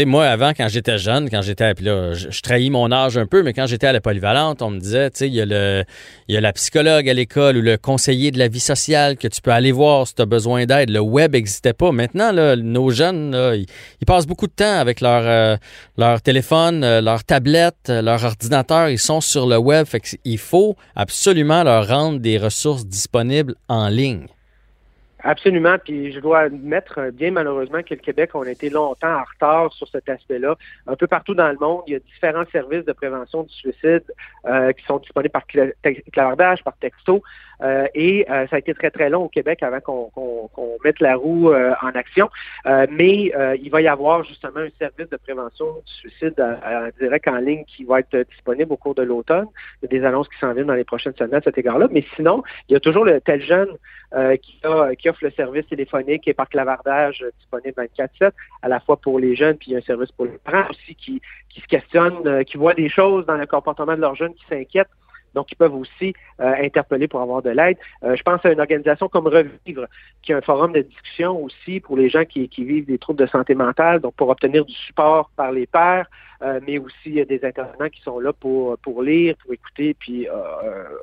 [0.00, 3.26] sais, moi, avant, quand j'étais jeune, quand j'étais, puis là, je, trahis mon âge un
[3.26, 5.84] peu, mais quand j'étais à la polyvalente, on me disait, tu sais, il y, a
[6.28, 9.40] y a la psychologue à l'école ou le conseiller de la vie sociale que tu
[9.40, 10.90] peux aller voir si tu as besoin d'aide.
[10.90, 11.92] Le web n'existait pas.
[11.92, 15.56] Maintenant, nos jeunes, ils, passent beaucoup de temps avec leur, euh,
[15.96, 18.88] leur téléphone, euh, leur tablette, euh, leur ordinateur.
[18.88, 19.86] Ils sont sur le web.
[19.86, 20.02] Fait
[20.38, 24.26] faut absolument leur rendre des ressources disponibles en ligne.
[25.24, 25.76] Absolument.
[25.78, 29.22] Puis je dois admettre, euh, bien malheureusement, que le Québec, on a été longtemps en
[29.22, 30.56] retard sur cet aspect-là.
[30.86, 34.02] Un peu partout dans le monde, il y a différents services de prévention du suicide
[34.46, 35.46] euh, qui sont disponibles par
[36.12, 37.22] clavardage, par texto.
[37.62, 41.16] Euh, et euh, ça a été très, très long au Québec avant qu'on mette la
[41.16, 42.28] roue euh, en action.
[42.90, 46.34] mais il va y avoir justement un service de prévention du suicide
[47.00, 49.46] direct en ligne qui va être disponible au cours de l'automne.
[49.82, 51.88] Il y a des annonces qui s'en viennent dans les prochaines semaines à cet égard-là.
[51.90, 53.68] Mais sinon, il y a toujours le tel jeune
[54.42, 54.60] qui,
[54.98, 58.32] qui, offre le service téléphonique et par clavardage disponible 24-7,
[58.62, 60.68] à la fois pour les jeunes, puis il y a un service pour les parents
[60.68, 64.34] aussi qui, qui se questionnent, qui voient des choses dans le comportement de leurs jeunes
[64.34, 64.88] qui s'inquiètent
[65.34, 67.76] donc, ils peuvent aussi euh, interpeller pour avoir de l'aide.
[68.04, 69.86] Euh, je pense à une organisation comme Revivre,
[70.22, 73.26] qui a un forum de discussion aussi pour les gens qui, vivent des troubles de
[73.26, 76.06] santé mentale, donc pour obtenir du support par les pairs,
[76.42, 80.26] euh, mais aussi des intervenants qui sont là pour, pour lire, pour écouter, puis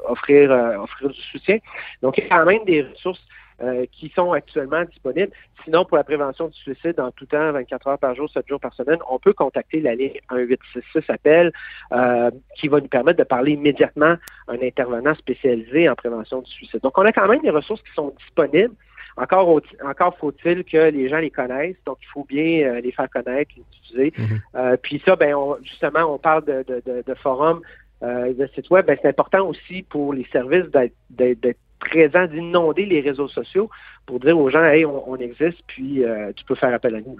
[0.08, 1.58] offrir, offrir du soutien.
[2.02, 3.26] Donc, il y a quand même des ressources
[3.62, 5.34] euh, qui sont actuellement disponibles.
[5.66, 8.60] Sinon, pour la prévention du suicide en tout temps, 24 heures par jour, 7 jours
[8.62, 11.52] par semaine, on peut contacter la ligne 1866 appel
[11.92, 14.16] euh, qui va nous permettre de parler immédiatement
[14.48, 16.80] à un intervenant spécialisé en prévention du suicide.
[16.82, 18.74] Donc, on a quand même des ressources qui sont disponibles.
[19.18, 23.10] Encore, encore faut-il que les gens les connaissent, donc il faut bien euh, les faire
[23.10, 24.14] connaître, les utiliser.
[24.56, 24.78] Mm-hmm.
[24.78, 27.60] puis ça, ben, justement, on parle de, de, de, forums,
[28.02, 30.70] de sites web, ben, c'est important aussi pour les services
[31.10, 33.70] d'être présent, d'inonder les réseaux sociaux
[34.06, 37.18] pour dire aux gens, hey, on, existe, puis euh, tu peux faire appel à nous.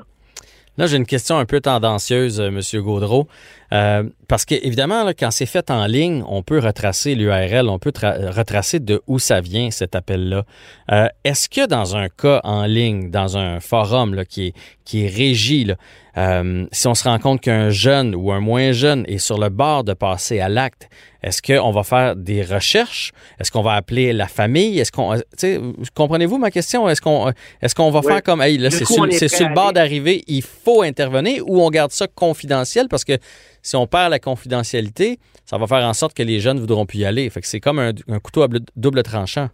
[0.78, 2.62] Là, j'ai une question un peu tendancieuse, euh, M.
[2.82, 3.28] Gaudreau.
[3.74, 8.80] Euh, parce qu'évidemment, quand c'est fait en ligne, on peut retracer l'URL, on peut retracer
[8.80, 10.46] de où ça vient, cet appel-là.
[11.24, 14.54] Est-ce que dans un cas en ligne, dans un forum qui, est,
[14.86, 15.68] qui est régi,
[16.20, 19.50] euh, si on se rend compte qu'un jeune ou un moins jeune est sur le
[19.50, 20.90] bord de passer à l'acte,
[21.22, 23.12] est-ce qu'on va faire des recherches?
[23.40, 24.80] Est-ce qu'on va appeler la famille?
[24.80, 25.16] Est-ce qu'on,
[25.96, 26.88] comprenez-vous ma question?
[26.88, 27.32] Est-ce qu'on,
[27.62, 31.48] est-ce qu'on va faire comme, hey, là, c'est sur, le bord d'arriver, il faut intervenir
[31.48, 32.88] ou on garde ça confidentiel?
[32.90, 33.18] Parce que
[33.62, 37.00] si on perd la confidentialité, ça va faire en sorte que les jeunes voudront plus
[37.00, 37.30] y aller.
[37.30, 39.50] Fait que c'est comme un, couteau à double tranchant.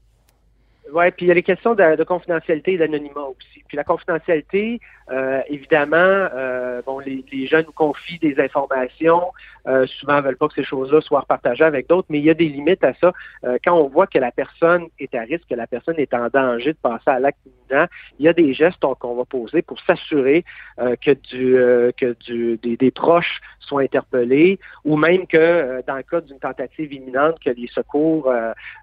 [0.94, 3.64] Oui, puis il y a les questions de, de confidentialité et d'anonymat aussi.
[3.68, 4.80] Puis la confidentialité,
[5.12, 9.32] euh, évidemment, euh, bon, les, les, jeunes nous confient des informations.
[9.68, 12.34] Euh, souvent, veulent pas que ces choses-là soient partagées avec d'autres, mais il y a
[12.34, 13.14] des limites à ça.
[13.44, 16.28] Euh, quand on voit que la personne est à risque, que la personne est en
[16.30, 17.88] danger de passer à l'acte imminent,
[18.20, 20.46] il y a des gestes qu'on va poser pour s'assurer
[20.80, 21.56] euh, que du
[21.98, 26.94] que du des, des, proches soient interpellés, ou même que dans le cas d'une tentative
[26.94, 28.32] imminente, que les secours,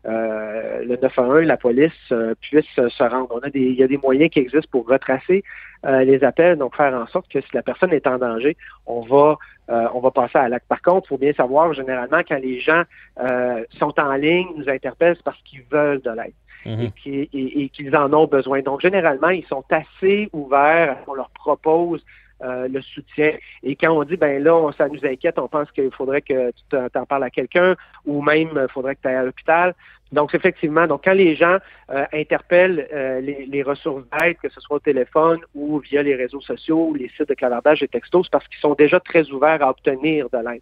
[0.05, 3.29] le 911, la police puissent se rendre.
[3.31, 5.45] On a des, il y a des moyens qui existent pour retracer
[5.85, 8.57] euh, les appels, donc faire en sorte que si la personne est en danger,
[8.87, 9.37] on va
[9.73, 10.67] euh, on va passer à l'acte.
[10.69, 12.83] Par contre, il faut bien savoir, généralement, quand les gens
[13.21, 16.35] euh, sont en ligne, nous interpellent, parce qu'ils veulent de l'aide.
[16.65, 16.93] Mhm.
[17.05, 18.61] et qu'ils en ont besoin.
[18.61, 22.05] Donc, généralement, ils sont assez ouverts à ce qu'on leur propose
[22.43, 23.33] le soutien.
[23.63, 26.91] Et quand on dit, ben là, ça nous inquiète, on pense qu'il faudrait que tu
[26.93, 29.75] t'en parles à quelqu'un ou même il faudrait que tu ailles à l'hôpital,
[30.13, 31.57] donc, effectivement, donc quand les gens
[31.91, 36.43] euh, interpellent euh, les, ressources d'aide, que ce soit au téléphone ou via les réseaux
[36.43, 39.63] sociaux ou les sites de clavardage et textos, c'est parce qu'ils sont déjà très ouverts
[39.63, 40.61] à obtenir de l'aide.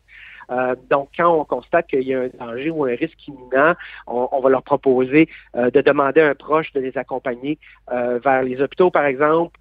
[0.51, 3.75] Euh, donc, quand on constate qu'il y a un danger ou un risque imminent,
[4.07, 7.59] on, va leur proposer euh, de demander à un proche de les accompagner
[7.93, 9.59] euh, vers les hôpitaux, par exemple,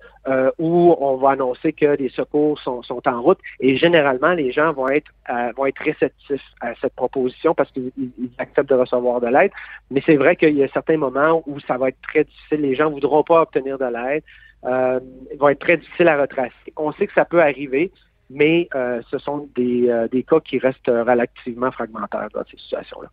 [0.60, 3.40] où on va annoncer que des secours sont, en route.
[3.60, 5.10] Et généralement, les gens vont être
[5.58, 7.92] vont être réceptifs à cette proposition parce qu'ils
[8.38, 9.52] acceptent de recevoir de l'aide.
[9.90, 12.62] Mais c'est vrai qu'il y a certains moments où ça va être très difficile.
[12.62, 14.24] Les gens ne voudront pas obtenir de l'aide.
[14.66, 15.00] Euh,
[15.40, 16.74] vont être très difficiles à retracer.
[16.76, 17.92] On sait que ça peut arriver
[18.30, 23.10] mais euh, ce sont des, euh, des, cas qui restent relativement fragmentaires dans ces situations-là.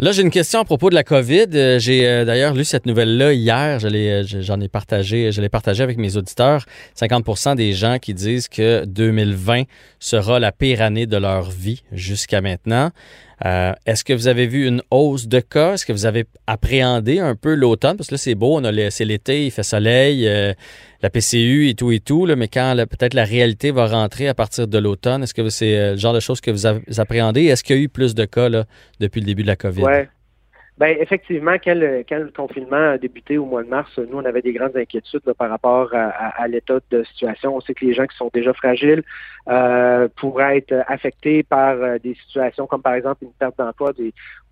[0.00, 1.48] Là, j'ai une question à propos de la COVID.
[1.54, 3.80] Euh, j'ai d'ailleurs lu cette nouvelle-là hier.
[3.80, 6.64] J'en ai partagé, je l'ai partagé avec mes auditeurs.
[6.94, 9.64] 50 des gens qui disent que 2020
[9.98, 12.90] sera la pire année de leur vie jusqu'à maintenant.
[13.44, 15.74] Euh, est-ce que vous avez vu une hausse de cas?
[15.74, 17.96] Est-ce que vous avez appréhendé un peu l'automne?
[17.96, 18.60] Parce que là, c'est beau,
[18.90, 20.52] c'est l'été, il fait soleil, euh,
[21.02, 24.66] la PCU et tout et tout, mais quand peut-être la réalité va rentrer à partir
[24.66, 26.66] de l'automne, est-ce que c'est euh, le genre de choses que vous
[27.00, 27.44] appréhendez?
[27.44, 28.48] Est-ce qu'il y a eu plus de cas
[28.98, 30.08] depuis le début de la COVID?
[30.78, 34.52] Ben effectivement, quand le, confinement a débuté au mois de mars, nous, on avait des
[34.52, 37.56] grandes inquiétudes par rapport à, l'état de situation.
[37.56, 39.02] On sait que les gens qui sont déjà fragiles
[39.48, 43.92] euh, pourraient être affectés par euh, des situations comme par exemple une perte d'emploi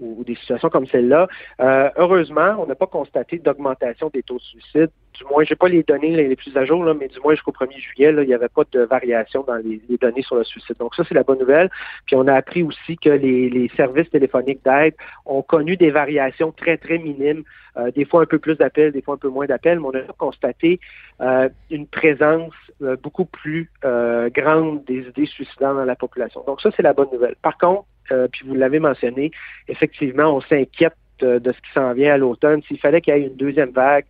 [0.00, 1.28] ou, des situations comme celle-là.
[1.60, 4.90] Euh, heureusement, on n'a pas constaté d'augmentation des taux de suicide.
[5.18, 7.52] Du moins, j'ai pas les données les, plus à jour, là, mais du moins jusqu'au
[7.52, 10.76] 1er juillet, là, il n'y avait pas de variation dans les, données sur le suicide.
[10.78, 11.70] Donc ça, c'est la bonne nouvelle.
[12.06, 14.94] Puis on a appris aussi que les, services téléphoniques d'aide
[15.24, 17.42] ont connu des variations très, très minime.
[17.76, 19.94] Euh, des fois un peu plus d'appels, des fois un peu moins d'appels, mais on
[19.94, 20.80] a constaté
[21.20, 26.42] euh, une présence euh, beaucoup plus grande des idées suicidantes dans la population.
[26.46, 27.36] Donc ça, c'est la bonne nouvelle.
[27.42, 27.84] Par contre,
[28.32, 29.32] puis vous l'avez mentionné,
[29.68, 33.26] effectivement, on s'inquiète de, ce qui s'en vient à l'automne, s'il fallait qu'il y ait
[33.26, 34.04] une deuxième vague,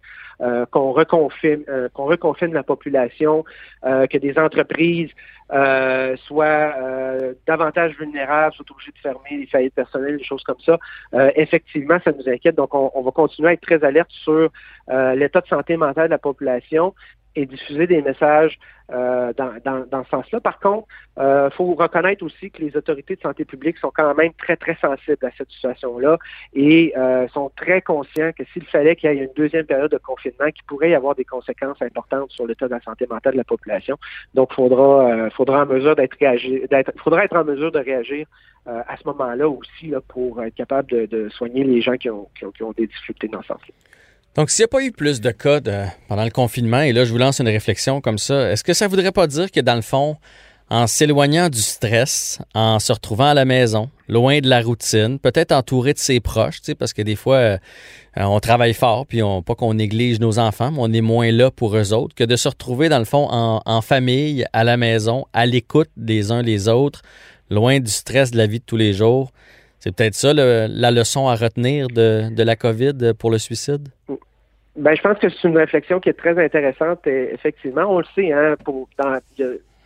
[0.70, 3.44] qu'on reconfine, euh, qu'on reconfine la population,
[3.84, 5.10] euh, que des entreprises
[6.26, 6.74] soient
[7.46, 10.76] davantage vulnérables, soient obligées de fermer les faillites personnelles, des choses comme ça.
[11.36, 12.56] effectivement, ça nous inquiète.
[12.56, 14.50] Donc, on, on, va continuer à être très alerte sur
[14.88, 16.94] l'état de santé mentale de la population
[17.36, 18.58] et diffuser des messages
[18.92, 20.40] euh, dans, dans, dans, ce sens-là.
[20.40, 20.86] Par contre,
[21.16, 24.56] il euh, faut reconnaître aussi que les autorités de santé publique sont quand même très,
[24.56, 26.18] très sensibles à cette situation-là
[26.54, 29.98] et euh, sont très conscients que s'il fallait qu'il y ait une deuxième période de
[29.98, 33.38] confinement, qui pourrait y avoir des conséquences importantes sur l'état de la santé mentale de
[33.38, 33.96] la population.
[34.34, 38.26] Donc, faudra, euh, faudra en mesure d'être d'être, faudra être en mesure de réagir
[38.68, 42.10] euh, à ce moment-là aussi là, pour être capable de, de, soigner les gens qui
[42.10, 43.74] ont, qui ont, qui ont des difficultés dans ce sens-là.
[44.36, 45.60] Donc, s'il n'y a pas eu plus de cas
[46.08, 48.84] pendant le confinement, et là, je vous lance une réflexion comme ça, est-ce que ça
[48.84, 50.16] ne voudrait pas dire que, dans le fond,
[50.68, 55.52] en s'éloignant du stress, en se retrouvant à la maison, loin de la routine, peut-être
[55.52, 57.58] entouré de ses proches, parce que des fois, euh,
[58.16, 61.50] on travaille fort, puis on, pas qu'on néglige nos enfants, mais on est moins là
[61.50, 65.24] pour eux autres, que de se retrouver, dans le fond, en, famille, à la maison,
[65.32, 67.00] à l'écoute des uns des autres,
[67.48, 69.32] loin du stress de la vie de tous les jours.
[69.78, 73.88] C'est peut-être ça la leçon à retenir de, de la COVID pour le suicide?
[74.76, 77.06] Ben, je pense que c'est une réflexion qui est très intéressante.
[77.06, 79.18] Et effectivement, on le sait, hein, pour, dans,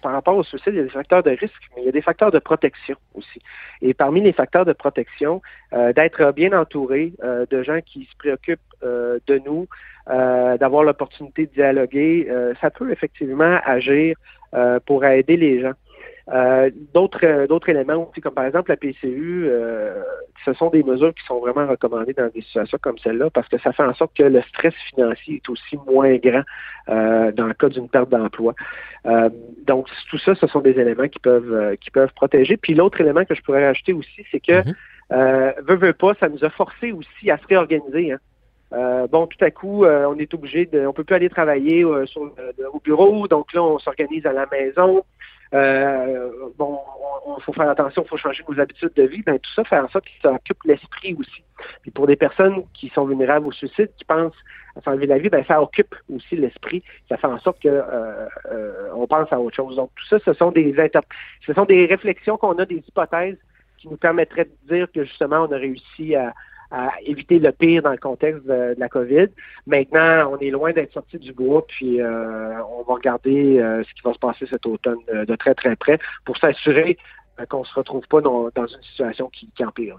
[0.02, 1.92] par rapport au suicide, il y a des facteurs de risque, mais il y a
[1.92, 3.40] des facteurs de protection aussi.
[3.82, 5.42] Et parmi les facteurs de protection,
[5.72, 9.66] euh, d'être bien entouré euh, de gens qui se préoccupent euh, de nous,
[10.06, 12.26] d'avoir l'opportunité de dialoguer,
[12.60, 14.16] ça peut effectivement agir
[14.84, 15.74] pour aider les gens.
[16.32, 20.00] Euh, d'autres euh, d'autres éléments aussi, comme par exemple la PCU, euh,
[20.44, 23.58] ce sont des mesures qui sont vraiment recommandées dans des situations comme celle-là parce que
[23.58, 26.42] ça fait en sorte que le stress financier est aussi moins grand
[26.86, 28.54] dans le cas d'une perte d'emploi.
[29.66, 32.56] donc tout ça, ce sont des éléments qui peuvent qui peuvent protéger.
[32.56, 34.74] Puis l'autre élément que je pourrais rajouter aussi, c'est que mm
[35.66, 38.12] veut, veut pas, ça nous a forcé aussi à se réorganiser.
[38.12, 39.06] Hein.
[39.10, 42.22] bon, tout à coup, on est obligé de, on peut plus aller travailler sur,
[42.72, 45.02] au bureau, donc là, on s'organise à la maison.
[45.52, 46.78] Euh, bon,
[47.38, 49.78] il faut faire attention, il faut changer nos habitudes de vie, ben, tout ça fait
[49.78, 51.42] en sorte que ça occupe l'esprit aussi.
[51.82, 54.36] Puis pour des personnes qui sont vulnérables au suicide, qui pensent
[54.76, 56.84] à s'enlever la vie, ben, ça occupe aussi l'esprit.
[57.08, 59.76] Ça fait en sorte que euh, euh, on pense à autre chose.
[59.76, 60.74] Donc tout ça, ce sont des
[61.46, 63.38] ce sont des réflexions qu'on a, des hypothèses
[63.78, 66.32] qui nous permettraient de dire que justement on a réussi à,
[66.70, 69.26] à éviter le pire dans le contexte de, la COVID.
[69.66, 73.94] Maintenant, on est loin d'être sorti du bois, puis euh, on va regarder euh, ce
[73.94, 76.96] qui va se passer cet automne de, très, très près pour s'assurer
[77.40, 79.98] euh, qu'on ne se retrouve pas dans, une situation qui, qui empire.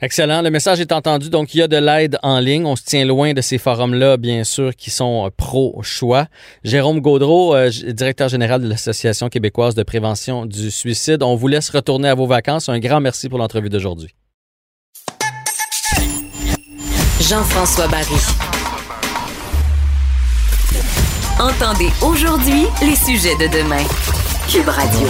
[0.00, 0.42] Excellent.
[0.42, 1.28] Le message est entendu.
[1.28, 2.66] Donc, il y a de l'aide en ligne.
[2.66, 6.26] On se tient loin de ces forums-là, bien sûr, qui sont pro-choix.
[6.62, 7.56] Jérôme Gaudreau,
[7.88, 11.24] directeur général de l'Association québécoise de prévention du suicide.
[11.24, 12.68] On vous laisse retourner à vos vacances.
[12.68, 14.14] Un grand merci pour l'entrevue d'aujourd'hui.
[17.28, 18.14] Jean-François Barry.
[21.38, 23.84] Entendez aujourd'hui les sujets de demain.
[24.50, 25.06] Cube Radio.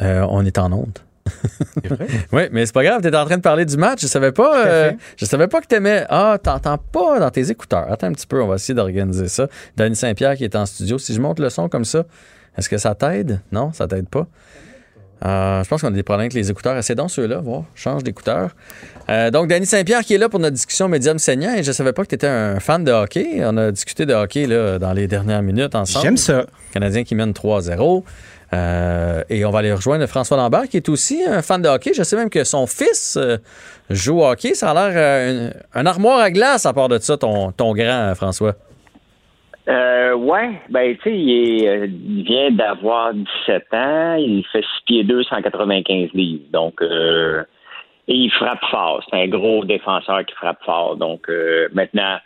[0.00, 0.98] Euh, on est en onde.
[2.32, 4.00] oui, mais c'est pas grave, t'es en train de parler du match.
[4.00, 4.66] Je savais pas.
[4.66, 6.06] Euh, je savais pas que t'aimais.
[6.08, 7.92] Ah, t'entends pas dans tes écouteurs.
[7.92, 9.48] Attends un petit peu, on va essayer d'organiser ça.
[9.76, 10.96] Danny Saint-Pierre qui est en studio.
[10.96, 12.04] Si je monte le son comme ça,
[12.56, 13.42] est-ce que ça t'aide?
[13.52, 14.26] Non, ça t'aide pas.
[15.24, 16.76] Euh, je pense qu'on a des problèmes avec les écouteurs.
[16.76, 17.64] Assez dans ceux-là, voir.
[17.74, 18.50] Change d'écouteurs.
[19.08, 21.54] Euh, donc, Danny Saint-Pierre qui est là pour notre discussion médium saignant.
[21.54, 23.40] Et je savais pas que tu étais un fan de hockey.
[23.44, 26.04] On a discuté de hockey là, dans les dernières minutes ensemble.
[26.04, 26.44] J'aime ça.
[26.72, 28.02] Canadien qui mène 3-0.
[28.54, 31.92] Euh, et on va aller rejoindre François Lambert, qui est aussi un fan de hockey.
[31.94, 33.18] Je sais même que son fils
[33.88, 34.54] joue au hockey.
[34.54, 38.54] Ça a l'air un, armoire à glace à part de ça, ton, ton grand, François.
[39.68, 44.66] Euh, ouais, ben tu sais, il, euh, il, vient d'avoir 17 ans, il fait 6
[44.86, 46.44] pieds 2, 195 livres.
[46.52, 47.44] Donc euh,
[48.08, 49.04] et il frappe fort.
[49.08, 50.96] C'est un gros défenseur qui frappe fort.
[50.96, 52.18] Donc euh, maintenant,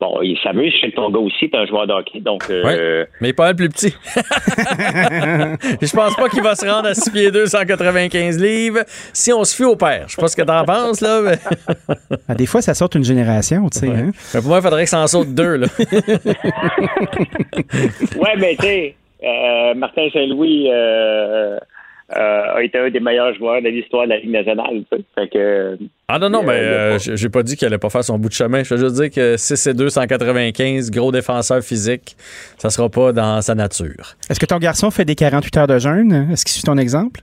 [0.00, 2.48] Bon, il s'amuse chez ton gars aussi, t'es un joueur de hockey, donc...
[2.48, 3.04] Euh...
[3.20, 3.94] mais il est pas le plus petit.
[4.16, 8.80] je pense pas qu'il va se rendre à 6 pieds 2, 195 livres,
[9.12, 10.04] si on se fie au père.
[10.08, 11.38] Je sais pas ce que t'en penses, là, mais...
[12.28, 13.88] Ah, des fois, ça saute une génération, tu sais.
[13.88, 14.12] Hein?
[14.32, 15.66] pour moi, il faudrait que ça en saute deux, là.
[18.16, 20.70] ouais, mais tu sais, euh, Martin Saint-Louis...
[20.70, 21.58] Euh,
[22.16, 24.82] euh, a été un des meilleurs joueurs de l'histoire de la Ligue nationale.
[25.14, 25.78] Fait que,
[26.08, 28.34] ah non, non, mais euh, j'ai pas dit qu'il allait pas faire son bout de
[28.34, 28.64] chemin.
[28.64, 32.16] Je veux juste dire que 6 et 2, 195, gros défenseur physique,
[32.58, 34.16] ça sera pas dans sa nature.
[34.28, 36.28] Est-ce que ton garçon fait des 48 heures de jeûne?
[36.32, 37.20] Est-ce qu'il suit ton exemple?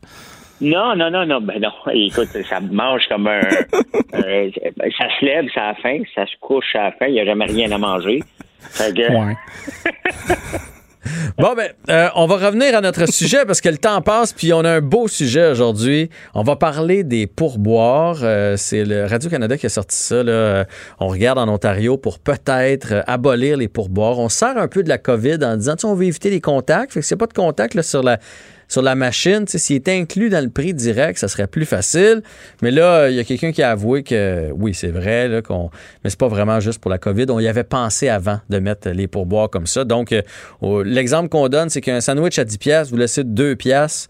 [0.62, 1.42] Non, non, non, non.
[1.42, 1.72] Ben non.
[1.94, 3.42] Écoute, ça mange comme un.
[4.12, 6.00] ça se lève, ça a faim.
[6.16, 7.08] Ça se couche, ça a faim.
[7.08, 8.24] Il n'y a jamais rien à manger.
[8.60, 9.04] Fait que...
[11.38, 14.54] Bon, ben, euh, on va revenir à notre sujet parce que le temps passe, puis
[14.54, 16.10] on a un beau sujet aujourd'hui.
[16.34, 18.20] On va parler des pourboires.
[18.24, 20.16] Euh, c'est le Radio-Canada qui a sorti ça.
[20.16, 20.64] Euh,
[21.00, 24.20] On regarde en Ontario pour peut-être abolir les pourboires.
[24.20, 26.94] On sert un peu de la COVID en disant, on veut éviter les contacts.
[26.94, 28.20] Fait que a pas de contact sur la
[28.68, 32.22] sur la machine, s'il était inclus dans le prix direct, ça serait plus facile.
[32.62, 35.70] Mais là, il y a quelqu'un qui a avoué que oui, c'est vrai, là, qu'on,
[36.04, 37.26] mais c'est pas vraiment juste pour la COVID.
[37.30, 39.86] On y avait pensé avant de mettre les pourboires comme ça.
[39.86, 44.08] Donc, euh, l'exemple qu'on donne, c'est qu'un sandwich à 10 pièces, vous laissez 2 pièces,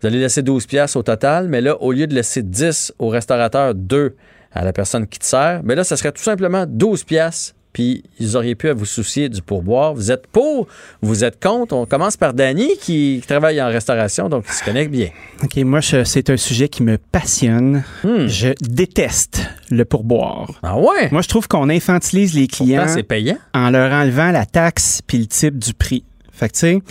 [0.00, 3.08] vous allez laisser 12 pièces au total, mais là, au lieu de laisser 10 au
[3.08, 4.16] restaurateur, 2
[4.52, 7.54] à la personne qui te sert, mais là, ça serait tout simplement 12 pièces.
[7.72, 9.94] Puis, ils auraient pu à vous soucier du pourboire.
[9.94, 10.66] Vous êtes pour,
[11.02, 11.74] vous êtes contre.
[11.74, 15.10] On commence par Danny qui travaille en restauration, donc il se connaît bien.
[15.42, 17.84] OK, moi, c'est un sujet qui me passionne.
[18.04, 20.50] Je déteste le pourboire.
[20.62, 21.08] Ah ouais?
[21.12, 23.38] Moi, je trouve qu'on infantilise les clients payant.
[23.54, 26.04] en leur enlevant la taxe puis le type du prix.
[26.32, 26.82] Fait que, tu sais,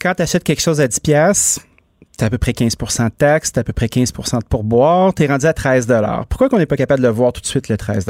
[0.00, 1.60] quand tu achètes quelque chose à 10 pièces,
[2.20, 5.26] T'as à peu près 15 de taxes, t'as à peu près 15% de pourboire, t'es
[5.26, 5.86] rendu à 13
[6.28, 8.04] Pourquoi qu'on n'est pas capable de le voir tout de suite, le 13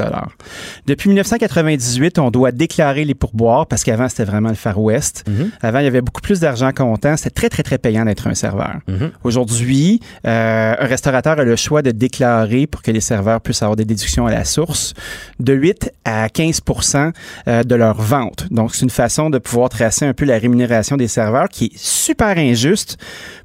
[0.85, 5.23] Depuis 1998, on doit déclarer les pourboires parce qu'avant, c'était vraiment le Far West.
[5.61, 7.15] Avant, il y avait beaucoup plus d'argent comptant.
[7.15, 8.79] C'était très, très, très payant d'être un serveur.
[9.23, 13.77] Aujourd'hui, euh, un restaurateur a le choix de déclarer pour que les serveurs puissent avoir
[13.77, 14.93] des déductions à la source
[15.39, 17.13] de 8 à 15%
[17.47, 18.51] euh, de leur vente.
[18.51, 21.77] Donc, c'est une façon de pouvoir tracer un peu la rémunération des serveurs qui est
[21.77, 22.97] super injuste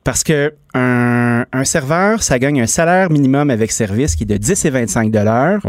[0.03, 4.37] parce que un, un serveur, ça gagne un salaire minimum avec service qui est de
[4.37, 5.61] 10 et 25 dollars,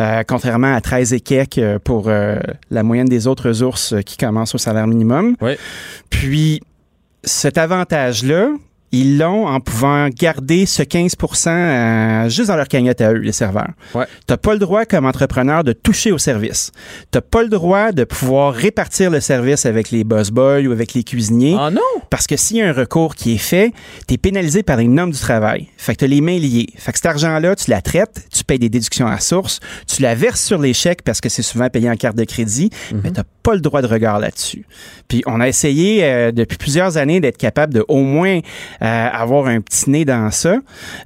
[0.00, 2.38] euh, contrairement à 13 et quelques euh, pour euh,
[2.70, 5.36] la moyenne des autres ours euh, qui commencent au salaire minimum.
[6.10, 6.60] Puis,
[7.24, 8.48] cet avantage-là,
[8.92, 13.32] ils l'ont en pouvant garder ce 15% euh, juste dans leur cagnotte à eux, les
[13.32, 13.70] serveurs.
[13.94, 14.06] Ouais.
[14.26, 16.72] Tu n'as pas le droit comme entrepreneur de toucher au service.
[17.12, 20.72] Tu n'as pas le droit de pouvoir répartir le service avec les boss boys ou
[20.72, 21.56] avec les cuisiniers.
[21.58, 21.80] Ah non?
[22.10, 23.72] Parce que s'il y a un recours qui est fait,
[24.06, 25.68] tu es pénalisé par les normes du travail.
[25.76, 26.68] Fait que tu as les mains liées.
[26.76, 30.14] Fait que cet argent-là, tu la traites, tu payes des déductions à source, tu la
[30.14, 33.20] verses sur les chèques parce que c'est souvent payé en carte de crédit, mais tu
[33.48, 34.66] pas le droit de regard là-dessus.
[35.08, 38.40] Puis on a essayé euh, depuis plusieurs années d'être capable de au moins
[38.86, 40.56] avoir un petit nez dans ça.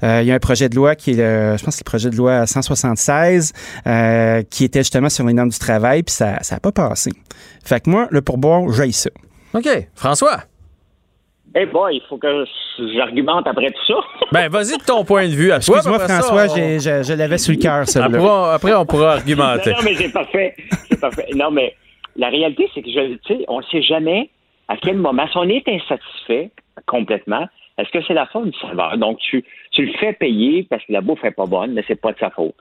[0.03, 1.85] Euh, Il y a un projet de loi qui est, le, je pense que c'est
[1.87, 3.53] le projet de loi 176,
[3.87, 7.11] euh, qui était justement sur les normes du travail, puis ça n'a pas passé.
[7.65, 9.11] Fait que moi, le pourboire, j'aille ça.
[9.55, 9.69] OK.
[9.95, 10.39] François?
[11.55, 12.45] Eh boy, il faut que
[12.97, 13.95] j'argumente après tout ça.
[14.33, 15.53] Ben, vas-y de ton point de vue.
[15.53, 18.07] Excuse-moi, ça, François, on- je, je l'avais sur le cœur, ça.
[18.07, 19.71] Après, on- après, on pourra argumenter.
[19.73, 20.55] Non, non, mais c'est parfait.
[20.89, 21.27] C'est parfait.
[21.35, 21.75] Non, mais
[22.17, 24.31] la réalité, c'est que je, tu sais, on ne sait jamais
[24.69, 26.51] à quel moment, si on est insatisfait
[26.87, 27.47] complètement,
[27.83, 28.97] est-ce que c'est la faute du serveur?
[28.97, 32.01] Donc, tu, tu le fais payer parce que la bouffe n'est pas bonne, mais c'est
[32.01, 32.55] pas de sa faute.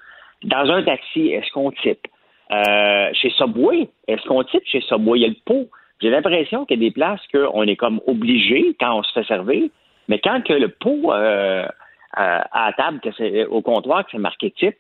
[0.43, 2.07] Dans un taxi, est-ce qu'on type?
[2.52, 5.19] Euh, chez Subway, est-ce qu'on type chez Subway?
[5.19, 5.69] Il y a le pot.
[6.02, 9.23] J'ai l'impression qu'il y a des places qu'on est comme obligé quand on se fait
[9.26, 9.69] servir,
[10.07, 11.68] mais quand que le pot euh, euh,
[12.15, 14.76] à la table, que c'est au comptoir, que c'est marqué type,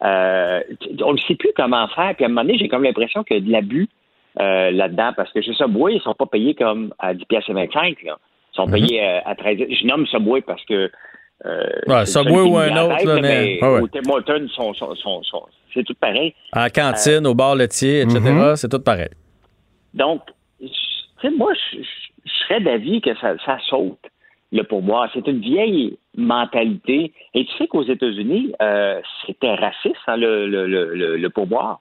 [0.00, 2.16] on ne sait plus comment faire.
[2.16, 3.88] Puis à un moment donné, j'ai comme l'impression qu'il y a de l'abus
[4.36, 8.02] là-dedans parce que chez Subway, ils sont pas payés comme à 10 pièces et 25.
[8.02, 8.18] Là.
[8.58, 9.58] Ils sont payés euh, à 13.
[9.70, 10.90] Je nomme Subway parce que
[11.44, 13.80] euh, Ouais, Subway ou un en autre, tête, là, mais- ouais.
[13.82, 16.34] au Tim Hortons, sont- sont- sont- sont- c'est tout pareil.
[16.52, 18.56] À la cantine, au bar laitier, etc., Mm-hmm.
[18.56, 19.10] c'est tout pareil.
[19.92, 20.22] Donc,
[21.36, 21.78] moi, je,
[22.46, 23.98] serais d'avis que ça, ça saute
[24.52, 25.10] le pourboire.
[25.12, 27.12] C'est une vieille mentalité.
[27.34, 31.80] Et tu sais qu'aux États-Unis, euh, c'était raciste, hein, le, le, le, le- pourboire.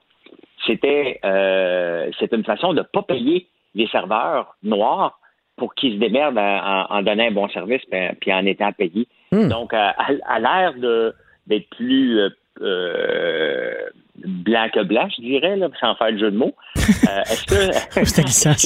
[0.66, 5.20] C'était euh, c'était une façon de ne pas payer les serveurs noirs
[5.58, 9.08] pour qu'ils se démerdent en, donnant un bon service puis, puis en étant payés.
[9.50, 11.14] Donc, à, à- à l'air de
[11.48, 12.30] d'être plus euh,
[12.62, 13.74] euh,
[14.18, 18.00] blanc que blanc, je dirais, là, sans faire de jeu de mots, euh, est-ce que,
[18.00, 18.22] est-ce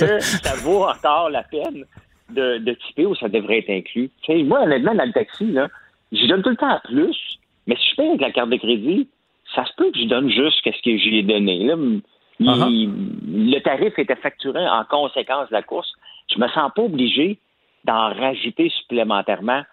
[0.05, 1.83] que ça vaut encore la peine
[2.29, 4.09] de, de typer ou ça devrait être inclus?
[4.45, 5.53] Moi, honnêtement, dans le taxi,
[6.11, 7.17] je donne tout le temps plus,
[7.67, 9.07] mais si je paye avec la carte de crédit,
[9.55, 11.65] ça se peut que je donne juste ce que j'y ai donné.
[11.65, 11.75] Là.
[12.39, 15.91] Il- Le tarif était facturé en conséquence de la course.
[16.33, 17.39] Je me sens pas obligé
[17.85, 19.63] d'en rajouter supplémentairement.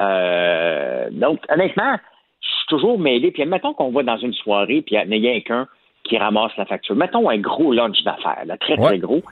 [0.00, 1.96] Euh, donc, honnêtement,
[2.40, 3.30] je suis toujours mêlé.
[3.30, 5.66] Puis, mettons qu'on va dans une soirée, puis il n'y a qu'un
[6.04, 6.94] qui ramasse la facture.
[6.94, 9.22] Mettons un gros lunch d'affaires, là, très, très gros,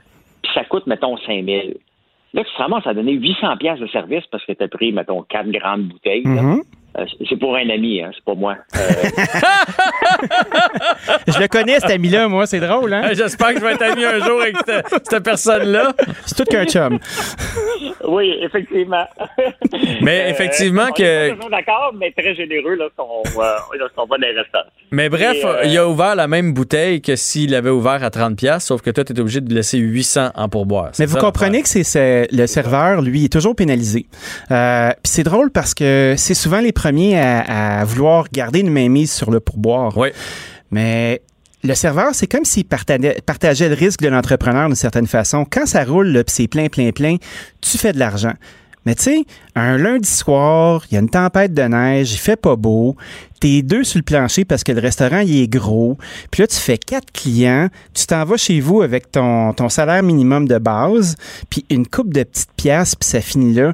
[0.42, 1.68] puis ça coûte, mettons, 5 000.
[2.34, 4.92] Là, tu te ramasses à donner 800 pièces de service parce que tu as pris,
[4.92, 6.24] mettons, quatre grandes bouteilles.
[6.24, 6.42] là.
[6.42, 6.62] Mhm.
[6.96, 8.56] Euh, c'est- pour un ami, hein, c'est pas moi.
[8.76, 8.78] Euh,
[11.26, 13.10] je le connais, cet ami-là, moi, c'est drôle, hein?
[13.12, 15.92] J'espère que je vais être ami un jour avec cette, cette personne-là.
[16.26, 16.98] C'est tout qu'un chum.
[18.06, 19.04] Oui, effectivement.
[20.02, 22.88] Mais effectivement on que- est pas toujours d'accord, mais très généreux euh,
[23.36, 23.56] va
[24.08, 24.64] dans les restaurants.
[24.90, 28.10] Mais bref, Et, euh, il a ouvert la même bouteille que s'il avait ouvert à
[28.10, 30.90] 30$, piastres, sauf que toi, tu es obligé de laisser 800 en pourboire.
[30.98, 34.06] Mais vous comprenez que c'est c'est- le serveur, lui, est toujours pénalisé.
[34.50, 38.68] Euh, Puis c'est drôle parce que c'est souvent les premiers à, à vouloir garder une
[38.68, 39.96] mainmise sur le pourboire.
[39.96, 40.08] Oui.
[40.70, 41.22] Mais
[41.62, 45.46] le serveur, c'est comme s'il partageait, le risque de l'entrepreneur d'une certaine façon.
[45.50, 47.16] Quand ça roule, c'est plein, plein, plein,
[47.62, 48.34] tu fais de l'argent.
[48.84, 49.24] Mais tu sais,
[49.54, 52.96] un lundi soir, il y a une tempête de neige, il fait pas beau,
[53.40, 55.96] t'es deux sur le plancher parce que le restaurant, il est gros,
[56.30, 60.02] puis là, tu fais quatre clients, tu t'en vas chez vous avec ton, ton salaire
[60.02, 61.16] minimum de base,
[61.48, 63.72] puis une coupe de petites pièces, puis ça finit là.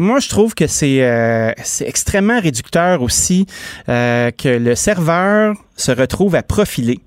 [0.00, 3.44] Moi, je trouve que c'est euh, extrêmement réducteur aussi
[3.90, 7.00] euh, que le serveur se retrouve à profiler.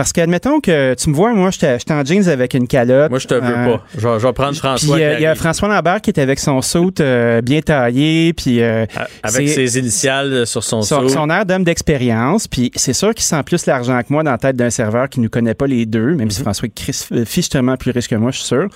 [0.00, 3.10] Parce que, admettons que tu me vois, moi, j'étais en jeans avec une calotte.
[3.10, 3.84] Moi, je te veux euh, pas.
[3.94, 4.96] Je vais, je vais prendre François.
[4.96, 5.34] puis il y a.
[5.34, 8.86] François Lambert qui est avec son saut euh, bien taillé, puis euh,
[9.22, 11.06] Avec ses initiales sur son seau.
[11.06, 14.38] son air d'homme d'expérience, puis c'est sûr qu'il sent plus l'argent que moi dans la
[14.38, 16.30] tête d'un serveur qui ne connaît pas les deux, même Mhm.
[16.30, 18.68] si François est fichement plus riche que moi, je suis sûr.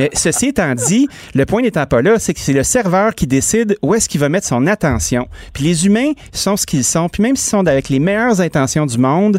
[0.00, 1.06] Mais ceci étant dit,
[1.36, 4.20] le point n'étant pas là, c'est que c'est le serveur qui décide où est-ce qu'il
[4.20, 5.28] va mettre son attention.
[5.52, 8.86] Puis les humains sont ce qu'ils sont, puis même s'ils sont avec les meilleures intentions
[8.86, 9.38] du monde,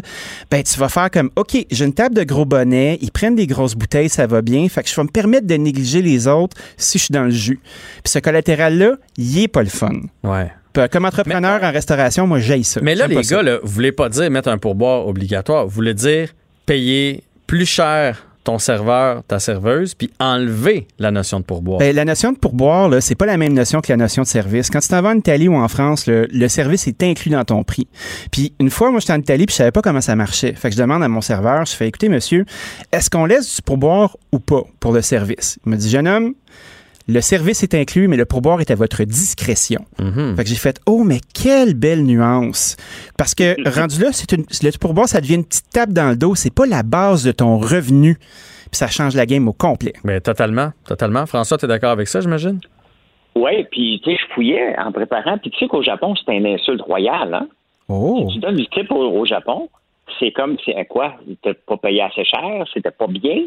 [0.50, 3.46] ben tu vas faire comme, OK, j'ai une table de gros bonnets, ils prennent des
[3.46, 6.56] grosses bouteilles, ça va bien, fait que je vais me permettre de négliger les autres
[6.76, 7.60] si je suis dans le jus.
[8.04, 9.92] Puis ce collatéral-là, il est pas le fun.
[10.22, 10.50] Ouais.
[10.90, 12.80] Comme entrepreneur en restauration, moi, j'aille ça.
[12.82, 15.64] Mais là, les gars, là, vous voulez pas dire mettre un pourboire obligatoire.
[15.64, 16.34] Vous voulez dire
[16.66, 21.80] payer plus cher ton serveur, ta serveuse, puis enlever la notion de pourboire.
[21.80, 24.70] Ben, la notion de pourboire, c'est pas la même notion que la notion de service.
[24.70, 27.44] Quand tu t'en vas en Italie ou en France, le, le service est inclus dans
[27.44, 27.88] ton prix.
[28.30, 30.52] Puis une fois, moi, j'étais en Italie, puis je savais pas comment ça marchait.
[30.52, 32.44] Fait que je demande à mon serveur, je fais, écoutez, monsieur,
[32.92, 35.58] est-ce qu'on laisse du pourboire ou pas pour le service?
[35.66, 36.34] Il me dit, jeune homme,
[37.08, 39.84] le service est inclus, mais le pourboire est à votre discrétion.
[39.96, 42.76] Fait que j'ai fait, oh, mais quelle belle nuance.
[43.16, 46.16] Parce que rendu là, c'est une, le pourboire, ça devient une petite tape dans le
[46.16, 46.34] dos.
[46.34, 48.16] C'est pas la base de ton revenu.
[48.70, 49.92] Puis ça change la game au complet.
[50.02, 51.26] Mais totalement, totalement.
[51.26, 52.58] François, tu es d'accord avec ça, j'imagine?
[53.36, 55.38] Oui, puis tu sais, je fouillais en préparant.
[55.38, 57.34] Puis tu sais qu'au Japon, c'est une insulte royale.
[57.34, 57.48] Hein?
[57.88, 58.26] Oh.
[58.28, 59.68] Si tu donnes du tip au, au Japon,
[60.18, 61.14] c'est comme c'est quoi?
[61.44, 63.42] Tu pas payé assez cher, c'était pas bien.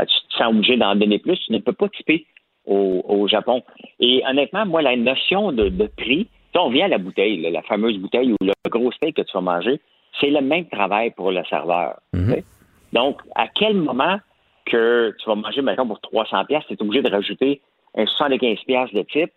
[0.00, 1.38] Euh, Tu te sens obligé d'en donner plus.
[1.44, 2.24] Tu ne peux pas tiper
[2.66, 3.62] au, au Japon.
[4.00, 7.50] Et honnêtement, moi, la notion de, de prix, sais, on vient à la bouteille, là,
[7.50, 9.80] la fameuse bouteille ou le gros steak que tu vas manger,
[10.20, 12.00] c'est le même travail pour le serveur.
[12.30, 12.44] sais.
[12.92, 14.18] Donc, à quel moment
[14.66, 17.60] que tu vas manger, mettons, pour 300 pièces, tu es obligé de rajouter
[17.96, 19.32] un 75 pièces de type?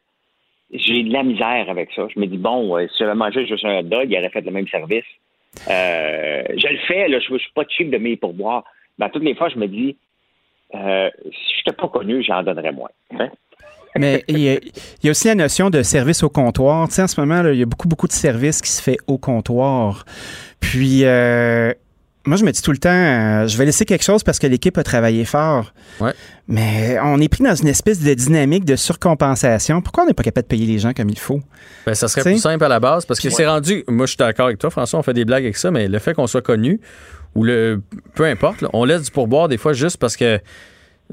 [0.71, 2.07] J'ai de la misère avec ça.
[2.13, 4.41] Je me dis, bon, euh, si j'avais mangé juste un hot dog, il aurait fait
[4.41, 5.05] le même service.
[5.69, 8.63] Euh, je le fais, là, je ne suis pas cheap de mes pourboires.
[8.97, 9.95] Ben, toutes les fois, je me dis,
[10.73, 12.89] euh, si je n'étais pas connu, j'en donnerais moins.
[13.19, 13.29] hein?
[13.97, 16.85] Mais il y, a, il y a aussi la notion de service au comptoir.
[16.89, 18.81] Tu sais, en ce moment, là, il y a beaucoup, beaucoup de services qui se
[18.81, 20.03] fait au comptoir.
[20.59, 21.71] Puis, euh,
[22.25, 24.47] moi, je me dis tout le temps, euh, je vais laisser quelque chose parce que
[24.47, 25.71] l'équipe a travaillé fort.
[26.01, 26.11] Ouais.
[26.49, 29.81] Mais on est pris dans une espèce de dynamique de surcompensation.
[29.81, 31.39] Pourquoi on n'est pas capable de payer les gens comme il faut?
[31.85, 32.31] Ben, ça serait T'sais?
[32.31, 33.33] plus simple à la base parce que Ouais.
[33.33, 33.85] c'est rendu.
[33.87, 35.99] Moi, je suis d'accord avec toi, François, on fait des blagues avec ça, mais le
[35.99, 36.81] fait qu'on soit connu
[37.35, 37.81] ou le.
[38.15, 40.39] Peu importe, là, on laisse du pourboire des fois juste parce que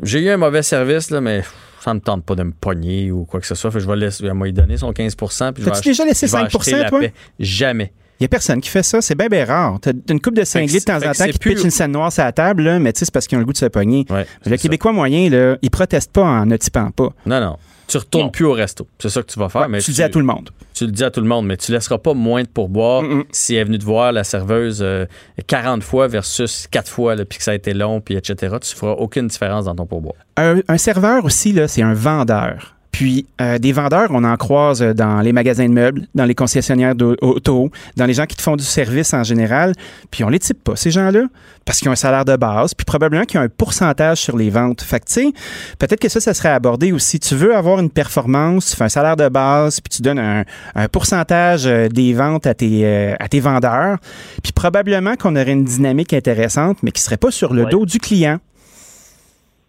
[0.02, 1.42] j'ai eu un mauvais service, là, mais
[1.80, 3.70] ça me tente pas de me pogner ou quoi que ce soit.
[3.70, 6.26] Fait que je vais laisser, elle m'a donné son 15 puis je vais déjà laissé
[6.26, 7.00] je vais 5 acheter la toi?
[7.00, 7.12] paix?
[7.38, 7.92] Jamais.
[8.20, 9.00] Il n'y a personne qui fait ça.
[9.02, 9.78] C'est bien, bien rare.
[9.82, 12.12] T'as une coupe de cinglés de temps en temps qui plus- pitch une scène noire
[12.12, 14.06] sur la table, là, mais c'est parce qu'ils ont le goût de se pogner.
[14.46, 17.08] le Québécois moyen, là, il proteste pas en ne typant pas.
[17.26, 17.56] Non, non.
[17.92, 18.86] Tu retournes plus au resto.
[18.98, 19.68] C'est ça que tu vas faire.
[19.68, 20.48] mais tu le dis à tout le monde.
[20.72, 23.02] Tu le dis à tout le monde, mais tu laisseras pas moins de pourboire
[23.32, 25.04] si elle est venue te voir la serveuse euh,
[25.46, 28.56] 40 fois versus 4 fois, puis que ça a été long, puis etc.
[28.62, 30.14] Tu feras aucune différence dans ton pourboire.
[30.38, 32.76] Un, un serveur aussi, c'est un vendeur.
[32.92, 36.34] Puis euh, des vendeurs, on en croise euh, dans les magasins de meubles, dans les
[36.34, 39.72] concessionnaires d'auto, dans les gens qui te font du service en général.
[40.10, 41.22] Puis on les type pas, ces gens-là,
[41.64, 44.50] parce qu'ils ont un salaire de base, puis probablement qu'ils ont un pourcentage sur les
[44.50, 44.82] ventes.
[44.82, 45.32] Fait que, tu sais,
[45.78, 47.18] peut-être que ça, ça serait abordé aussi.
[47.18, 50.44] Tu veux avoir une performance, tu fais un salaire de base, puis tu donnes un,
[50.74, 53.96] un pourcentage euh, des ventes à tes, euh, à tes vendeurs.
[54.42, 57.98] Puis probablement qu'on aurait une dynamique intéressante, mais qui serait pas sur le dos du
[57.98, 58.38] client.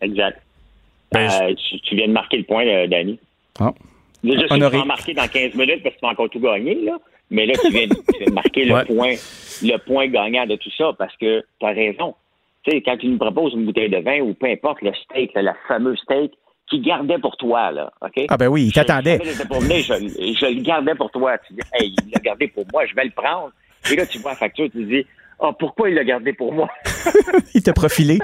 [0.01, 0.42] Exact.
[1.21, 3.19] Euh, tu, tu viens de marquer le point, euh, Danny.
[3.59, 3.71] Ah.
[4.23, 4.83] Déjà, tu Honoré.
[4.85, 6.97] marquer dans 15 minutes parce que tu vas encore tout gagner, là.
[7.29, 8.85] Mais là, tu viens, de- tu viens de marquer le, Ouais.
[8.85, 9.13] point,
[9.61, 12.15] le point gagnant de tout ça parce que tu as raison.
[12.63, 15.33] Tu sais, quand tu nous proposes une bouteille de vin ou peu importe le steak,
[15.33, 16.31] là, la fameuse steak,
[16.69, 18.25] qui gardait pour toi, là, OK?
[18.29, 19.19] Ah ben oui, il Je- t'attendait.
[19.21, 21.37] je je, je le gardais pour toi.
[21.45, 23.51] Tu dis, hey, il l'a gardé pour moi, je vais le prendre.
[23.91, 25.05] Et là, tu vois la facture, tu dis,
[25.41, 26.69] Ah, pourquoi il l'a gardé pour moi?
[27.55, 28.19] il t'a profilé.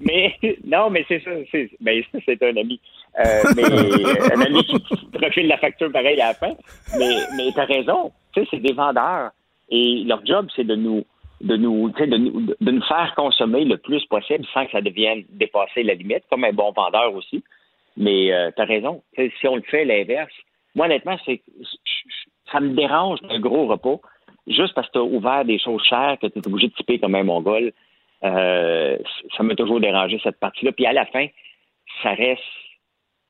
[0.00, 0.34] mais,
[0.64, 1.30] non, mais c'est ça.
[1.50, 2.80] C'est, ben, c'est un ami.
[3.18, 4.78] Euh, mais un ami qui
[5.12, 6.52] profile la facture pareil à la fin.
[6.98, 8.12] Mais, t'as raison.
[8.34, 9.30] Tu sais, c'est des vendeurs.
[9.70, 11.04] Et leur job, c'est de nous,
[11.40, 15.24] de nous, de nous, de nous faire consommer le plus possible sans que ça devienne
[15.30, 17.42] dépasser la limite, comme un bon vendeur aussi.
[17.96, 19.02] Mais euh, tu as raison.
[19.16, 20.32] si on le fait l'inverse,
[20.74, 21.42] moi, honnêtement, c'est
[22.50, 24.00] ça me dérange un gros repas
[24.46, 26.98] juste parce que tu as ouvert des choses chères que tu es obligé de typer
[26.98, 27.72] comme un mongol.
[28.24, 28.98] Euh,
[29.36, 30.72] ça m'a toujours dérangé cette partie-là.
[30.72, 31.26] Puis à la fin,
[32.02, 32.42] ça reste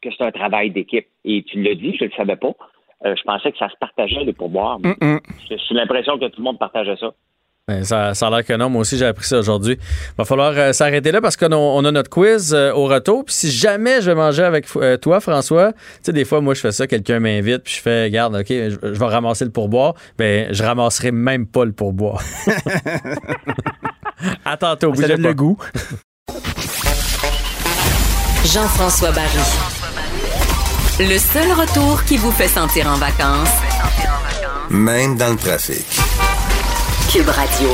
[0.02, 1.06] que c'est un travail d'équipe.
[1.24, 2.52] Et tu l'as dit, je ne le savais pas.
[3.04, 4.78] Euh, je pensais que ça se partageait les pourboires.
[5.48, 7.12] J'ai l'impression que tout le monde partageait ça.
[7.68, 8.68] Ben, ça, ça, a l'air que non.
[8.68, 9.78] Moi aussi, j'ai appris ça aujourd'hui.
[9.80, 13.24] Il va falloir euh, s'arrêter là parce qu'on on a notre quiz euh, au retour.
[13.24, 16.54] Puis si jamais je vais manger avec euh, toi, François, tu sais, des fois, moi,
[16.54, 19.94] je fais ça, quelqu'un m'invite, puis je fais, regarde, OK, je, vais ramasser le pourboire.
[20.18, 22.20] Ben, je ramasserai même pas le pourboire.
[24.44, 24.92] à tantôt.
[24.96, 25.56] Ça donne le goût.
[28.44, 29.38] Jean-François Barry.
[30.98, 33.54] Le seul retour qui vous fait sentir en vacances.
[34.68, 36.01] Même dans le trafic.
[37.12, 37.68] Cube Radio.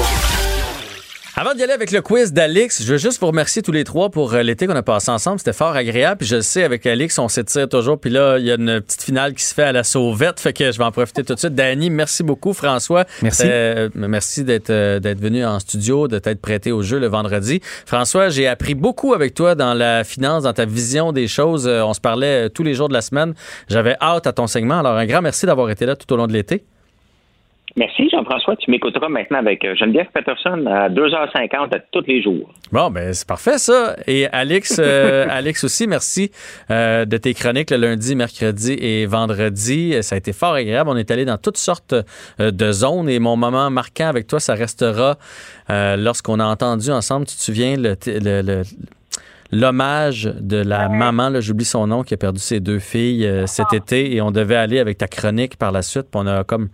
[1.36, 4.10] Avant d'y aller avec le quiz d'Alix, je veux juste vous remercier tous les trois
[4.10, 5.38] pour euh, l'été qu'on a passé ensemble.
[5.38, 6.18] C'était fort agréable.
[6.18, 8.00] Puis je le sais, avec Alix, on s'étire toujours.
[8.00, 10.40] Puis là, il y a une petite finale qui se fait à la sauvette.
[10.40, 11.54] Fait que je vais en profiter tout de suite.
[11.54, 12.52] Danny, merci beaucoup.
[12.52, 13.44] François, merci.
[13.46, 17.60] Euh, merci d'être euh, d'être venu en studio, de t'être prêté au jeu le vendredi.
[17.86, 21.68] François, j'ai appris beaucoup avec toi dans la finance, dans ta vision des choses.
[21.68, 23.34] on se parlait tous les jours de la semaine.
[23.68, 24.80] J'avais hâte à ton segment.
[24.80, 26.64] Alors, un grand merci d'avoir été là tout au long de l'été.
[27.76, 28.56] Merci, Jean-François.
[28.56, 32.50] Tu m'écouteras maintenant avec euh, Geneviève Peterson à 2h50 tous les jours.
[32.72, 33.96] Bon, ben c'est parfait ça.
[34.06, 36.30] Et Alex, euh, Alex aussi, merci
[36.70, 39.94] euh, de tes chroniques le lundi, mercredi et vendredi.
[40.02, 40.88] Ça a été fort agréable.
[40.90, 41.94] On est allé dans toutes sortes
[42.38, 45.18] de zones et mon moment marquant avec toi, ça restera
[45.68, 48.62] lorsqu'on a entendu ensemble, tu te souviens, le,
[49.52, 54.14] l'hommage de la maman, j'oublie son nom, qui a perdu ses deux filles cet été
[54.14, 56.06] et on devait aller avec ta chronique par la suite.
[56.10, 56.68] Puis on a comme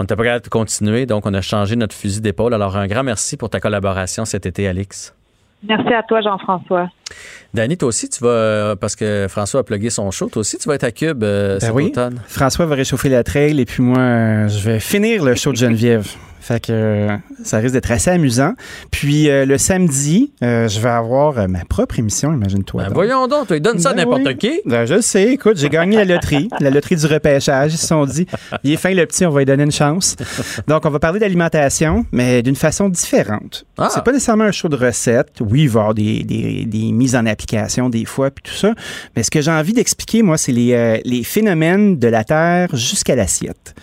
[0.00, 2.54] on n'était pas capable de continuer, donc on a changé notre fusil d'épaule.
[2.54, 5.14] Alors, un grand merci pour ta collaboration cet été, Alix.
[5.68, 6.88] Merci à toi, Jean-François.
[7.52, 10.70] Dani, toi aussi, tu vas, parce que François a plugué son show, toi aussi, tu
[10.70, 12.22] vas être à Cube euh, ben cet automne.
[12.26, 16.08] François va réchauffer la trail et puis moi, je vais finir le show de Geneviève.
[16.40, 18.54] Fait que euh, ça risque d'être assez amusant.
[18.90, 22.84] Puis euh, le samedi, euh, je vais avoir ma propre émission, imagine-toi.
[22.84, 24.60] Ben voyons donc, tu donnes ça à ben n'importe qui.
[24.64, 27.74] Ben, je sais, écoute, j'ai gagné la loterie, la loterie du repêchage.
[27.74, 28.26] Ils se sont dit,
[28.64, 30.16] il est fin le petit, on va lui donner une chance.
[30.66, 33.66] Donc, on va parler d'alimentation, mais d'une façon différente.
[33.76, 33.90] Ah.
[33.92, 35.40] C'est pas nécessairement un show de recettes.
[35.40, 38.56] Oui, il va y avoir des, des, des mises en application des fois, puis tout
[38.56, 38.72] ça.
[39.14, 43.14] Mais ce que j'ai envie d'expliquer, moi, c'est les, les phénomènes de la Terre jusqu'à
[43.14, 43.74] l'assiette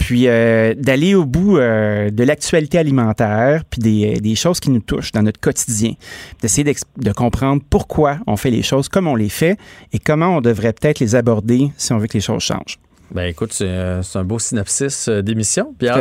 [0.00, 4.80] puis euh, d'aller au bout euh, de l'actualité alimentaire, puis des, des, choses qui nous
[4.80, 5.92] touchent dans notre quotidien,
[6.40, 9.58] d'essayer de comprendre pourquoi on fait les choses comme on les fait
[9.92, 12.78] et comment on devrait peut-être les aborder si on veut que les choses changent.
[13.12, 15.74] Ben écoute, c'est euh, un beau synopsis euh, d'émission.
[15.78, 15.96] Bien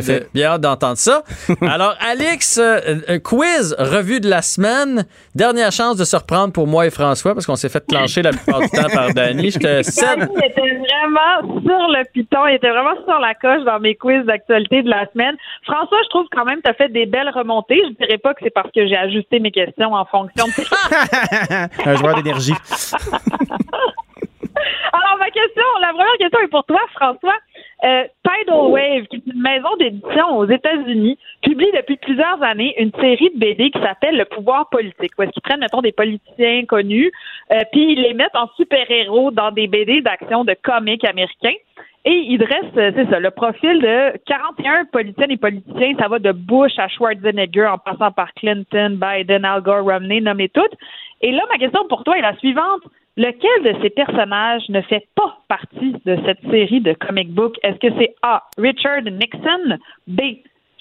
[0.46, 1.24] hâte d'entendre ça.
[1.62, 5.06] Alors, Alex, euh, quiz, revue de la semaine.
[5.34, 8.30] Dernière chance de se reprendre pour moi et François parce qu'on s'est fait clencher la
[8.30, 9.50] plupart du temps par Danny.
[9.50, 10.30] Je te cède.
[10.36, 12.46] Il était vraiment sur le piton.
[12.48, 15.36] Il était vraiment sur la coche dans mes quiz d'actualité de la semaine.
[15.64, 17.82] François, je trouve quand même que tu as fait des belles remontées.
[17.90, 21.90] Je dirais pas que c'est parce que j'ai ajusté mes questions en fonction de...
[21.90, 22.54] un joueur d'énergie.
[24.94, 27.36] Alors, ma question, la première question est pour toi, François.
[27.84, 32.92] Euh, Tidal Wave, qui est une maison d'édition aux États-Unis, publie depuis plusieurs années une
[33.00, 36.66] série de BD qui s'appelle Le pouvoir politique, où est-ce qu'ils prennent, mettons, des politiciens
[36.66, 37.12] connus,
[37.52, 41.56] euh, puis ils les mettent en super-héros dans des BD d'action de comics américains.
[42.06, 45.96] Et ils dressent, euh, c'est ça, le profil de 41 politiciennes et politiciens.
[46.00, 50.50] Ça va de Bush à Schwarzenegger, en passant par Clinton, Biden, Al Gore, Romney, nommez
[50.50, 50.74] toutes.
[51.22, 52.82] Et là, ma question pour toi est la suivante.
[53.18, 57.56] Lequel de ces personnages ne fait pas partie de cette série de comic book?
[57.64, 58.44] Est-ce que c'est A.
[58.58, 59.78] Richard Nixon,
[60.08, 60.22] B.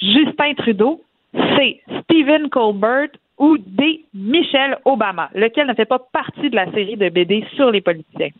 [0.00, 1.02] Justin Trudeau,
[1.34, 1.80] C.
[2.02, 4.04] Stephen Colbert ou D.
[4.14, 5.30] Michelle Obama?
[5.34, 8.30] Lequel ne fait pas partie de la série de BD sur les politiciens?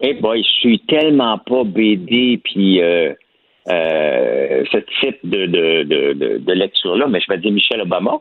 [0.00, 3.14] Eh boy, je suis tellement pas BD puis euh,
[3.68, 8.20] euh, ce type de, de lecture-là, mais je vais dire Michelle Obama.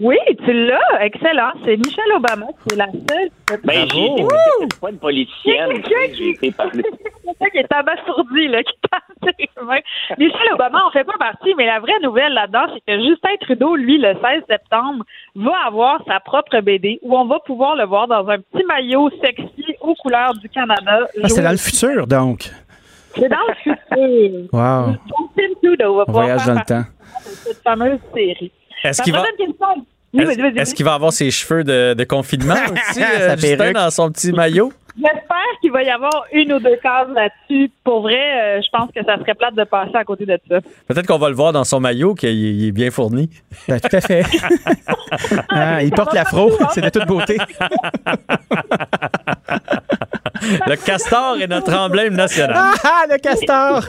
[0.00, 1.02] Oui, tu l'as.
[1.02, 1.52] Excellent.
[1.64, 3.30] C'est Michelle Obama qui est la seule.
[3.62, 5.82] Ben, j'ai pas une politicienne.
[6.12, 6.82] J'ai été parlé.
[7.40, 8.74] C'est qui est abasourdi, là, qui
[10.18, 13.76] Michelle Obama en fait pas partie, mais la vraie nouvelle là-dedans, c'est que Justin Trudeau,
[13.76, 15.04] lui, le 16 septembre,
[15.34, 19.10] va avoir sa propre BD où on va pouvoir le voir dans un petit maillot
[19.22, 21.08] sexy aux couleurs du Canada.
[21.22, 22.50] Ah, c'est dans le futur, donc.
[23.16, 24.48] C'est dans le futur.
[24.52, 24.96] Wow.
[25.62, 26.84] Trudeau va Voyage dans le temps.
[27.22, 28.52] cette fameuse série.
[28.84, 29.24] Est-ce qu'il va-
[30.74, 34.72] qu'il avoir ses cheveux de, de confinement aussi, euh, Justin, dans son petit maillot?
[34.96, 37.68] J'espère qu'il va y avoir une ou deux cases là-dessus.
[37.82, 40.60] Pour vrai, euh, je pense que ça serait plate de passer à côté de ça.
[40.86, 43.28] Peut-être qu'on va le voir dans son maillot, qu'il il est bien fourni.
[43.66, 44.24] Ben, tout à fait.
[45.48, 47.38] Ah, il porte l'afro, c'est de toute beauté.
[50.66, 52.74] Le castor est notre emblème national.
[52.84, 53.84] Ah, le castor!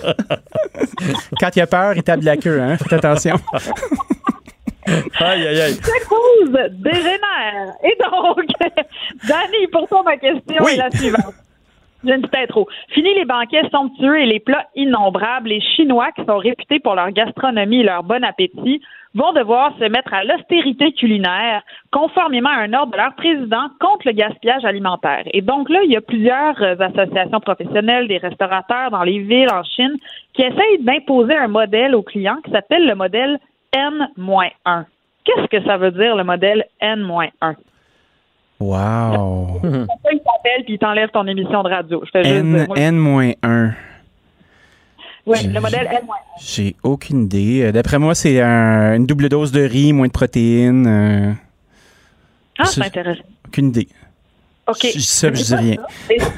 [1.40, 2.78] Quand il a peur, il tape de la queue, hein?
[2.78, 3.36] Faites attention.
[4.88, 5.80] Aïe, aïe, aïe.
[6.70, 7.74] Dégénère.
[7.84, 8.46] Et donc,
[9.28, 11.34] Danny, pour toi, ma question est la suivante.
[12.04, 12.68] J'ai une petite intro.
[12.90, 15.50] Fini les banquets somptueux et les plats innombrables.
[15.50, 18.82] Les Chinois, qui sont réputés pour leur gastronomie et leur bon appétit,
[19.16, 24.08] vont devoir se mettre à l'austérité culinaire, conformément à un ordre de leur président contre
[24.08, 25.24] le gaspillage alimentaire.
[25.34, 29.52] Et donc là, il y a plusieurs euh, associations professionnelles, des restaurateurs dans les villes
[29.52, 29.96] en Chine,
[30.34, 33.40] qui essayent d'imposer un modèle aux clients qui s'appelle le modèle
[33.76, 34.86] N-1.
[35.24, 37.30] Qu'est-ce que ça veut dire, le modèle N-1?
[38.60, 39.60] Wow.
[39.62, 42.02] Quelqu'un qui t'appelle puis il t'enlève ton émission de radio?
[42.06, 43.74] Je fais juste N, dire, moi, N-1.
[45.26, 46.08] Oui, le modèle N-1.
[46.40, 47.64] J'ai aucune idée.
[47.64, 50.86] Euh, D'après moi, c'est un- une double dose de riz, moins de protéines.
[50.88, 51.34] euh,
[52.60, 53.24] Ah, c'est- intéressant.
[53.48, 53.88] aucune idée.
[54.68, 54.78] OK.
[54.82, 54.88] Je
[55.28, 55.76] puis je dis rien.
[56.08, 56.32] c'est ça,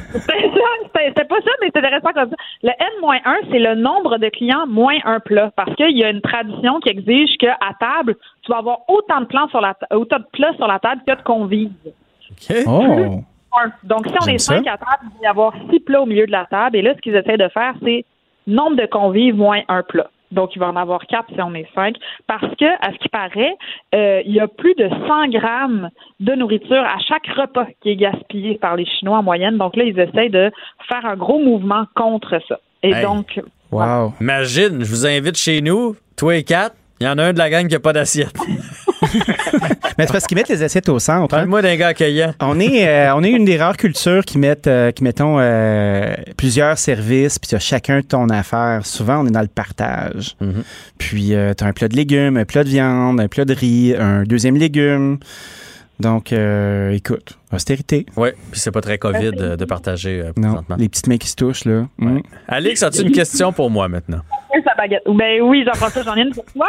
[1.06, 2.36] C'était pas ça, mais c'est intéressant comme ça.
[2.64, 5.52] Le N-1, c'est le nombre de clients moins un plat.
[5.56, 9.26] Parce qu'il y a une tradition qui exige qu'à table, tu vas avoir autant de,
[9.26, 11.72] plans sur la ta- autant de plats sur la table que de convives.
[12.68, 13.22] Oh!
[13.84, 14.56] Donc, si on est ça.
[14.56, 16.78] cinq à table, il va y avoir six plats au milieu de la table.
[16.78, 18.06] Et là, ce qu'ils essaient de faire, c'est
[18.46, 20.10] nombre de convives moins un plat.
[20.32, 21.96] Donc, il va en avoir quatre si on est cinq.
[22.28, 23.56] Parce que, à ce qui paraît,
[23.96, 25.90] euh, il y a plus de 100 grammes
[26.20, 29.58] de nourriture à chaque repas qui est gaspillé par les Chinois en moyenne.
[29.58, 30.52] Donc là, ils essayent de
[30.90, 32.60] faire un gros mouvement contre ça.
[32.84, 33.04] Et Hey.
[33.04, 33.40] donc,
[33.72, 34.14] Wow.
[34.22, 37.38] Imagine, je vous invite chez nous, toi et quatre, il y en a un de
[37.38, 38.36] la gang qui n'a pas d'assiette.
[39.98, 41.24] Mais c'est parce qu'ils mettent les assiettes au centre.
[41.34, 41.38] hein.
[41.38, 42.34] Parle-moi d'un gars accueillant.
[42.40, 46.14] On est, euh, on est une des rares cultures qui mettent, euh, qui mettons euh,
[46.38, 48.86] plusieurs services, puis tu as chacun ton affaire.
[48.86, 50.36] Souvent, on est dans le partage.
[50.98, 53.96] Puis tu as un plat de légumes, un plat de viande, un plat de riz,
[53.98, 55.20] un deuxième légume.
[56.00, 58.06] Donc, euh, écoute, austérité.
[58.16, 60.76] Oui, puis c'est pas très COVID euh, de partager euh, Non, présentement.
[60.78, 61.88] les petites mains qui se touchent, là.
[61.98, 62.20] Mm.
[62.48, 64.20] Alex, as-tu une question pour moi maintenant?
[64.64, 65.02] sa baguette.
[65.08, 66.68] Ben oui, Jean-François, j'en ai une pour toi.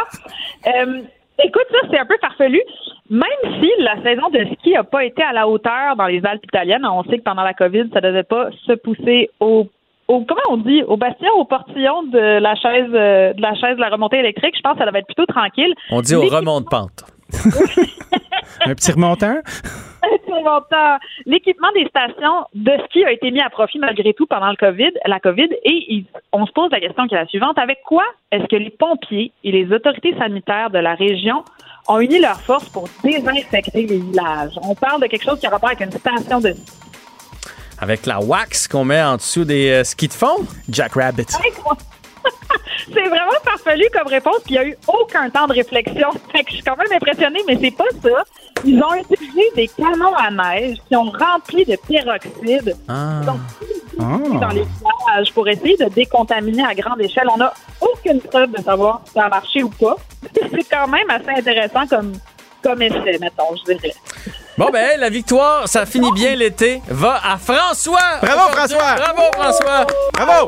[1.43, 2.61] Écoute, ça, c'est un peu farfelu.
[3.09, 6.43] Même si la saison de ski n'a pas été à la hauteur dans les Alpes
[6.43, 9.67] italiennes, on sait que pendant la COVID, ça ne devait pas se pousser au,
[10.07, 13.77] au comment on dit, au bastion, au portillon de la chaise euh, de la chaise
[13.77, 14.55] de la remontée électrique.
[14.55, 15.73] Je pense que ça devait être plutôt tranquille.
[15.91, 17.03] On dit au remont de pente.
[18.65, 19.37] Un petit remontant?
[20.27, 20.97] Très longtemps.
[21.25, 24.91] L'équipement des stations de ski a été mis à profit malgré tout pendant le COVID,
[25.05, 27.57] la COVID et il- on se pose la question qui est la suivante.
[27.57, 31.43] Avec quoi est-ce que les pompiers et les autorités sanitaires de la région
[31.87, 34.53] ont uni leurs forces pour désinfecter les villages?
[34.63, 36.71] On parle de quelque chose qui a rapport avec une station de ski.
[37.81, 40.45] Avec la wax qu'on met en dessous des euh, skis de fond?
[40.69, 41.27] Jack Rabbit.
[42.93, 46.09] C'est vraiment farfelu comme réponse, puis il n'y a eu aucun temps de réflexion.
[46.31, 48.23] Fait que je suis quand même impressionnée, mais c'est pas ça.
[48.65, 52.75] Ils ont utilisé des canons à neige qui ont rempli de peroxyde.
[52.87, 53.21] Ah.
[53.23, 53.39] Ils ont
[54.17, 57.27] utilisé dans les villages pour essayer de décontaminer à grande échelle.
[57.31, 59.95] On n'a aucune preuve de savoir si ça a marché ou pas.
[60.33, 62.13] C'est quand même assez intéressant comme,
[62.63, 63.93] comme essai, mettons, je dirais.
[64.57, 66.81] Bon, ben, la victoire, ça finit bien l'été.
[66.89, 68.19] Va à François!
[68.21, 68.51] Bravo.
[68.51, 68.95] François!
[68.95, 69.87] Bravo, François!
[70.13, 70.47] Bravo!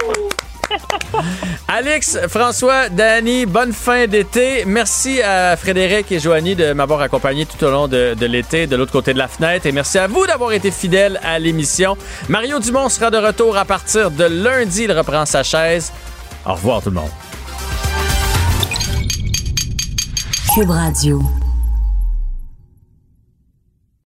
[1.68, 4.64] Alex, François, Danny, bonne fin d'été.
[4.66, 8.92] Merci à Frédéric et Joanie de m'avoir accompagné tout au long de, l'été de l'autre
[8.92, 9.66] côté de la fenêtre.
[9.66, 11.98] Et merci à vous d'avoir été fidèles à l'émission.
[12.30, 14.84] Mario Dumont sera de retour à partir de lundi.
[14.84, 15.92] Il reprend sa chaise.
[16.46, 17.12] Au revoir tout le monde.
[20.54, 21.22] Cube Radio.